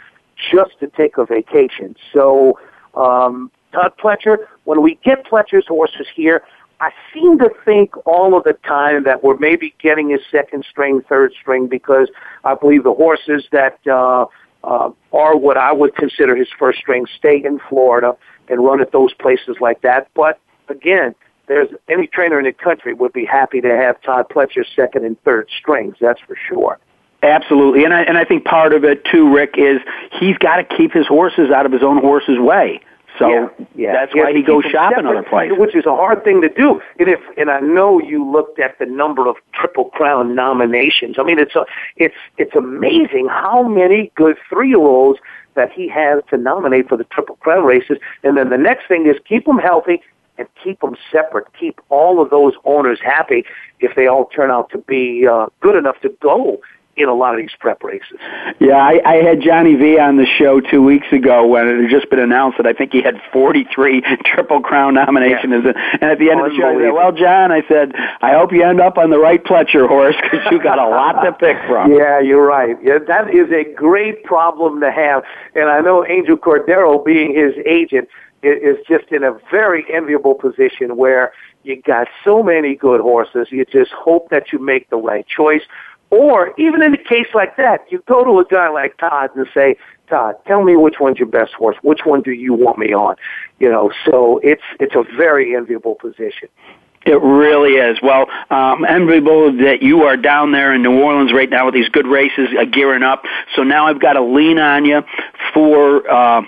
just 0.50 0.80
to 0.80 0.86
take 0.86 1.18
a 1.18 1.26
vacation. 1.26 1.96
So, 2.14 2.58
um, 2.94 3.50
Todd 3.72 3.92
Pletcher, 4.02 4.38
when 4.64 4.82
we 4.82 4.98
get 5.04 5.24
Pletcher's 5.26 5.66
horses 5.66 6.06
here, 6.14 6.42
I 6.82 6.90
seem 7.14 7.38
to 7.38 7.48
think 7.64 7.94
all 8.08 8.36
of 8.36 8.42
the 8.42 8.54
time 8.54 9.04
that 9.04 9.22
we're 9.22 9.36
maybe 9.36 9.72
getting 9.80 10.10
his 10.10 10.20
second 10.32 10.64
string, 10.68 11.00
third 11.08 11.32
string, 11.40 11.68
because 11.68 12.10
I 12.42 12.56
believe 12.56 12.82
the 12.82 12.92
horses 12.92 13.46
that 13.52 13.78
uh, 13.86 14.26
uh, 14.64 14.90
are 15.12 15.36
what 15.36 15.56
I 15.56 15.70
would 15.70 15.94
consider 15.94 16.34
his 16.34 16.48
first 16.58 16.80
string 16.80 17.06
stay 17.16 17.40
in 17.44 17.60
Florida 17.68 18.16
and 18.48 18.64
run 18.64 18.80
at 18.80 18.90
those 18.90 19.14
places 19.14 19.58
like 19.60 19.82
that. 19.82 20.08
But 20.14 20.40
again, 20.68 21.14
there's 21.46 21.68
any 21.88 22.08
trainer 22.08 22.40
in 22.40 22.46
the 22.46 22.52
country 22.52 22.94
would 22.94 23.12
be 23.12 23.26
happy 23.26 23.60
to 23.60 23.68
have 23.68 24.02
Todd 24.02 24.26
Pletcher's 24.28 24.68
second 24.74 25.04
and 25.04 25.16
third 25.22 25.48
strings. 25.56 25.94
That's 26.00 26.20
for 26.22 26.36
sure. 26.48 26.80
Absolutely, 27.22 27.84
and 27.84 27.94
I 27.94 28.02
and 28.02 28.18
I 28.18 28.24
think 28.24 28.44
part 28.44 28.72
of 28.72 28.82
it 28.82 29.04
too, 29.04 29.32
Rick, 29.32 29.54
is 29.56 29.80
he's 30.18 30.36
got 30.38 30.56
to 30.56 30.64
keep 30.64 30.92
his 30.92 31.06
horses 31.06 31.52
out 31.54 31.64
of 31.64 31.70
his 31.70 31.84
own 31.84 31.98
horse's 31.98 32.40
way. 32.40 32.80
So 33.18 33.28
yeah, 33.28 33.48
yeah. 33.74 33.92
that's 33.92 34.12
Yeah, 34.14 34.24
why 34.24 34.32
he 34.32 34.42
goes 34.42 34.64
shopping 34.64 35.06
other 35.06 35.22
places. 35.22 35.58
which 35.58 35.74
is 35.74 35.84
a 35.86 35.94
hard 35.94 36.24
thing 36.24 36.40
to 36.42 36.48
do. 36.48 36.80
And 36.98 37.08
if 37.08 37.20
and 37.36 37.50
I 37.50 37.60
know 37.60 38.00
you 38.00 38.24
looked 38.30 38.58
at 38.58 38.78
the 38.78 38.86
number 38.86 39.28
of 39.28 39.36
Triple 39.52 39.86
Crown 39.90 40.34
nominations. 40.34 41.16
I 41.18 41.22
mean, 41.22 41.38
it's 41.38 41.54
a, 41.54 41.64
it's 41.96 42.14
it's 42.38 42.54
amazing 42.54 43.28
how 43.28 43.62
many 43.62 44.10
good 44.14 44.36
three 44.48 44.68
year 44.68 44.78
olds 44.78 45.18
that 45.54 45.70
he 45.72 45.88
has 45.88 46.22
to 46.30 46.36
nominate 46.38 46.88
for 46.88 46.96
the 46.96 47.04
Triple 47.04 47.36
Crown 47.36 47.64
races. 47.64 47.98
And 48.22 48.36
then 48.36 48.48
the 48.48 48.56
next 48.58 48.88
thing 48.88 49.06
is 49.06 49.16
keep 49.28 49.44
them 49.44 49.58
healthy 49.58 50.00
and 50.38 50.48
keep 50.64 50.80
them 50.80 50.96
separate. 51.10 51.46
Keep 51.60 51.80
all 51.90 52.22
of 52.22 52.30
those 52.30 52.54
owners 52.64 52.98
happy 53.04 53.44
if 53.80 53.94
they 53.94 54.06
all 54.06 54.24
turn 54.26 54.50
out 54.50 54.70
to 54.70 54.78
be 54.78 55.26
uh, 55.26 55.46
good 55.60 55.76
enough 55.76 56.00
to 56.00 56.08
go 56.22 56.60
in 56.94 57.08
a 57.08 57.14
lot 57.14 57.34
of 57.34 57.40
these 57.40 57.54
prep 57.58 57.82
races. 57.82 58.18
Yeah, 58.60 58.76
I, 58.76 59.00
I 59.04 59.14
had 59.16 59.40
Johnny 59.40 59.76
V 59.76 59.98
on 59.98 60.16
the 60.16 60.26
show 60.26 60.60
two 60.60 60.82
weeks 60.82 61.06
ago 61.10 61.46
when 61.46 61.66
it 61.66 61.80
had 61.82 61.90
just 61.90 62.10
been 62.10 62.18
announced 62.18 62.58
that 62.58 62.66
I 62.66 62.74
think 62.74 62.92
he 62.92 63.00
had 63.00 63.20
43 63.32 64.02
Triple 64.24 64.60
Crown 64.60 64.94
nominations. 64.94 65.64
Yeah. 65.64 65.72
And 66.00 66.10
at 66.10 66.18
the 66.18 66.30
end 66.30 66.40
of 66.40 66.50
the 66.50 66.56
show, 66.56 66.68
I 66.68 66.82
said, 66.82 66.92
well, 66.92 67.12
John, 67.12 67.50
I 67.50 67.62
said, 67.66 67.92
I 68.20 68.32
hope 68.34 68.52
you 68.52 68.62
end 68.62 68.80
up 68.80 68.98
on 68.98 69.08
the 69.10 69.18
right 69.18 69.42
Pletcher 69.42 69.88
horse 69.88 70.16
because 70.20 70.46
you 70.50 70.62
got 70.62 70.78
a 70.78 70.86
lot 70.86 71.22
to 71.22 71.32
pick 71.32 71.56
from. 71.66 71.92
Yeah, 72.02 72.20
you're 72.20 72.44
right. 72.44 72.76
Yeah, 72.82 72.98
that 73.06 73.34
is 73.34 73.50
a 73.52 73.64
great 73.74 74.24
problem 74.24 74.80
to 74.80 74.90
have. 74.90 75.24
And 75.54 75.68
I 75.68 75.80
know 75.80 76.06
Angel 76.06 76.36
Cordero, 76.36 77.04
being 77.04 77.34
his 77.34 77.54
agent, 77.66 78.08
is 78.42 78.78
just 78.88 79.12
in 79.12 79.22
a 79.22 79.38
very 79.50 79.84
enviable 79.92 80.34
position 80.34 80.96
where 80.96 81.32
you 81.62 81.80
got 81.80 82.08
so 82.24 82.42
many 82.42 82.74
good 82.74 83.00
horses. 83.00 83.48
You 83.50 83.64
just 83.64 83.92
hope 83.92 84.30
that 84.30 84.52
you 84.52 84.58
make 84.58 84.90
the 84.90 84.96
right 84.96 85.26
choice. 85.26 85.62
Or 86.12 86.52
even 86.58 86.82
in 86.82 86.92
a 86.92 86.98
case 86.98 87.28
like 87.32 87.56
that, 87.56 87.90
you 87.90 88.02
go 88.06 88.22
to 88.22 88.38
a 88.38 88.44
guy 88.44 88.68
like 88.68 88.98
Todd 88.98 89.30
and 89.34 89.46
say, 89.54 89.76
Todd, 90.10 90.34
tell 90.46 90.62
me 90.62 90.76
which 90.76 90.96
one's 91.00 91.18
your 91.18 91.26
best 91.26 91.54
horse. 91.54 91.76
Which 91.80 92.00
one 92.04 92.20
do 92.20 92.32
you 92.32 92.52
want 92.52 92.76
me 92.76 92.92
on? 92.92 93.16
You 93.60 93.70
know, 93.70 93.90
so 94.04 94.38
it's 94.42 94.62
it's 94.78 94.94
a 94.94 95.04
very 95.16 95.56
enviable 95.56 95.94
position. 95.94 96.50
It 97.06 97.18
really 97.22 97.76
is. 97.76 97.96
Well, 98.02 98.26
um, 98.50 98.84
enviable 98.84 99.56
that 99.64 99.82
you 99.82 100.02
are 100.02 100.18
down 100.18 100.52
there 100.52 100.74
in 100.74 100.82
New 100.82 101.00
Orleans 101.00 101.32
right 101.32 101.48
now 101.48 101.64
with 101.64 101.74
these 101.74 101.88
good 101.88 102.06
races 102.06 102.50
uh, 102.60 102.66
gearing 102.66 103.02
up. 103.02 103.24
So 103.56 103.62
now 103.62 103.86
I've 103.86 104.00
got 104.00 104.12
to 104.12 104.22
lean 104.22 104.58
on 104.58 104.84
you 104.84 105.02
for. 105.54 106.08
Uh, 106.10 106.42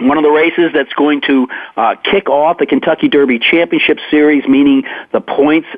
one 0.00 0.16
of 0.16 0.24
the 0.24 0.30
races 0.30 0.70
that's 0.72 0.94
going 0.94 1.20
to 1.26 1.46
uh, 1.76 1.94
kick 2.10 2.30
off 2.30 2.56
the 2.56 2.64
Kentucky 2.64 3.06
Derby 3.06 3.38
Championship 3.38 3.98
Series, 4.10 4.48
meaning 4.48 4.84
the 5.12 5.20
points 5.20 5.68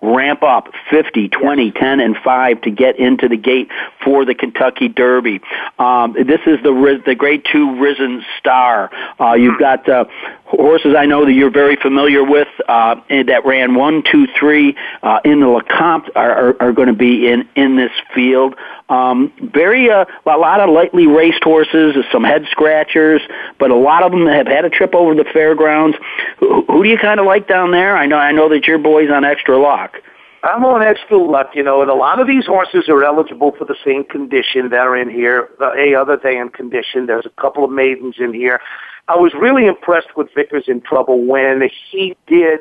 ramp 0.00 0.42
up 0.42 0.68
50, 0.90 1.28
20, 1.28 1.72
10, 1.72 2.00
and 2.00 2.16
5 2.16 2.60
to 2.62 2.70
get 2.70 2.98
into 2.98 3.28
the 3.28 3.36
gate 3.36 3.68
for 4.04 4.24
the 4.24 4.34
Kentucky 4.34 4.88
Derby. 4.88 5.40
Um, 5.78 6.12
this 6.12 6.40
is 6.46 6.62
the 6.62 7.02
the 7.04 7.14
Grade 7.14 7.44
2 7.50 7.80
Risen 7.80 8.24
Star. 8.38 8.90
Uh, 9.20 9.34
you've 9.34 9.58
got 9.58 9.88
uh, 9.88 10.04
horses 10.48 10.94
I 10.96 11.06
know 11.06 11.24
that 11.24 11.32
you're 11.32 11.50
very 11.50 11.76
familiar 11.76 12.24
with 12.24 12.48
uh, 12.68 12.96
that 13.08 13.42
ran 13.44 13.74
one, 13.74 14.02
two, 14.10 14.26
three 14.38 14.76
uh, 15.02 15.20
in 15.24 15.40
the 15.40 15.46
Lecomte 15.46 16.08
are, 16.16 16.32
are, 16.32 16.62
are 16.62 16.72
going 16.72 16.88
to 16.88 16.94
be 16.94 17.28
in 17.28 17.48
in 17.54 17.76
this 17.76 17.92
field. 18.14 18.54
Um, 18.88 19.32
very 19.52 19.90
uh, 19.90 20.06
a 20.24 20.38
lot 20.38 20.60
of 20.60 20.70
lightly 20.70 21.06
raced 21.06 21.44
horses, 21.44 21.96
some 22.10 22.24
head 22.24 22.46
scratchers, 22.50 23.20
but 23.58 23.70
a 23.70 23.76
lot 23.76 24.02
of 24.02 24.12
them 24.12 24.26
have 24.26 24.46
had 24.46 24.64
a 24.64 24.70
trip 24.70 24.94
over 24.94 25.14
the 25.14 25.24
fairgrounds. 25.24 25.96
Who, 26.38 26.64
who 26.64 26.82
do 26.82 26.88
you 26.88 26.98
kind 26.98 27.20
of 27.20 27.26
like 27.26 27.46
down 27.46 27.70
there? 27.70 27.96
I 27.96 28.06
know 28.06 28.16
I 28.16 28.32
know 28.32 28.48
that 28.48 28.66
your 28.66 28.78
boy's 28.78 29.10
on 29.10 29.24
extra 29.24 29.58
luck. 29.58 29.96
I'm 30.42 30.64
on 30.64 30.82
extra 30.82 31.18
luck, 31.18 31.50
you 31.54 31.62
know, 31.62 31.82
and 31.82 31.90
a 31.90 31.94
lot 31.94 32.20
of 32.20 32.26
these 32.26 32.46
horses 32.46 32.88
are 32.88 33.02
eligible 33.04 33.52
for 33.58 33.64
the 33.64 33.74
same 33.84 34.04
condition 34.04 34.68
that 34.70 34.80
are 34.80 34.96
in 34.96 35.10
here, 35.10 35.50
the 35.58 35.72
A 35.72 35.94
other 35.94 36.16
than 36.16 36.50
condition. 36.50 37.06
There's 37.06 37.26
a 37.26 37.40
couple 37.40 37.64
of 37.64 37.70
maidens 37.70 38.16
in 38.18 38.32
here. 38.32 38.60
I 39.08 39.16
was 39.16 39.32
really 39.34 39.66
impressed 39.66 40.16
with 40.16 40.28
Vicar's 40.34 40.68
in 40.68 40.80
Trouble 40.80 41.24
when 41.24 41.68
he 41.90 42.16
did 42.26 42.60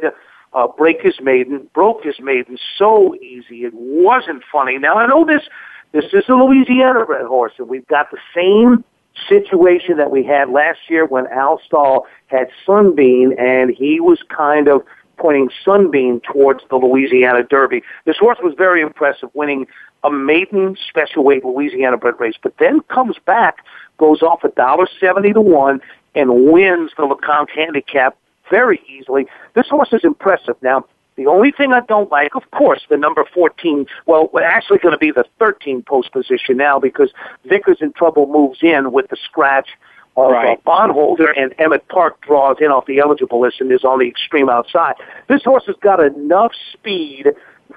uh, 0.53 0.67
break 0.67 1.01
his 1.01 1.19
maiden, 1.21 1.69
broke 1.73 2.03
his 2.03 2.19
maiden 2.19 2.57
so 2.77 3.15
easy. 3.15 3.65
It 3.65 3.73
wasn't 3.73 4.43
funny. 4.51 4.77
Now 4.79 4.95
I 4.95 5.05
know 5.05 5.25
this 5.25 5.43
this 5.91 6.05
is 6.13 6.23
a 6.29 6.33
Louisiana 6.33 7.05
bred 7.05 7.25
horse, 7.25 7.53
and 7.57 7.69
we've 7.69 7.87
got 7.87 8.11
the 8.11 8.17
same 8.35 8.83
situation 9.27 9.97
that 9.97 10.11
we 10.11 10.23
had 10.23 10.49
last 10.49 10.79
year 10.89 11.05
when 11.05 11.27
Al 11.27 11.59
Stall 11.65 12.07
had 12.27 12.49
Sunbeam, 12.65 13.33
and 13.37 13.71
he 13.71 13.99
was 13.99 14.19
kind 14.29 14.67
of 14.67 14.83
pointing 15.17 15.49
Sunbeam 15.63 16.21
towards 16.21 16.63
the 16.69 16.75
Louisiana 16.75 17.43
Derby. 17.43 17.83
This 18.05 18.17
horse 18.17 18.37
was 18.41 18.53
very 18.57 18.81
impressive, 18.81 19.29
winning 19.33 19.67
a 20.03 20.11
maiden 20.11 20.77
special 20.87 21.23
weight 21.23 21.43
Louisiana 21.43 21.97
bred 21.97 22.15
race, 22.19 22.35
but 22.41 22.53
then 22.59 22.81
comes 22.81 23.17
back, 23.25 23.57
goes 23.97 24.21
off 24.21 24.43
a 24.43 24.49
dollar 24.49 24.87
seventy 24.99 25.33
to 25.33 25.41
one, 25.41 25.81
and 26.15 26.51
wins 26.51 26.91
the 26.97 27.03
Lecomte 27.03 27.49
handicap 27.49 28.17
very 28.49 28.81
easily. 28.87 29.27
This 29.53 29.67
horse 29.67 29.89
is 29.91 30.03
impressive. 30.03 30.55
Now, 30.61 30.85
the 31.15 31.25
only 31.25 31.51
thing 31.51 31.73
I 31.73 31.81
don't 31.81 32.11
like, 32.11 32.35
of 32.35 32.49
course, 32.51 32.81
the 32.89 32.97
number 32.97 33.25
14, 33.33 33.87
well, 34.05 34.29
we're 34.31 34.43
actually 34.43 34.77
going 34.77 34.93
to 34.93 34.99
be 34.99 35.11
the 35.11 35.25
13 35.39 35.81
post 35.81 36.11
position 36.11 36.57
now 36.57 36.79
because 36.79 37.11
Vicar's 37.45 37.81
in 37.81 37.91
Trouble 37.93 38.27
moves 38.27 38.59
in 38.61 38.91
with 38.91 39.09
the 39.09 39.17
scratch 39.17 39.69
of 40.17 40.31
right. 40.31 40.57
uh, 40.57 40.61
bondholder 40.65 41.31
and 41.31 41.53
Emmett 41.59 41.87
Park 41.89 42.19
draws 42.21 42.57
in 42.59 42.67
off 42.67 42.85
the 42.87 42.99
eligible 42.99 43.39
list 43.39 43.61
and 43.61 43.71
is 43.71 43.83
on 43.83 43.99
the 43.99 44.07
extreme 44.07 44.49
outside. 44.49 44.95
This 45.29 45.43
horse 45.43 45.63
has 45.67 45.75
got 45.81 46.03
enough 46.03 46.51
speed 46.73 47.27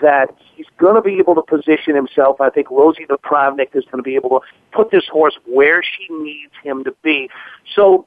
that 0.01 0.35
he's 0.55 0.67
going 0.79 0.95
to 0.95 1.03
be 1.03 1.19
able 1.19 1.35
to 1.35 1.43
position 1.43 1.95
himself. 1.95 2.41
I 2.41 2.49
think 2.49 2.71
Rosie 2.71 3.07
Napravnik 3.07 3.77
is 3.77 3.85
going 3.85 3.99
to 3.99 4.03
be 4.03 4.15
able 4.15 4.31
to 4.31 4.41
put 4.73 4.91
this 4.91 5.05
horse 5.13 5.37
where 5.47 5.83
she 5.83 6.13
needs 6.15 6.53
him 6.63 6.85
to 6.85 6.95
be. 7.03 7.29
So 7.75 8.07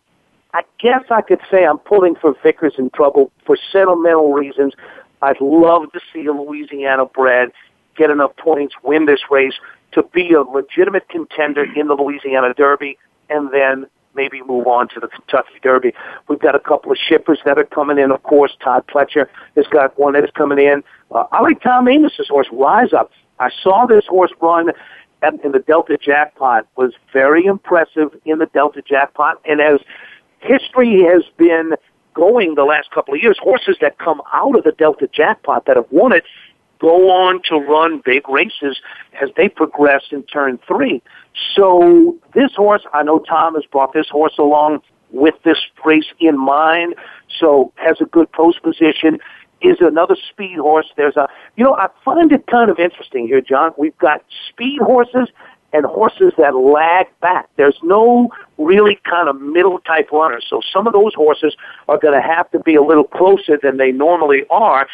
I 0.53 0.63
guess 0.79 1.03
I 1.11 1.21
could 1.21 1.41
say 1.51 1.65
I'm 1.65 1.77
pulling 1.77 2.15
for 2.15 2.33
Vicar's 2.41 2.75
in 2.77 2.89
Trouble 2.89 3.31
for 3.45 3.57
sentimental 3.71 4.33
reasons. 4.33 4.73
I'd 5.21 5.39
love 5.41 5.91
to 5.93 5.99
see 6.11 6.25
a 6.25 6.31
Louisiana 6.31 7.05
bred 7.05 7.49
get 7.95 8.09
enough 8.09 8.35
points, 8.37 8.73
win 8.81 9.05
this 9.05 9.21
race 9.29 9.53
to 9.91 10.01
be 10.01 10.31
a 10.33 10.41
legitimate 10.41 11.07
contender 11.09 11.65
in 11.75 11.87
the 11.87 11.93
Louisiana 11.93 12.53
Derby, 12.55 12.97
and 13.29 13.51
then 13.53 13.85
maybe 14.15 14.41
move 14.43 14.67
on 14.67 14.87
to 14.89 14.99
the 14.99 15.07
Kentucky 15.07 15.59
Derby. 15.61 15.93
We've 16.27 16.39
got 16.39 16.55
a 16.55 16.59
couple 16.59 16.91
of 16.91 16.97
shippers 16.97 17.39
that 17.45 17.57
are 17.57 17.65
coming 17.65 17.97
in. 17.97 18.11
Of 18.11 18.23
course, 18.23 18.55
Todd 18.63 18.85
Pletcher 18.87 19.27
has 19.55 19.65
got 19.67 19.97
one 19.99 20.13
that 20.13 20.23
is 20.23 20.31
coming 20.35 20.59
in. 20.59 20.83
Uh, 21.11 21.25
I 21.31 21.41
like 21.41 21.61
Tom 21.61 21.87
Amoss's 21.87 22.27
horse, 22.27 22.47
Rise 22.51 22.93
Up. 22.93 23.11
I 23.39 23.49
saw 23.61 23.85
this 23.85 24.05
horse 24.07 24.31
run 24.41 24.69
at, 25.21 25.33
in 25.43 25.51
the 25.51 25.59
Delta 25.59 25.97
Jackpot. 25.97 26.67
Was 26.75 26.93
very 27.11 27.45
impressive 27.45 28.09
in 28.25 28.39
the 28.39 28.47
Delta 28.47 28.81
Jackpot, 28.81 29.41
and 29.45 29.61
as 29.61 29.79
history 30.39 31.03
has 31.03 31.23
been 31.37 31.73
going 32.13 32.55
the 32.55 32.63
last 32.63 32.91
couple 32.91 33.13
of 33.13 33.21
years. 33.21 33.37
Horses 33.41 33.77
that 33.81 33.97
come 33.97 34.21
out 34.33 34.55
of 34.57 34.63
the 34.63 34.71
Delta 34.71 35.09
jackpot 35.11 35.65
that 35.65 35.75
have 35.75 35.87
won 35.91 36.13
it 36.13 36.23
go 36.83 37.09
on 37.09 37.41
to 37.45 37.55
run 37.55 38.01
big 38.03 38.27
races 38.27 38.81
as 39.21 39.29
they 39.37 39.47
progress 39.47 40.03
in 40.11 40.21
turn 40.23 40.59
three. 40.67 41.01
So 41.55 42.17
this 42.33 42.53
horse, 42.55 42.85
I 42.91 43.03
know 43.03 43.19
Tom 43.19 43.55
has 43.55 43.63
brought 43.71 43.93
this 43.93 44.09
horse 44.09 44.37
along 44.37 44.81
with 45.11 45.35
this 45.45 45.59
race 45.85 46.11
in 46.19 46.37
mind, 46.37 46.95
so 47.39 47.71
has 47.75 48.01
a 48.01 48.05
good 48.05 48.29
post 48.33 48.61
position, 48.63 49.17
is 49.61 49.77
another 49.79 50.17
speed 50.29 50.57
horse. 50.57 50.87
There's 50.97 51.15
a, 51.15 51.29
you 51.55 51.63
know, 51.63 51.73
I 51.73 51.87
find 52.03 52.29
it 52.33 52.47
kind 52.47 52.69
of 52.69 52.77
interesting 52.79 53.27
here, 53.27 53.39
John. 53.39 53.71
We've 53.77 53.97
got 53.99 54.21
speed 54.49 54.79
horses 54.81 55.29
and 55.71 55.85
horses 55.85 56.33
that 56.37 56.53
lag 56.53 57.07
back. 57.21 57.47
There's 57.55 57.79
no 57.81 58.29
really 58.57 58.99
kind 59.09 59.29
of 59.29 59.39
middle 59.39 59.79
type 59.79 60.11
runners. 60.11 60.45
So 60.49 60.59
some 60.73 60.85
of 60.85 60.91
those 60.91 61.13
horses 61.13 61.55
are 61.87 61.97
going 61.97 62.13
to 62.13 62.27
have 62.27 62.51
to 62.51 62.59
be 62.59 62.75
a 62.75 62.83
little 62.83 63.05
closer 63.05 63.57
than 63.61 63.77
they 63.77 63.91
normally 63.93 64.43
are. 64.49 64.85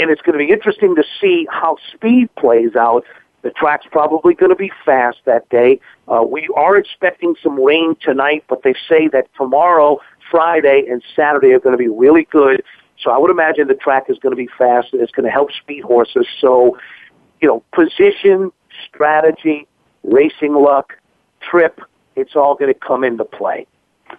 And 0.00 0.10
it's 0.10 0.22
going 0.22 0.38
to 0.38 0.44
be 0.44 0.50
interesting 0.50 0.94
to 0.96 1.04
see 1.20 1.46
how 1.50 1.76
speed 1.92 2.34
plays 2.34 2.74
out. 2.74 3.04
The 3.42 3.50
track's 3.50 3.86
probably 3.90 4.32
going 4.32 4.48
to 4.48 4.56
be 4.56 4.72
fast 4.82 5.18
that 5.26 5.46
day. 5.50 5.78
Uh, 6.08 6.22
we 6.22 6.48
are 6.56 6.76
expecting 6.76 7.34
some 7.42 7.62
rain 7.62 7.96
tonight, 8.00 8.44
but 8.48 8.62
they 8.62 8.74
say 8.88 9.08
that 9.08 9.28
tomorrow, 9.36 9.98
Friday, 10.30 10.86
and 10.88 11.02
Saturday 11.14 11.52
are 11.52 11.60
going 11.60 11.74
to 11.74 11.78
be 11.78 11.88
really 11.88 12.26
good. 12.30 12.62
So 12.98 13.10
I 13.10 13.18
would 13.18 13.30
imagine 13.30 13.68
the 13.68 13.74
track 13.74 14.04
is 14.08 14.18
going 14.18 14.32
to 14.32 14.36
be 14.36 14.48
fast 14.56 14.88
and 14.94 15.02
it's 15.02 15.12
going 15.12 15.26
to 15.26 15.30
help 15.30 15.52
speed 15.52 15.82
horses. 15.82 16.26
So, 16.40 16.78
you 17.42 17.48
know, 17.48 17.62
position, 17.74 18.52
strategy, 18.88 19.66
racing 20.02 20.54
luck, 20.54 20.94
trip, 21.42 21.78
it's 22.16 22.34
all 22.34 22.54
going 22.54 22.72
to 22.72 22.78
come 22.78 23.04
into 23.04 23.26
play. 23.26 23.66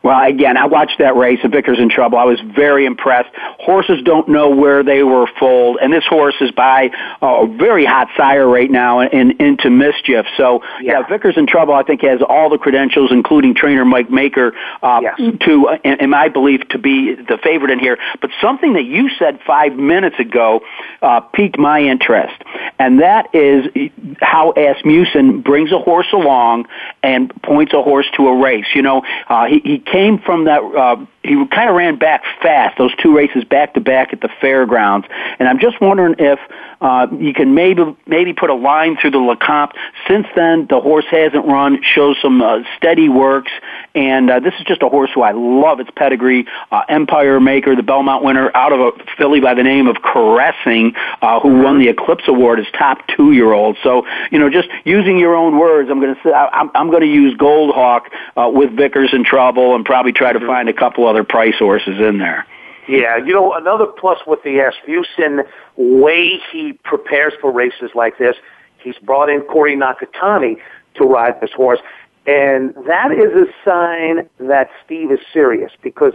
Well, 0.04 0.24
again, 0.24 0.58
I 0.58 0.66
watched 0.66 0.98
that 1.00 1.16
race 1.16 1.40
of 1.44 1.52
Vicar's 1.52 1.80
in 1.80 1.90
Trouble. 1.90 2.18
I 2.18 2.24
was 2.26 2.40
very 2.56 2.86
impressed. 2.86 3.30
Horses 3.60 4.02
don't 4.04 4.28
know 4.28 4.50
where 4.50 4.84
they 4.84 5.04
were 5.04 5.28
foaled, 5.40 5.78
and 5.82 5.94
this 5.94 6.06
horse 6.08 6.36
is 6.42 6.52
by 6.52 6.90
a 7.22 7.48
very 7.48 7.86
hot 7.86 8.08
sire 8.18 8.48
right 8.48 8.70
now 8.70 9.02
and 9.02 9.40
into 9.40 9.70
mischief. 9.70 10.26
So, 10.38 10.64
yeah. 10.82 11.00
yeah, 11.00 11.08
Vicar's 11.08 11.38
in 11.38 11.46
Trouble, 11.46 11.74
I 11.74 11.84
think, 11.84 12.02
has 12.02 12.20
all 12.28 12.50
the 12.50 12.58
credentials, 12.58 13.12
including 13.12 13.54
trainer 13.54 13.86
Mike 13.86 14.10
Maker, 14.10 14.54
uh, 14.82 15.02
yes. 15.04 15.18
to, 15.18 15.78
in, 15.84 16.02
in 16.02 16.10
my 16.10 16.30
belief, 16.30 16.62
to 16.70 16.78
be 16.78 17.16
the 17.16 17.38
favorite 17.44 17.72
in 17.72 17.80
here. 17.80 17.98
But 18.22 18.32
something 18.42 18.74
that 18.74 18.86
you 18.86 19.10
said 19.20 19.40
five 19.46 19.74
minutes 19.76 20.20
ago 20.20 20.62
uh, 21.02 21.20
piqued 21.20 21.58
my 21.58 21.82
interest, 21.82 22.42
and 22.80 23.02
that 23.02 23.34
is 23.36 23.68
how 24.22 24.54
Asmussen 24.54 25.42
brings 25.42 25.72
a 25.72 25.80
horse 25.80 26.12
along 26.14 26.68
and 27.04 27.32
points 27.44 27.74
a 27.74 27.82
horse 27.82 28.08
to 28.18 28.28
a 28.28 28.42
race. 28.42 28.66
You 28.74 28.82
know, 28.82 29.04
uh, 29.28 29.46
he, 29.46 29.60
he 29.60 29.81
came 29.86 30.20
from 30.20 30.46
that 30.46 30.62
uh, 30.62 31.06
he 31.24 31.46
kind 31.48 31.70
of 31.70 31.76
ran 31.76 31.98
back 31.98 32.24
fast 32.42 32.78
those 32.78 32.94
two 32.96 33.16
races 33.16 33.44
back 33.44 33.76
to 33.76 33.80
back 33.80 34.12
at 34.14 34.22
the 34.22 34.30
fairgrounds, 34.40 35.08
and 35.40 35.48
I'm 35.48 35.60
just 35.60 35.80
wondering 35.80 36.16
if 36.18 36.40
uh, 36.82 37.08
you 37.20 37.34
can 37.34 37.54
maybe 37.54 37.96
maybe 38.08 38.34
put 38.34 38.50
a 38.50 38.56
line 38.56 38.98
through 38.98 39.12
the 39.12 39.20
Lecomte. 39.20 39.74
Since 40.08 40.26
then, 40.36 40.66
the 40.68 40.82
horse 40.82 41.06
hasn't 41.12 41.46
run, 41.46 41.82
shows 41.84 42.18
some 42.22 42.42
uh, 42.42 42.64
steady 42.76 43.08
works, 43.08 43.52
and 43.94 44.32
uh, 44.32 44.40
this 44.40 44.56
is 44.56 44.66
just 44.66 44.82
a 44.82 44.90
horse 44.90 45.12
who 45.14 45.22
I 45.22 45.32
love 45.32 45.80
its 45.80 45.92
pedigree. 45.96 46.48
Uh, 46.72 46.82
Empire 46.90 47.40
Maker, 47.40 47.76
the 47.76 47.84
Belmont 47.84 48.24
winner, 48.24 48.50
out 48.56 48.74
of 48.74 48.80
a 48.80 48.92
filly 49.18 49.40
by 49.40 49.54
the 49.54 49.64
name 49.64 49.88
of 49.88 49.98
Caressing, 50.02 50.96
uh, 51.22 51.40
who 51.40 51.62
won 51.62 51.78
the 51.78 51.90
Eclipse 51.90 52.24
Award 52.28 52.60
as 52.60 52.66
top 52.78 52.98
two-year-old. 53.16 53.78
So 53.84 54.08
you 54.32 54.40
know, 54.40 54.50
just 54.50 54.70
using 54.84 55.20
your 55.20 55.36
own 55.36 55.60
words, 55.60 55.90
I'm 55.92 56.00
going 56.00 56.16
to 56.16 56.22
say 56.24 56.34
I'm, 56.34 56.72
I'm 56.74 56.90
going 56.90 57.02
to 57.02 57.08
use 57.08 57.38
Goldhawk 57.38 58.10
uh, 58.36 58.50
with 58.52 58.76
Vicar's 58.76 59.14
in 59.14 59.24
Trouble, 59.24 59.76
and 59.76 59.86
probably 59.86 60.14
try 60.14 60.34
to 60.34 60.40
find 60.40 60.68
a 60.68 60.74
couple 60.74 61.11
other 61.12 61.24
price 61.24 61.56
horses 61.60 62.00
in 62.00 62.18
there. 62.18 62.46
Yeah, 62.88 63.18
you 63.18 63.34
know, 63.34 63.54
another 63.54 63.86
plus 63.86 64.18
with 64.26 64.42
the 64.44 64.60
Asmussen 64.60 65.44
way 65.78 66.40
he 66.52 66.74
prepares 66.84 67.34
for 67.40 67.52
races 67.52 67.92
like 67.94 68.18
this, 68.18 68.36
he's 68.84 68.98
brought 68.98 69.30
in 69.30 69.42
Corey 69.42 69.76
Nakatani 69.76 70.58
to 70.96 71.06
ride 71.06 71.40
this 71.42 71.52
horse. 71.52 71.80
And 72.26 72.74
that 72.88 73.12
is 73.12 73.32
a 73.34 73.46
sign 73.64 74.30
that 74.40 74.70
Steve 74.84 75.12
is 75.12 75.20
serious 75.32 75.72
because, 75.82 76.14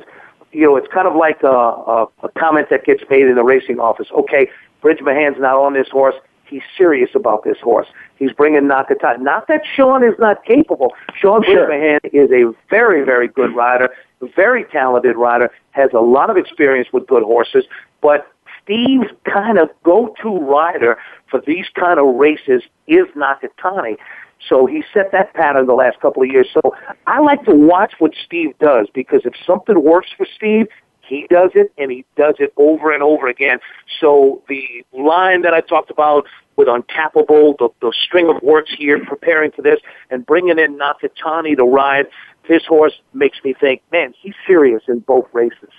you 0.53 0.62
know, 0.62 0.76
it's 0.76 0.88
kind 0.92 1.07
of 1.07 1.14
like 1.14 1.42
a, 1.42 1.47
a, 1.47 2.09
a 2.22 2.28
comment 2.38 2.68
that 2.70 2.84
gets 2.84 3.03
made 3.11 3.26
in 3.26 3.36
the 3.36 3.44
racing 3.44 3.78
office. 3.78 4.09
Okay, 4.12 4.49
Bridgmohan's 4.82 5.38
not 5.38 5.57
on 5.57 5.74
this 5.74 5.88
horse. 5.88 6.14
He's 6.49 6.62
serious 6.76 7.11
about 7.14 7.44
this 7.44 7.59
horse. 7.62 7.88
He's 8.16 8.32
bringing 8.32 8.62
Nakatani. 8.62 9.20
Not 9.20 9.49
that 9.49 9.62
Sean 9.74 10.05
is 10.05 10.14
not 10.18 10.44
capable. 10.44 10.94
Sean 11.20 11.42
sure. 11.44 11.72
Is 12.05 12.30
a 12.30 12.53
very, 12.70 13.05
very 13.05 13.28
good 13.28 13.55
rider, 13.55 13.90
very 14.34 14.64
talented 14.64 15.16
rider, 15.16 15.51
has 15.72 15.90
a 15.92 16.01
lot 16.01 16.30
of 16.30 16.36
experience 16.36 16.88
with 16.92 17.07
good 17.07 17.22
horses, 17.22 17.64
but 18.01 18.32
Steve's 18.62 19.11
kind 19.24 19.59
of 19.59 19.68
go-to 19.84 20.38
rider 20.38 20.99
for 21.30 21.40
these 21.47 21.66
kind 21.78 21.99
of 21.99 22.14
races 22.16 22.62
is 22.86 23.07
Nakatani. 23.16 23.97
So 24.49 24.66
he 24.66 24.84
set 24.92 25.12
that 25.12 25.34
pattern 25.34 25.66
the 25.66 25.74
last 25.74 26.01
couple 26.01 26.22
of 26.22 26.28
years. 26.28 26.49
So 26.53 26.74
I 27.07 27.20
like 27.20 27.44
to 27.44 27.55
watch 27.55 27.94
what 27.99 28.12
Steve 28.24 28.55
does 28.59 28.88
because 28.92 29.22
if 29.24 29.34
something 29.47 29.82
works 29.82 30.09
for 30.16 30.26
Steve, 30.36 30.66
he 31.07 31.26
does 31.28 31.50
it 31.54 31.72
and 31.78 31.90
he 31.90 32.04
does 32.16 32.34
it 32.38 32.52
over 32.57 32.92
and 32.92 33.02
over 33.02 33.28
again. 33.28 33.59
So 34.00 34.42
the 34.48 34.84
line 34.92 35.42
that 35.42 35.54
I 35.54 35.61
talked 35.61 35.90
about 35.90 36.26
with 36.57 36.68
Untapable, 36.68 37.57
the, 37.59 37.68
the 37.80 37.92
string 38.02 38.28
of 38.28 38.42
works 38.42 38.72
here 38.76 39.04
preparing 39.04 39.52
for 39.52 39.62
this 39.62 39.80
and 40.11 40.24
bringing 40.24 40.59
in 40.59 40.78
Nakatani 40.78 41.57
to 41.57 41.64
ride 41.64 42.07
this 42.48 42.64
horse 42.64 42.94
makes 43.12 43.38
me 43.44 43.54
think, 43.54 43.82
man, 43.92 44.14
he's 44.20 44.34
serious 44.46 44.82
in 44.88 45.00
both 45.00 45.26
races. 45.32 45.70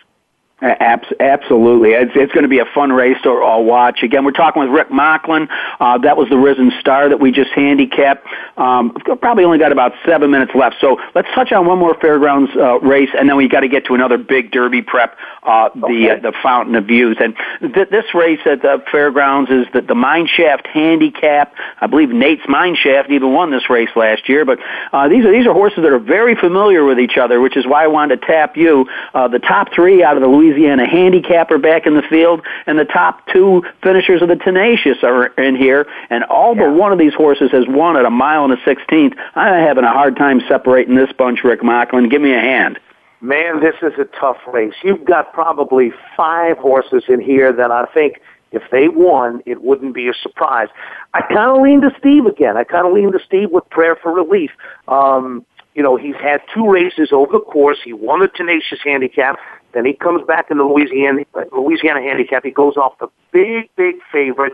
Absolutely. 0.59 1.91
It's, 1.91 2.13
it's 2.15 2.33
going 2.33 2.41
to 2.41 2.49
be 2.49 2.57
a 2.57 2.65
fun 2.73 2.91
race 2.91 3.17
to 3.21 3.29
all 3.29 3.63
watch. 3.63 4.01
Again, 4.01 4.25
we're 4.25 4.31
talking 4.31 4.59
with 4.63 4.71
Rick 4.71 4.89
Mocklin. 4.89 5.47
Uh, 5.79 5.99
that 5.99 6.17
was 6.17 6.29
the 6.29 6.37
Risen 6.37 6.71
Star 6.79 7.09
that 7.09 7.19
we 7.19 7.31
just 7.31 7.51
handicapped. 7.51 8.25
Um, 8.57 8.91
probably 9.21 9.43
only 9.43 9.59
got 9.59 9.71
about 9.71 9.91
seven 10.03 10.31
minutes 10.31 10.53
left. 10.55 10.77
So 10.81 10.99
let's 11.13 11.27
touch 11.35 11.51
on 11.51 11.67
one 11.67 11.77
more 11.77 11.93
fairgrounds 12.01 12.49
uh, 12.55 12.79
race, 12.79 13.09
and 13.15 13.29
then 13.29 13.35
we 13.35 13.47
got 13.47 13.59
to 13.59 13.67
get 13.67 13.85
to 13.85 13.93
another 13.93 14.17
big 14.17 14.51
Derby 14.51 14.81
prep, 14.81 15.15
uh, 15.43 15.69
the 15.75 15.81
okay. 15.81 16.09
uh, 16.09 16.19
the 16.21 16.33
Fountain 16.41 16.73
of 16.73 16.89
Youth. 16.89 17.17
And 17.19 17.35
th- 17.61 17.89
this 17.89 18.05
race 18.15 18.39
at 18.47 18.63
the 18.63 18.83
fairgrounds 18.91 19.51
is 19.51 19.67
the, 19.73 19.81
the 19.81 19.93
Mineshaft 19.93 20.65
Handicap. 20.65 21.53
I 21.79 21.85
believe 21.85 22.09
Nate's 22.09 22.47
Mineshaft 22.47 23.11
even 23.11 23.31
won 23.31 23.51
this 23.51 23.69
race 23.69 23.89
last 23.95 24.27
year. 24.27 24.43
But 24.43 24.57
uh, 24.91 25.07
these 25.07 25.23
are 25.23 25.31
these 25.31 25.45
are 25.45 25.53
horses 25.53 25.83
that 25.83 25.91
are 25.91 25.99
very 25.99 26.33
familiar 26.33 26.83
with 26.83 26.97
each 26.97 27.17
other, 27.17 27.39
which 27.39 27.55
is 27.55 27.67
why 27.67 27.83
I 27.83 27.87
wanted 27.87 28.21
to 28.21 28.25
tap 28.25 28.57
you. 28.57 28.87
Uh, 29.13 29.27
the 29.27 29.37
top 29.37 29.67
three 29.71 30.03
out 30.03 30.17
of 30.17 30.23
the 30.23 30.27
Louis 30.27 30.46
Louisiana 30.47 30.87
handicapper 30.87 31.57
back 31.57 31.85
in 31.85 31.95
the 31.95 32.01
field, 32.03 32.41
and 32.65 32.77
the 32.77 32.85
top 32.85 33.27
two 33.27 33.63
finishers 33.83 34.21
of 34.21 34.27
the 34.27 34.35
Tenacious 34.35 34.97
are 35.03 35.27
in 35.37 35.55
here, 35.55 35.87
and 36.09 36.23
all 36.25 36.55
yeah. 36.55 36.63
but 36.63 36.73
one 36.73 36.91
of 36.91 36.99
these 36.99 37.13
horses 37.13 37.51
has 37.51 37.65
won 37.67 37.97
at 37.97 38.05
a 38.05 38.09
mile 38.09 38.43
and 38.43 38.53
a 38.53 38.63
sixteenth. 38.63 39.13
I'm 39.35 39.65
having 39.65 39.83
a 39.83 39.91
hard 39.91 40.15
time 40.15 40.41
separating 40.47 40.95
this 40.95 41.11
bunch, 41.17 41.43
Rick 41.43 41.61
Mocklin. 41.61 42.09
Give 42.09 42.21
me 42.21 42.33
a 42.33 42.39
hand. 42.39 42.79
Man, 43.19 43.61
this 43.61 43.75
is 43.81 43.93
a 43.99 44.05
tough 44.19 44.37
race. 44.51 44.75
You've 44.83 45.03
got 45.05 45.33
probably 45.33 45.91
five 46.15 46.57
horses 46.57 47.03
in 47.09 47.19
here 47.19 47.51
that 47.51 47.71
I 47.71 47.85
think 47.93 48.21
if 48.51 48.61
they 48.71 48.87
won, 48.87 49.41
it 49.45 49.61
wouldn't 49.61 49.95
be 49.95 50.07
a 50.07 50.13
surprise. 50.21 50.67
I 51.13 51.21
kind 51.21 51.51
of 51.51 51.61
lean 51.61 51.81
to 51.81 51.91
Steve 51.97 52.25
again. 52.25 52.57
I 52.57 52.63
kind 52.63 52.87
of 52.87 52.93
lean 52.93 53.11
to 53.11 53.19
Steve 53.25 53.49
with 53.51 53.67
prayer 53.69 53.95
for 53.95 54.13
relief. 54.13 54.51
Um, 54.87 55.45
you 55.73 55.83
know, 55.83 55.95
he's 55.95 56.15
had 56.15 56.41
two 56.53 56.69
races 56.69 57.09
over 57.11 57.31
the 57.33 57.39
course. 57.39 57.77
He 57.83 57.93
won 57.93 58.19
the 58.19 58.27
tenacious 58.27 58.79
handicap. 58.83 59.37
Then 59.77 59.85
he 59.85 59.93
comes 59.93 60.25
back 60.25 60.49
in 60.49 60.57
the 60.57 60.63
Louisiana 60.63 61.21
Louisiana 61.51 62.01
handicap. 62.01 62.43
He 62.43 62.49
goes 62.49 62.77
off 62.77 62.97
the 62.97 63.09
big, 63.31 63.69
big 63.75 63.97
favorite. 64.11 64.53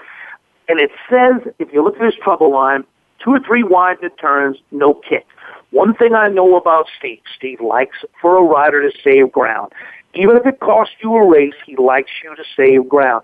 And 0.67 0.81
it 0.81 0.91
says, 1.09 1.49
if 1.59 1.71
you 1.71 1.81
look 1.81 1.95
at 1.95 2.03
his 2.03 2.15
trouble 2.21 2.51
line, 2.51 2.83
two 3.23 3.31
or 3.31 3.39
three 3.39 3.63
wide 3.63 4.03
in 4.03 4.09
turns, 4.17 4.57
no 4.71 4.93
kick. 4.93 5.25
One 5.71 5.93
thing 5.93 6.13
I 6.13 6.27
know 6.27 6.57
about 6.57 6.87
Steve, 6.99 7.21
Steve 7.37 7.61
likes 7.61 7.99
for 8.21 8.37
a 8.37 8.43
rider 8.43 8.81
to 8.81 8.91
save 9.01 9.31
ground. 9.31 9.71
Even 10.13 10.35
if 10.35 10.45
it 10.45 10.59
costs 10.59 10.95
you 11.01 11.15
a 11.15 11.25
race, 11.25 11.53
he 11.65 11.77
likes 11.77 12.11
you 12.21 12.35
to 12.35 12.43
save 12.57 12.89
ground. 12.89 13.23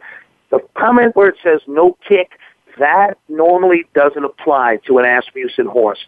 The 0.51 0.59
comment 0.77 1.17
where 1.17 1.27
it 1.27 1.35
says 1.43 1.59
no 1.67 1.97
kick, 2.07 2.39
that 2.79 3.17
normally 3.27 3.85
doesn't 3.93 4.23
apply 4.23 4.79
to 4.87 4.97
an 4.97 5.05
Asmussen 5.05 5.67
horse. 5.67 5.99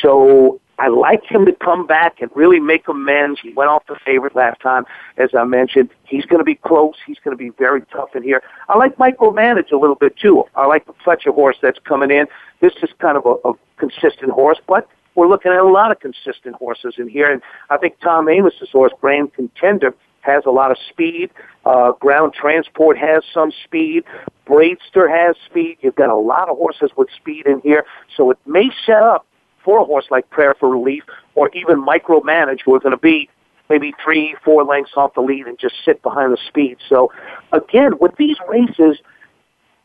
So 0.00 0.60
I 0.78 0.88
like 0.88 1.22
him 1.24 1.44
to 1.46 1.52
come 1.52 1.86
back 1.86 2.20
and 2.20 2.30
really 2.34 2.58
make 2.58 2.88
amends. 2.88 3.40
He 3.40 3.52
went 3.52 3.70
off 3.70 3.84
the 3.86 3.96
favorite 4.04 4.34
last 4.34 4.60
time, 4.60 4.84
as 5.16 5.30
I 5.38 5.44
mentioned. 5.44 5.90
He's 6.04 6.24
going 6.24 6.40
to 6.40 6.44
be 6.44 6.54
close. 6.54 6.94
He's 7.06 7.18
going 7.24 7.36
to 7.36 7.42
be 7.42 7.50
very 7.50 7.82
tough 7.92 8.16
in 8.16 8.22
here. 8.22 8.42
I 8.68 8.78
like 8.78 8.96
micromanage 8.96 9.70
a 9.70 9.76
little 9.76 9.96
bit 9.96 10.16
too. 10.16 10.44
I 10.56 10.66
like 10.66 10.86
the 10.86 10.94
Pletcher 10.94 11.34
horse 11.34 11.56
that's 11.60 11.78
coming 11.84 12.10
in. 12.10 12.26
This 12.60 12.72
is 12.82 12.90
kind 12.98 13.16
of 13.16 13.26
a, 13.26 13.48
a 13.50 13.52
consistent 13.76 14.32
horse, 14.32 14.58
but 14.66 14.88
we're 15.14 15.28
looking 15.28 15.52
at 15.52 15.58
a 15.58 15.68
lot 15.68 15.90
of 15.90 16.00
consistent 16.00 16.56
horses 16.56 16.94
in 16.98 17.08
here. 17.08 17.30
And 17.30 17.42
I 17.70 17.76
think 17.76 18.00
Tom 18.00 18.28
Amoss's 18.28 18.70
horse, 18.70 18.92
Grand 19.00 19.34
Contender, 19.34 19.94
has 20.22 20.44
a 20.46 20.50
lot 20.50 20.70
of 20.70 20.78
speed. 20.88 21.30
Uh, 21.64 21.92
ground 21.92 22.32
transport 22.32 22.96
has 22.98 23.22
some 23.32 23.52
speed. 23.64 24.04
Bradester 24.46 25.08
has 25.08 25.36
speed. 25.46 25.78
You've 25.80 25.94
got 25.94 26.08
a 26.08 26.16
lot 26.16 26.48
of 26.48 26.56
horses 26.56 26.90
with 26.96 27.08
speed 27.14 27.46
in 27.46 27.60
here. 27.60 27.84
So 28.16 28.30
it 28.30 28.38
may 28.46 28.70
set 28.86 29.02
up 29.02 29.26
for 29.64 29.80
a 29.80 29.84
horse 29.84 30.06
like 30.10 30.28
Prayer 30.30 30.54
for 30.58 30.68
Relief 30.68 31.04
or 31.34 31.50
even 31.54 31.84
micromanage 31.84 32.60
who 32.64 32.74
are 32.74 32.80
going 32.80 32.92
to 32.92 32.96
be 32.96 33.28
maybe 33.68 33.94
three, 34.02 34.36
four 34.44 34.64
lengths 34.64 34.92
off 34.96 35.14
the 35.14 35.20
lead 35.20 35.46
and 35.46 35.58
just 35.58 35.74
sit 35.84 36.02
behind 36.02 36.32
the 36.32 36.38
speed. 36.48 36.78
So 36.88 37.12
again, 37.52 37.98
with 38.00 38.16
these 38.16 38.36
races, 38.48 38.98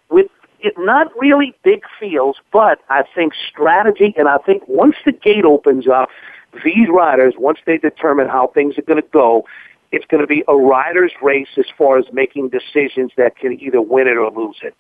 with 0.10 0.28
it 0.60 0.74
not 0.78 1.12
really 1.18 1.56
big 1.64 1.84
fields, 2.00 2.40
but 2.52 2.80
I 2.90 3.04
think 3.14 3.34
strategy 3.50 4.14
and 4.18 4.28
I 4.28 4.38
think 4.40 4.64
once 4.68 4.96
the 5.06 5.12
gate 5.12 5.46
opens 5.46 5.88
up, 5.88 6.10
these 6.64 6.88
riders, 6.90 7.36
once 7.38 7.60
they 7.66 7.78
determine 7.78 8.28
how 8.28 8.48
things 8.48 8.78
are 8.78 8.82
going 8.82 9.02
to 9.02 9.08
go, 9.10 9.46
it's 9.92 10.06
going 10.06 10.22
to 10.22 10.28
be 10.28 10.44
a 10.48 10.56
rider's 10.56 11.14
race 11.22 11.48
as 11.58 11.66
far 11.78 11.98
as 11.98 12.06
making 12.12 12.50
decisions 12.50 13.12
that 13.18 13.38
can 13.38 13.60
either 13.62 13.82
win 13.82 14.08
it 14.08 14.18
or 14.18 14.32
lose 14.32 14.58
it. 14.62 14.76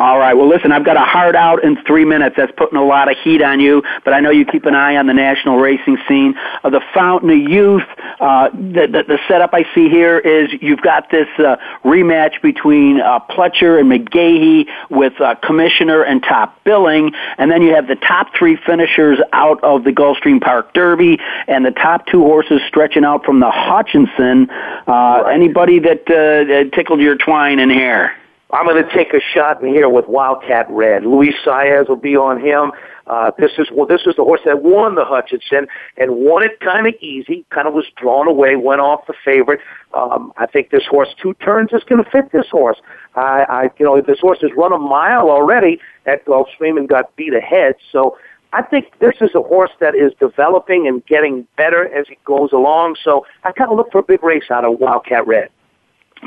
All 0.00 0.18
right. 0.18 0.32
Well, 0.32 0.48
listen, 0.48 0.72
I've 0.72 0.86
got 0.86 0.96
a 0.96 1.04
hard 1.04 1.36
out 1.36 1.62
in 1.62 1.76
three 1.84 2.06
minutes. 2.06 2.34
That's 2.34 2.50
putting 2.56 2.78
a 2.78 2.82
lot 2.82 3.10
of 3.10 3.18
heat 3.18 3.42
on 3.42 3.60
you, 3.60 3.82
but 4.02 4.14
I 4.14 4.20
know 4.20 4.30
you 4.30 4.46
keep 4.46 4.64
an 4.64 4.74
eye 4.74 4.96
on 4.96 5.06
the 5.06 5.12
national 5.12 5.58
racing 5.58 5.98
scene. 6.08 6.34
Uh, 6.64 6.70
the 6.70 6.80
Fountain 6.94 7.28
of 7.28 7.36
Youth, 7.36 7.82
uh, 8.18 8.48
the, 8.48 8.88
the, 8.90 9.04
the 9.06 9.18
setup 9.28 9.50
I 9.52 9.64
see 9.74 9.90
here 9.90 10.18
is 10.18 10.48
you've 10.62 10.80
got 10.80 11.10
this 11.10 11.28
uh, 11.38 11.56
rematch 11.84 12.40
between 12.40 12.98
uh, 12.98 13.20
Pletcher 13.28 13.78
and 13.78 13.92
McGaughey 13.92 14.68
with 14.88 15.20
uh, 15.20 15.34
Commissioner 15.34 16.02
and 16.02 16.22
Top 16.22 16.64
Billing, 16.64 17.12
and 17.36 17.50
then 17.50 17.60
you 17.60 17.74
have 17.74 17.86
the 17.86 17.96
top 17.96 18.28
three 18.34 18.56
finishers 18.56 19.18
out 19.34 19.62
of 19.62 19.84
the 19.84 19.90
Gulfstream 19.90 20.40
Park 20.40 20.72
Derby, 20.72 21.18
and 21.46 21.62
the 21.62 21.72
top 21.72 22.06
two 22.06 22.22
horses 22.22 22.62
stretching 22.68 23.04
out 23.04 23.26
from 23.26 23.40
the 23.40 23.50
Hutcheson. 23.50 24.48
Uh, 24.48 24.54
right. 24.88 25.34
Anybody 25.34 25.78
that 25.80 26.08
uh, 26.08 26.74
tickled 26.74 27.00
your 27.00 27.16
twine 27.16 27.58
in 27.58 27.68
here? 27.68 28.12
I'm 28.52 28.66
going 28.66 28.82
to 28.82 28.92
take 28.92 29.14
a 29.14 29.20
shot 29.20 29.62
in 29.62 29.68
here 29.68 29.88
with 29.88 30.08
Wildcat 30.08 30.66
Red. 30.70 31.04
Luis 31.04 31.34
Saez 31.44 31.88
will 31.88 31.96
be 31.96 32.16
on 32.16 32.40
him. 32.40 32.72
Uh, 33.06 33.30
this 33.38 33.52
is 33.58 33.68
well, 33.72 33.86
this 33.86 34.02
is 34.06 34.16
the 34.16 34.24
horse 34.24 34.40
that 34.44 34.62
won 34.62 34.94
the 34.94 35.04
Hutcheson 35.04 35.66
and 35.96 36.16
won 36.16 36.42
it 36.42 36.58
kind 36.60 36.86
of 36.86 36.94
easy. 37.00 37.44
Kind 37.50 37.66
of 37.68 37.74
was 37.74 37.86
drawn 37.96 38.28
away, 38.28 38.56
went 38.56 38.80
off 38.80 39.06
the 39.06 39.14
favorite. 39.24 39.60
Um, 39.94 40.32
I 40.36 40.46
think 40.46 40.70
this 40.70 40.84
horse 40.88 41.08
two 41.20 41.34
turns 41.34 41.70
is 41.72 41.82
going 41.84 42.02
to 42.02 42.10
fit 42.10 42.32
this 42.32 42.46
horse. 42.50 42.78
I, 43.14 43.44
I, 43.48 43.70
you 43.78 43.84
know, 43.84 44.00
this 44.00 44.20
horse 44.20 44.38
has 44.42 44.50
run 44.56 44.72
a 44.72 44.78
mile 44.78 45.30
already 45.30 45.80
at 46.06 46.24
Gulfstream 46.24 46.76
and 46.76 46.88
got 46.88 47.14
beat 47.16 47.34
ahead. 47.34 47.74
So 47.90 48.16
I 48.52 48.62
think 48.62 48.98
this 48.98 49.14
is 49.20 49.30
a 49.34 49.42
horse 49.42 49.70
that 49.80 49.94
is 49.94 50.12
developing 50.18 50.86
and 50.88 51.04
getting 51.06 51.46
better 51.56 51.92
as 51.92 52.06
he 52.08 52.18
goes 52.24 52.52
along. 52.52 52.96
So 53.02 53.26
I 53.44 53.52
kind 53.52 53.70
of 53.70 53.76
look 53.76 53.92
for 53.92 53.98
a 53.98 54.04
big 54.04 54.22
race 54.22 54.50
out 54.50 54.64
of 54.64 54.78
Wildcat 54.78 55.26
Red. 55.26 55.50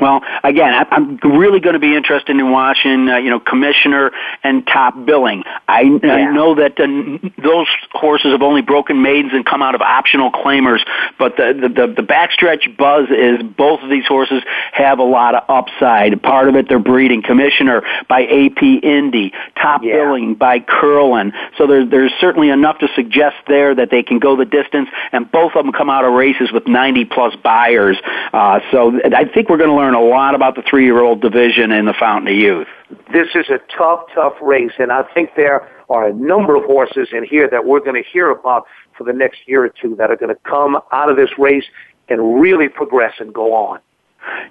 Well, 0.00 0.22
again, 0.42 0.86
I'm 0.90 1.18
really 1.22 1.60
going 1.60 1.74
to 1.74 1.78
be 1.78 1.94
interested 1.94 2.34
in 2.36 2.50
watching, 2.50 3.08
uh, 3.08 3.18
you 3.18 3.30
know, 3.30 3.38
Commissioner 3.38 4.10
and 4.42 4.66
Top 4.66 5.06
Billing. 5.06 5.44
I, 5.68 5.82
yeah. 5.82 6.12
I 6.14 6.32
know 6.32 6.56
that 6.56 6.80
uh, 6.80 7.28
those 7.40 7.68
horses 7.92 8.32
have 8.32 8.42
only 8.42 8.62
broken 8.62 9.02
maidens 9.02 9.32
and 9.34 9.46
come 9.46 9.62
out 9.62 9.74
of 9.74 9.80
optional 9.82 10.32
claimers, 10.32 10.80
but 11.18 11.36
the, 11.36 11.54
the 11.54 11.68
the 11.68 11.94
the 11.94 12.02
backstretch 12.02 12.76
buzz 12.76 13.08
is 13.10 13.42
both 13.56 13.80
of 13.82 13.90
these 13.90 14.04
horses 14.06 14.42
have 14.72 14.98
a 14.98 15.04
lot 15.04 15.36
of 15.36 15.44
upside. 15.48 16.20
Part 16.22 16.48
of 16.48 16.56
it, 16.56 16.68
they're 16.68 16.78
breeding. 16.78 17.22
Commissioner 17.22 17.82
by 18.08 18.22
AP 18.22 18.62
Indy, 18.82 19.32
Top 19.60 19.82
yeah. 19.84 19.94
Billing 19.94 20.34
by 20.34 20.58
Curlin. 20.58 21.32
So 21.56 21.68
there's 21.68 21.88
there's 21.90 22.12
certainly 22.20 22.50
enough 22.50 22.78
to 22.78 22.88
suggest 22.96 23.36
there 23.46 23.74
that 23.74 23.90
they 23.90 24.02
can 24.02 24.18
go 24.18 24.34
the 24.34 24.44
distance, 24.44 24.88
and 25.12 25.30
both 25.30 25.52
of 25.54 25.64
them 25.64 25.72
come 25.72 25.88
out 25.88 26.04
of 26.04 26.12
races 26.14 26.50
with 26.52 26.66
90 26.66 27.04
plus 27.04 27.34
Beyers. 27.36 27.96
Uh, 28.32 28.60
so 28.72 29.00
I 29.14 29.24
think 29.24 29.48
we're 29.48 29.58
going 29.58 29.70
to 29.70 29.76
learn 29.76 29.83
learn 29.84 29.94
a 29.94 30.00
lot 30.00 30.34
about 30.34 30.54
the 30.54 30.62
three-year-old 30.62 31.20
division 31.20 31.70
in 31.70 31.84
the 31.84 31.92
Fountain 31.92 32.32
of 32.32 32.38
Youth. 32.38 32.68
This 33.12 33.28
is 33.34 33.46
a 33.50 33.58
tough, 33.76 34.04
tough 34.14 34.32
race, 34.40 34.72
and 34.78 34.90
I 34.90 35.02
think 35.12 35.30
there 35.36 35.68
are 35.90 36.08
a 36.08 36.12
number 36.14 36.56
of 36.56 36.64
horses 36.64 37.08
in 37.12 37.24
here 37.24 37.48
that 37.50 37.66
we're 37.66 37.80
going 37.80 38.02
to 38.02 38.08
hear 38.10 38.30
about 38.30 38.66
for 38.96 39.04
the 39.04 39.12
next 39.12 39.40
year 39.46 39.64
or 39.64 39.68
two 39.68 39.94
that 39.96 40.10
are 40.10 40.16
going 40.16 40.34
to 40.34 40.40
come 40.48 40.78
out 40.92 41.10
of 41.10 41.16
this 41.16 41.30
race 41.38 41.64
and 42.08 42.40
really 42.40 42.68
progress 42.68 43.12
and 43.18 43.34
go 43.34 43.52
on. 43.52 43.80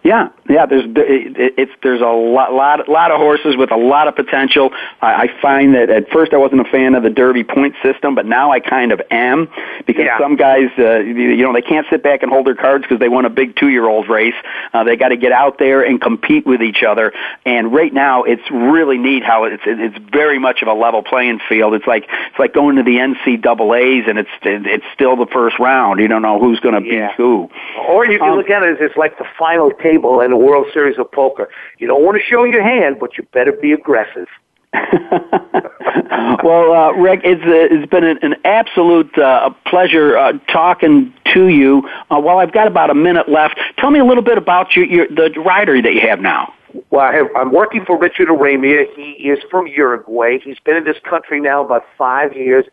Yeah, 0.03 0.29
yeah. 0.49 0.65
There's 0.65 0.85
it's 0.87 1.71
there's 1.81 2.01
a 2.01 2.05
lot 2.05 2.53
lot 2.53 2.89
lot 2.89 3.11
of 3.11 3.17
horses 3.17 3.55
with 3.55 3.71
a 3.71 3.77
lot 3.77 4.07
of 4.07 4.15
potential. 4.15 4.71
I, 5.01 5.23
I 5.23 5.41
find 5.41 5.75
that 5.75 5.89
at 5.89 6.09
first 6.09 6.33
I 6.33 6.37
wasn't 6.37 6.61
a 6.61 6.69
fan 6.69 6.95
of 6.95 7.03
the 7.03 7.09
Derby 7.09 7.43
point 7.43 7.75
system, 7.81 8.15
but 8.15 8.25
now 8.25 8.51
I 8.51 8.59
kind 8.59 8.91
of 8.91 9.01
am 9.09 9.47
because 9.85 10.05
yeah. 10.05 10.19
some 10.19 10.35
guys, 10.35 10.69
uh, 10.77 10.99
you 10.99 11.43
know, 11.43 11.53
they 11.53 11.61
can't 11.61 11.87
sit 11.89 12.03
back 12.03 12.21
and 12.21 12.31
hold 12.31 12.47
their 12.47 12.55
cards 12.55 12.83
because 12.83 12.99
they 12.99 13.09
want 13.09 13.27
a 13.27 13.29
big 13.29 13.55
two 13.55 13.69
year 13.69 13.87
old 13.87 14.09
race. 14.09 14.35
Uh, 14.73 14.83
they 14.83 14.95
got 14.95 15.09
to 15.09 15.17
get 15.17 15.31
out 15.31 15.57
there 15.57 15.83
and 15.83 16.01
compete 16.01 16.45
with 16.45 16.61
each 16.61 16.83
other. 16.83 17.13
And 17.45 17.73
right 17.73 17.93
now, 17.93 18.23
it's 18.23 18.49
really 18.51 18.97
neat 18.97 19.23
how 19.23 19.45
it's 19.45 19.63
it's 19.65 19.97
very 20.11 20.39
much 20.39 20.61
of 20.61 20.67
a 20.67 20.73
level 20.73 21.01
playing 21.01 21.39
field. 21.47 21.73
It's 21.73 21.87
like 21.87 22.03
it's 22.09 22.39
like 22.39 22.53
going 22.53 22.75
to 22.75 22.83
the 22.83 22.97
NCAA's 22.97 24.07
and 24.07 24.19
it's 24.19 24.29
it's 24.41 24.85
still 24.93 25.15
the 25.15 25.27
first 25.27 25.59
round. 25.59 25.99
You 25.99 26.07
don't 26.07 26.21
know 26.21 26.39
who's 26.39 26.59
going 26.59 26.83
to 26.83 26.89
yeah. 26.89 27.07
beat 27.07 27.15
who. 27.15 27.49
Or 27.87 28.05
you 28.05 28.19
can 28.19 28.31
um, 28.31 28.37
look 28.37 28.49
at 28.49 28.63
it 28.63 28.73
as 28.73 28.77
it's 28.81 28.97
like 28.97 29.17
the 29.17 29.25
final 29.37 29.62
final 29.63 29.83
table 29.83 30.21
in 30.21 30.31
the 30.31 30.37
World 30.37 30.67
Series 30.73 30.97
of 30.97 31.11
Poker. 31.11 31.49
You 31.77 31.87
don't 31.87 32.03
want 32.03 32.17
to 32.17 32.23
show 32.23 32.43
your 32.43 32.63
hand, 32.63 32.97
but 32.99 33.17
you 33.17 33.27
better 33.31 33.51
be 33.51 33.71
aggressive. 33.71 34.27
well, 36.43 36.73
uh, 36.73 36.91
Rick, 36.93 37.21
it's 37.23 37.43
uh, 37.43 37.75
it's 37.75 37.89
been 37.91 38.03
an, 38.03 38.17
an 38.23 38.35
absolute 38.43 39.15
uh, 39.19 39.51
pleasure 39.67 40.17
uh, 40.17 40.33
talking 40.51 41.13
to 41.33 41.47
you. 41.47 41.87
Uh, 42.09 42.19
while 42.19 42.39
I've 42.39 42.53
got 42.53 42.65
about 42.65 42.89
a 42.89 42.95
minute 42.95 43.29
left, 43.29 43.59
tell 43.77 43.91
me 43.91 43.99
a 43.99 44.05
little 44.05 44.23
bit 44.23 44.39
about 44.39 44.75
your, 44.75 44.85
your 44.85 45.07
the 45.07 45.29
rider 45.45 45.79
that 45.79 45.93
you 45.93 46.01
have 46.01 46.21
now. 46.21 46.53
Well, 46.89 47.01
I 47.01 47.13
have, 47.13 47.27
I'm 47.35 47.51
working 47.51 47.85
for 47.85 47.99
Richard 47.99 48.29
Eramia. 48.29 48.87
He 48.95 49.29
is 49.29 49.37
from 49.51 49.67
Uruguay. 49.67 50.39
He's 50.39 50.57
been 50.59 50.75
in 50.75 50.85
this 50.85 50.97
country 51.07 51.39
now 51.39 51.63
about 51.63 51.85
five 51.95 52.35
years, 52.35 52.65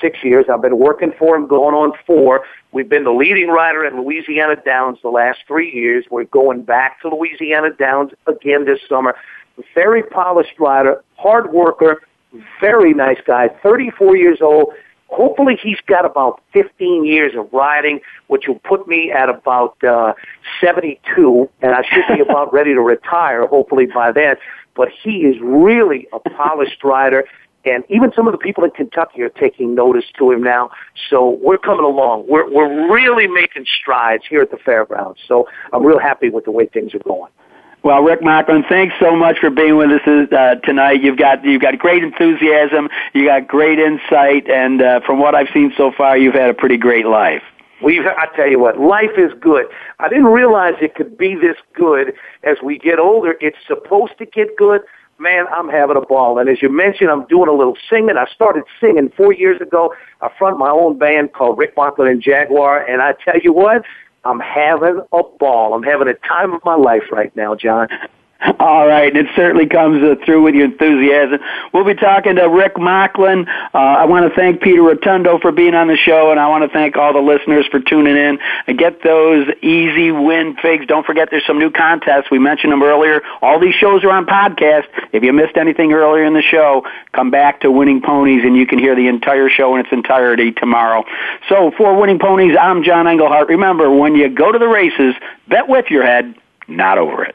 six 0.00 0.18
years. 0.22 0.46
I've 0.52 0.62
been 0.62 0.78
working 0.78 1.12
for 1.18 1.36
him, 1.36 1.46
going 1.46 1.74
on 1.74 1.92
four. 2.06 2.44
We've 2.72 2.88
been 2.88 3.04
the 3.04 3.12
leading 3.12 3.48
rider 3.48 3.84
in 3.84 4.02
Louisiana 4.02 4.56
Downs 4.56 4.98
the 5.02 5.08
last 5.08 5.40
three 5.46 5.72
years. 5.72 6.04
We're 6.10 6.24
going 6.24 6.62
back 6.62 7.00
to 7.02 7.08
Louisiana 7.08 7.70
Downs 7.78 8.12
again 8.26 8.64
this 8.64 8.80
summer. 8.88 9.16
Very 9.74 10.02
polished 10.02 10.58
rider, 10.58 11.02
hard 11.16 11.52
worker, 11.52 12.02
very 12.60 12.92
nice 12.92 13.18
guy, 13.26 13.48
34 13.62 14.16
years 14.16 14.38
old. 14.40 14.72
Hopefully 15.08 15.56
he's 15.62 15.78
got 15.86 16.04
about 16.04 16.42
15 16.52 17.04
years 17.04 17.32
of 17.36 17.52
riding, 17.52 18.00
which 18.26 18.48
will 18.48 18.58
put 18.58 18.88
me 18.88 19.12
at 19.12 19.28
about 19.28 19.82
uh, 19.84 20.14
72, 20.60 21.48
and 21.62 21.72
I 21.72 21.82
should 21.82 22.16
be 22.16 22.20
about 22.20 22.52
ready 22.52 22.74
to 22.74 22.80
retire, 22.80 23.46
hopefully 23.46 23.86
by 23.86 24.10
then. 24.10 24.36
But 24.74 24.88
he 24.90 25.20
is 25.20 25.36
really 25.40 26.08
a 26.12 26.18
polished 26.18 26.82
rider. 26.82 27.24
And 27.66 27.84
even 27.88 28.12
some 28.14 28.28
of 28.28 28.32
the 28.32 28.38
people 28.38 28.64
in 28.64 28.70
Kentucky 28.70 29.22
are 29.22 29.28
taking 29.28 29.74
notice 29.74 30.04
to 30.18 30.30
him 30.30 30.42
now. 30.42 30.70
So 31.10 31.38
we're 31.42 31.58
coming 31.58 31.84
along. 31.84 32.26
We're, 32.28 32.48
we're 32.48 32.92
really 32.92 33.26
making 33.26 33.66
strides 33.80 34.22
here 34.30 34.40
at 34.40 34.52
the 34.52 34.56
fairgrounds. 34.56 35.18
So 35.26 35.48
I'm 35.72 35.84
real 35.84 35.98
happy 35.98 36.30
with 36.30 36.44
the 36.44 36.52
way 36.52 36.66
things 36.66 36.94
are 36.94 37.00
going. 37.00 37.32
Well, 37.82 38.02
Rick 38.02 38.20
Mocklin, 38.20 38.68
thanks 38.68 38.94
so 38.98 39.14
much 39.14 39.38
for 39.38 39.50
being 39.50 39.76
with 39.76 39.90
us 39.90 40.32
uh, 40.32 40.56
tonight. 40.64 41.02
You've 41.02 41.18
got 41.18 41.44
you've 41.44 41.62
got 41.62 41.78
great 41.78 42.02
enthusiasm, 42.02 42.88
you 43.14 43.26
got 43.26 43.46
great 43.46 43.78
insight, 43.78 44.50
and 44.50 44.82
uh, 44.82 45.00
from 45.06 45.20
what 45.20 45.36
I've 45.36 45.46
seen 45.54 45.72
so 45.76 45.92
far, 45.96 46.18
you've 46.18 46.34
had 46.34 46.50
a 46.50 46.54
pretty 46.54 46.78
great 46.78 47.06
life. 47.06 47.42
We, 47.84 48.00
I 48.00 48.26
tell 48.34 48.48
you 48.48 48.58
what, 48.58 48.80
life 48.80 49.16
is 49.18 49.32
good. 49.40 49.66
I 50.00 50.08
didn't 50.08 50.26
realize 50.26 50.74
it 50.80 50.94
could 50.94 51.16
be 51.16 51.34
this 51.34 51.56
good 51.74 52.14
as 52.42 52.56
we 52.60 52.78
get 52.78 52.98
older. 52.98 53.36
It's 53.40 53.58
supposed 53.68 54.18
to 54.18 54.26
get 54.26 54.56
good, 54.56 54.80
man, 55.18 55.46
I'm 55.54 55.68
having 55.68 55.96
a 55.96 56.00
ball. 56.00 56.38
And 56.38 56.48
as 56.48 56.60
you 56.62 56.68
mentioned, 56.68 57.10
I'm 57.10 57.26
doing 57.26 57.48
a 57.48 57.52
little 57.52 57.76
singing. 57.88 58.16
I 58.16 58.26
started 58.34 58.64
singing 58.80 59.10
four 59.16 59.32
years 59.32 59.60
ago. 59.60 59.94
I 60.20 60.30
front 60.38 60.58
my 60.58 60.70
own 60.70 60.98
band 60.98 61.32
called 61.32 61.58
Rick 61.58 61.76
Mocklin 61.76 62.10
and 62.10 62.22
Jaguar. 62.22 62.84
And 62.84 63.02
I 63.02 63.14
tell 63.24 63.38
you 63.42 63.52
what, 63.52 63.84
I'm 64.24 64.40
having 64.40 65.00
a 65.12 65.22
ball. 65.38 65.74
I'm 65.74 65.82
having 65.82 66.08
a 66.08 66.14
time 66.14 66.52
of 66.52 66.64
my 66.64 66.74
life 66.74 67.04
right 67.10 67.34
now, 67.36 67.54
John. 67.54 67.88
All 68.60 68.86
right, 68.86 69.16
it 69.16 69.26
certainly 69.34 69.66
comes 69.66 70.02
uh, 70.02 70.14
through 70.24 70.42
with 70.42 70.54
your 70.54 70.66
enthusiasm. 70.66 71.40
We'll 71.72 71.86
be 71.86 71.94
talking 71.94 72.36
to 72.36 72.44
Rick 72.50 72.74
Mocklin. 72.74 73.48
Uh, 73.48 73.78
I 73.78 74.04
want 74.04 74.28
to 74.28 74.34
thank 74.34 74.60
Peter 74.60 74.82
Rotondo 74.82 75.40
for 75.40 75.52
being 75.52 75.74
on 75.74 75.88
the 75.88 75.96
show, 75.96 76.30
and 76.30 76.38
I 76.38 76.46
want 76.48 76.62
to 76.62 76.68
thank 76.68 76.96
all 76.96 77.14
the 77.14 77.20
listeners 77.20 77.66
for 77.70 77.80
tuning 77.80 78.14
in. 78.14 78.38
And 78.66 78.78
get 78.78 79.02
those 79.02 79.48
easy 79.62 80.12
win 80.12 80.54
figs. 80.60 80.86
Don't 80.86 81.06
forget, 81.06 81.30
there's 81.30 81.46
some 81.46 81.58
new 81.58 81.70
contests. 81.70 82.30
We 82.30 82.38
mentioned 82.38 82.72
them 82.72 82.82
earlier. 82.82 83.22
All 83.40 83.58
these 83.58 83.74
shows 83.74 84.04
are 84.04 84.10
on 84.10 84.26
podcast. 84.26 84.84
If 85.12 85.22
you 85.22 85.32
missed 85.32 85.56
anything 85.56 85.94
earlier 85.94 86.24
in 86.24 86.34
the 86.34 86.42
show, 86.42 86.84
come 87.12 87.30
back 87.30 87.62
to 87.62 87.70
Winning 87.70 88.02
Ponies, 88.02 88.44
and 88.44 88.54
you 88.54 88.66
can 88.66 88.78
hear 88.78 88.94
the 88.94 89.08
entire 89.08 89.48
show 89.48 89.74
in 89.76 89.80
its 89.80 89.92
entirety 89.92 90.52
tomorrow. 90.52 91.04
So, 91.48 91.70
for 91.78 91.98
Winning 91.98 92.18
Ponies, 92.18 92.54
I'm 92.60 92.84
John 92.84 93.08
Englehart. 93.08 93.48
Remember, 93.48 93.90
when 93.90 94.14
you 94.14 94.28
go 94.28 94.52
to 94.52 94.58
the 94.58 94.68
races, 94.68 95.14
bet 95.48 95.68
with 95.68 95.86
your 95.90 96.04
head, 96.04 96.34
not 96.68 96.98
over 96.98 97.24
it. 97.24 97.34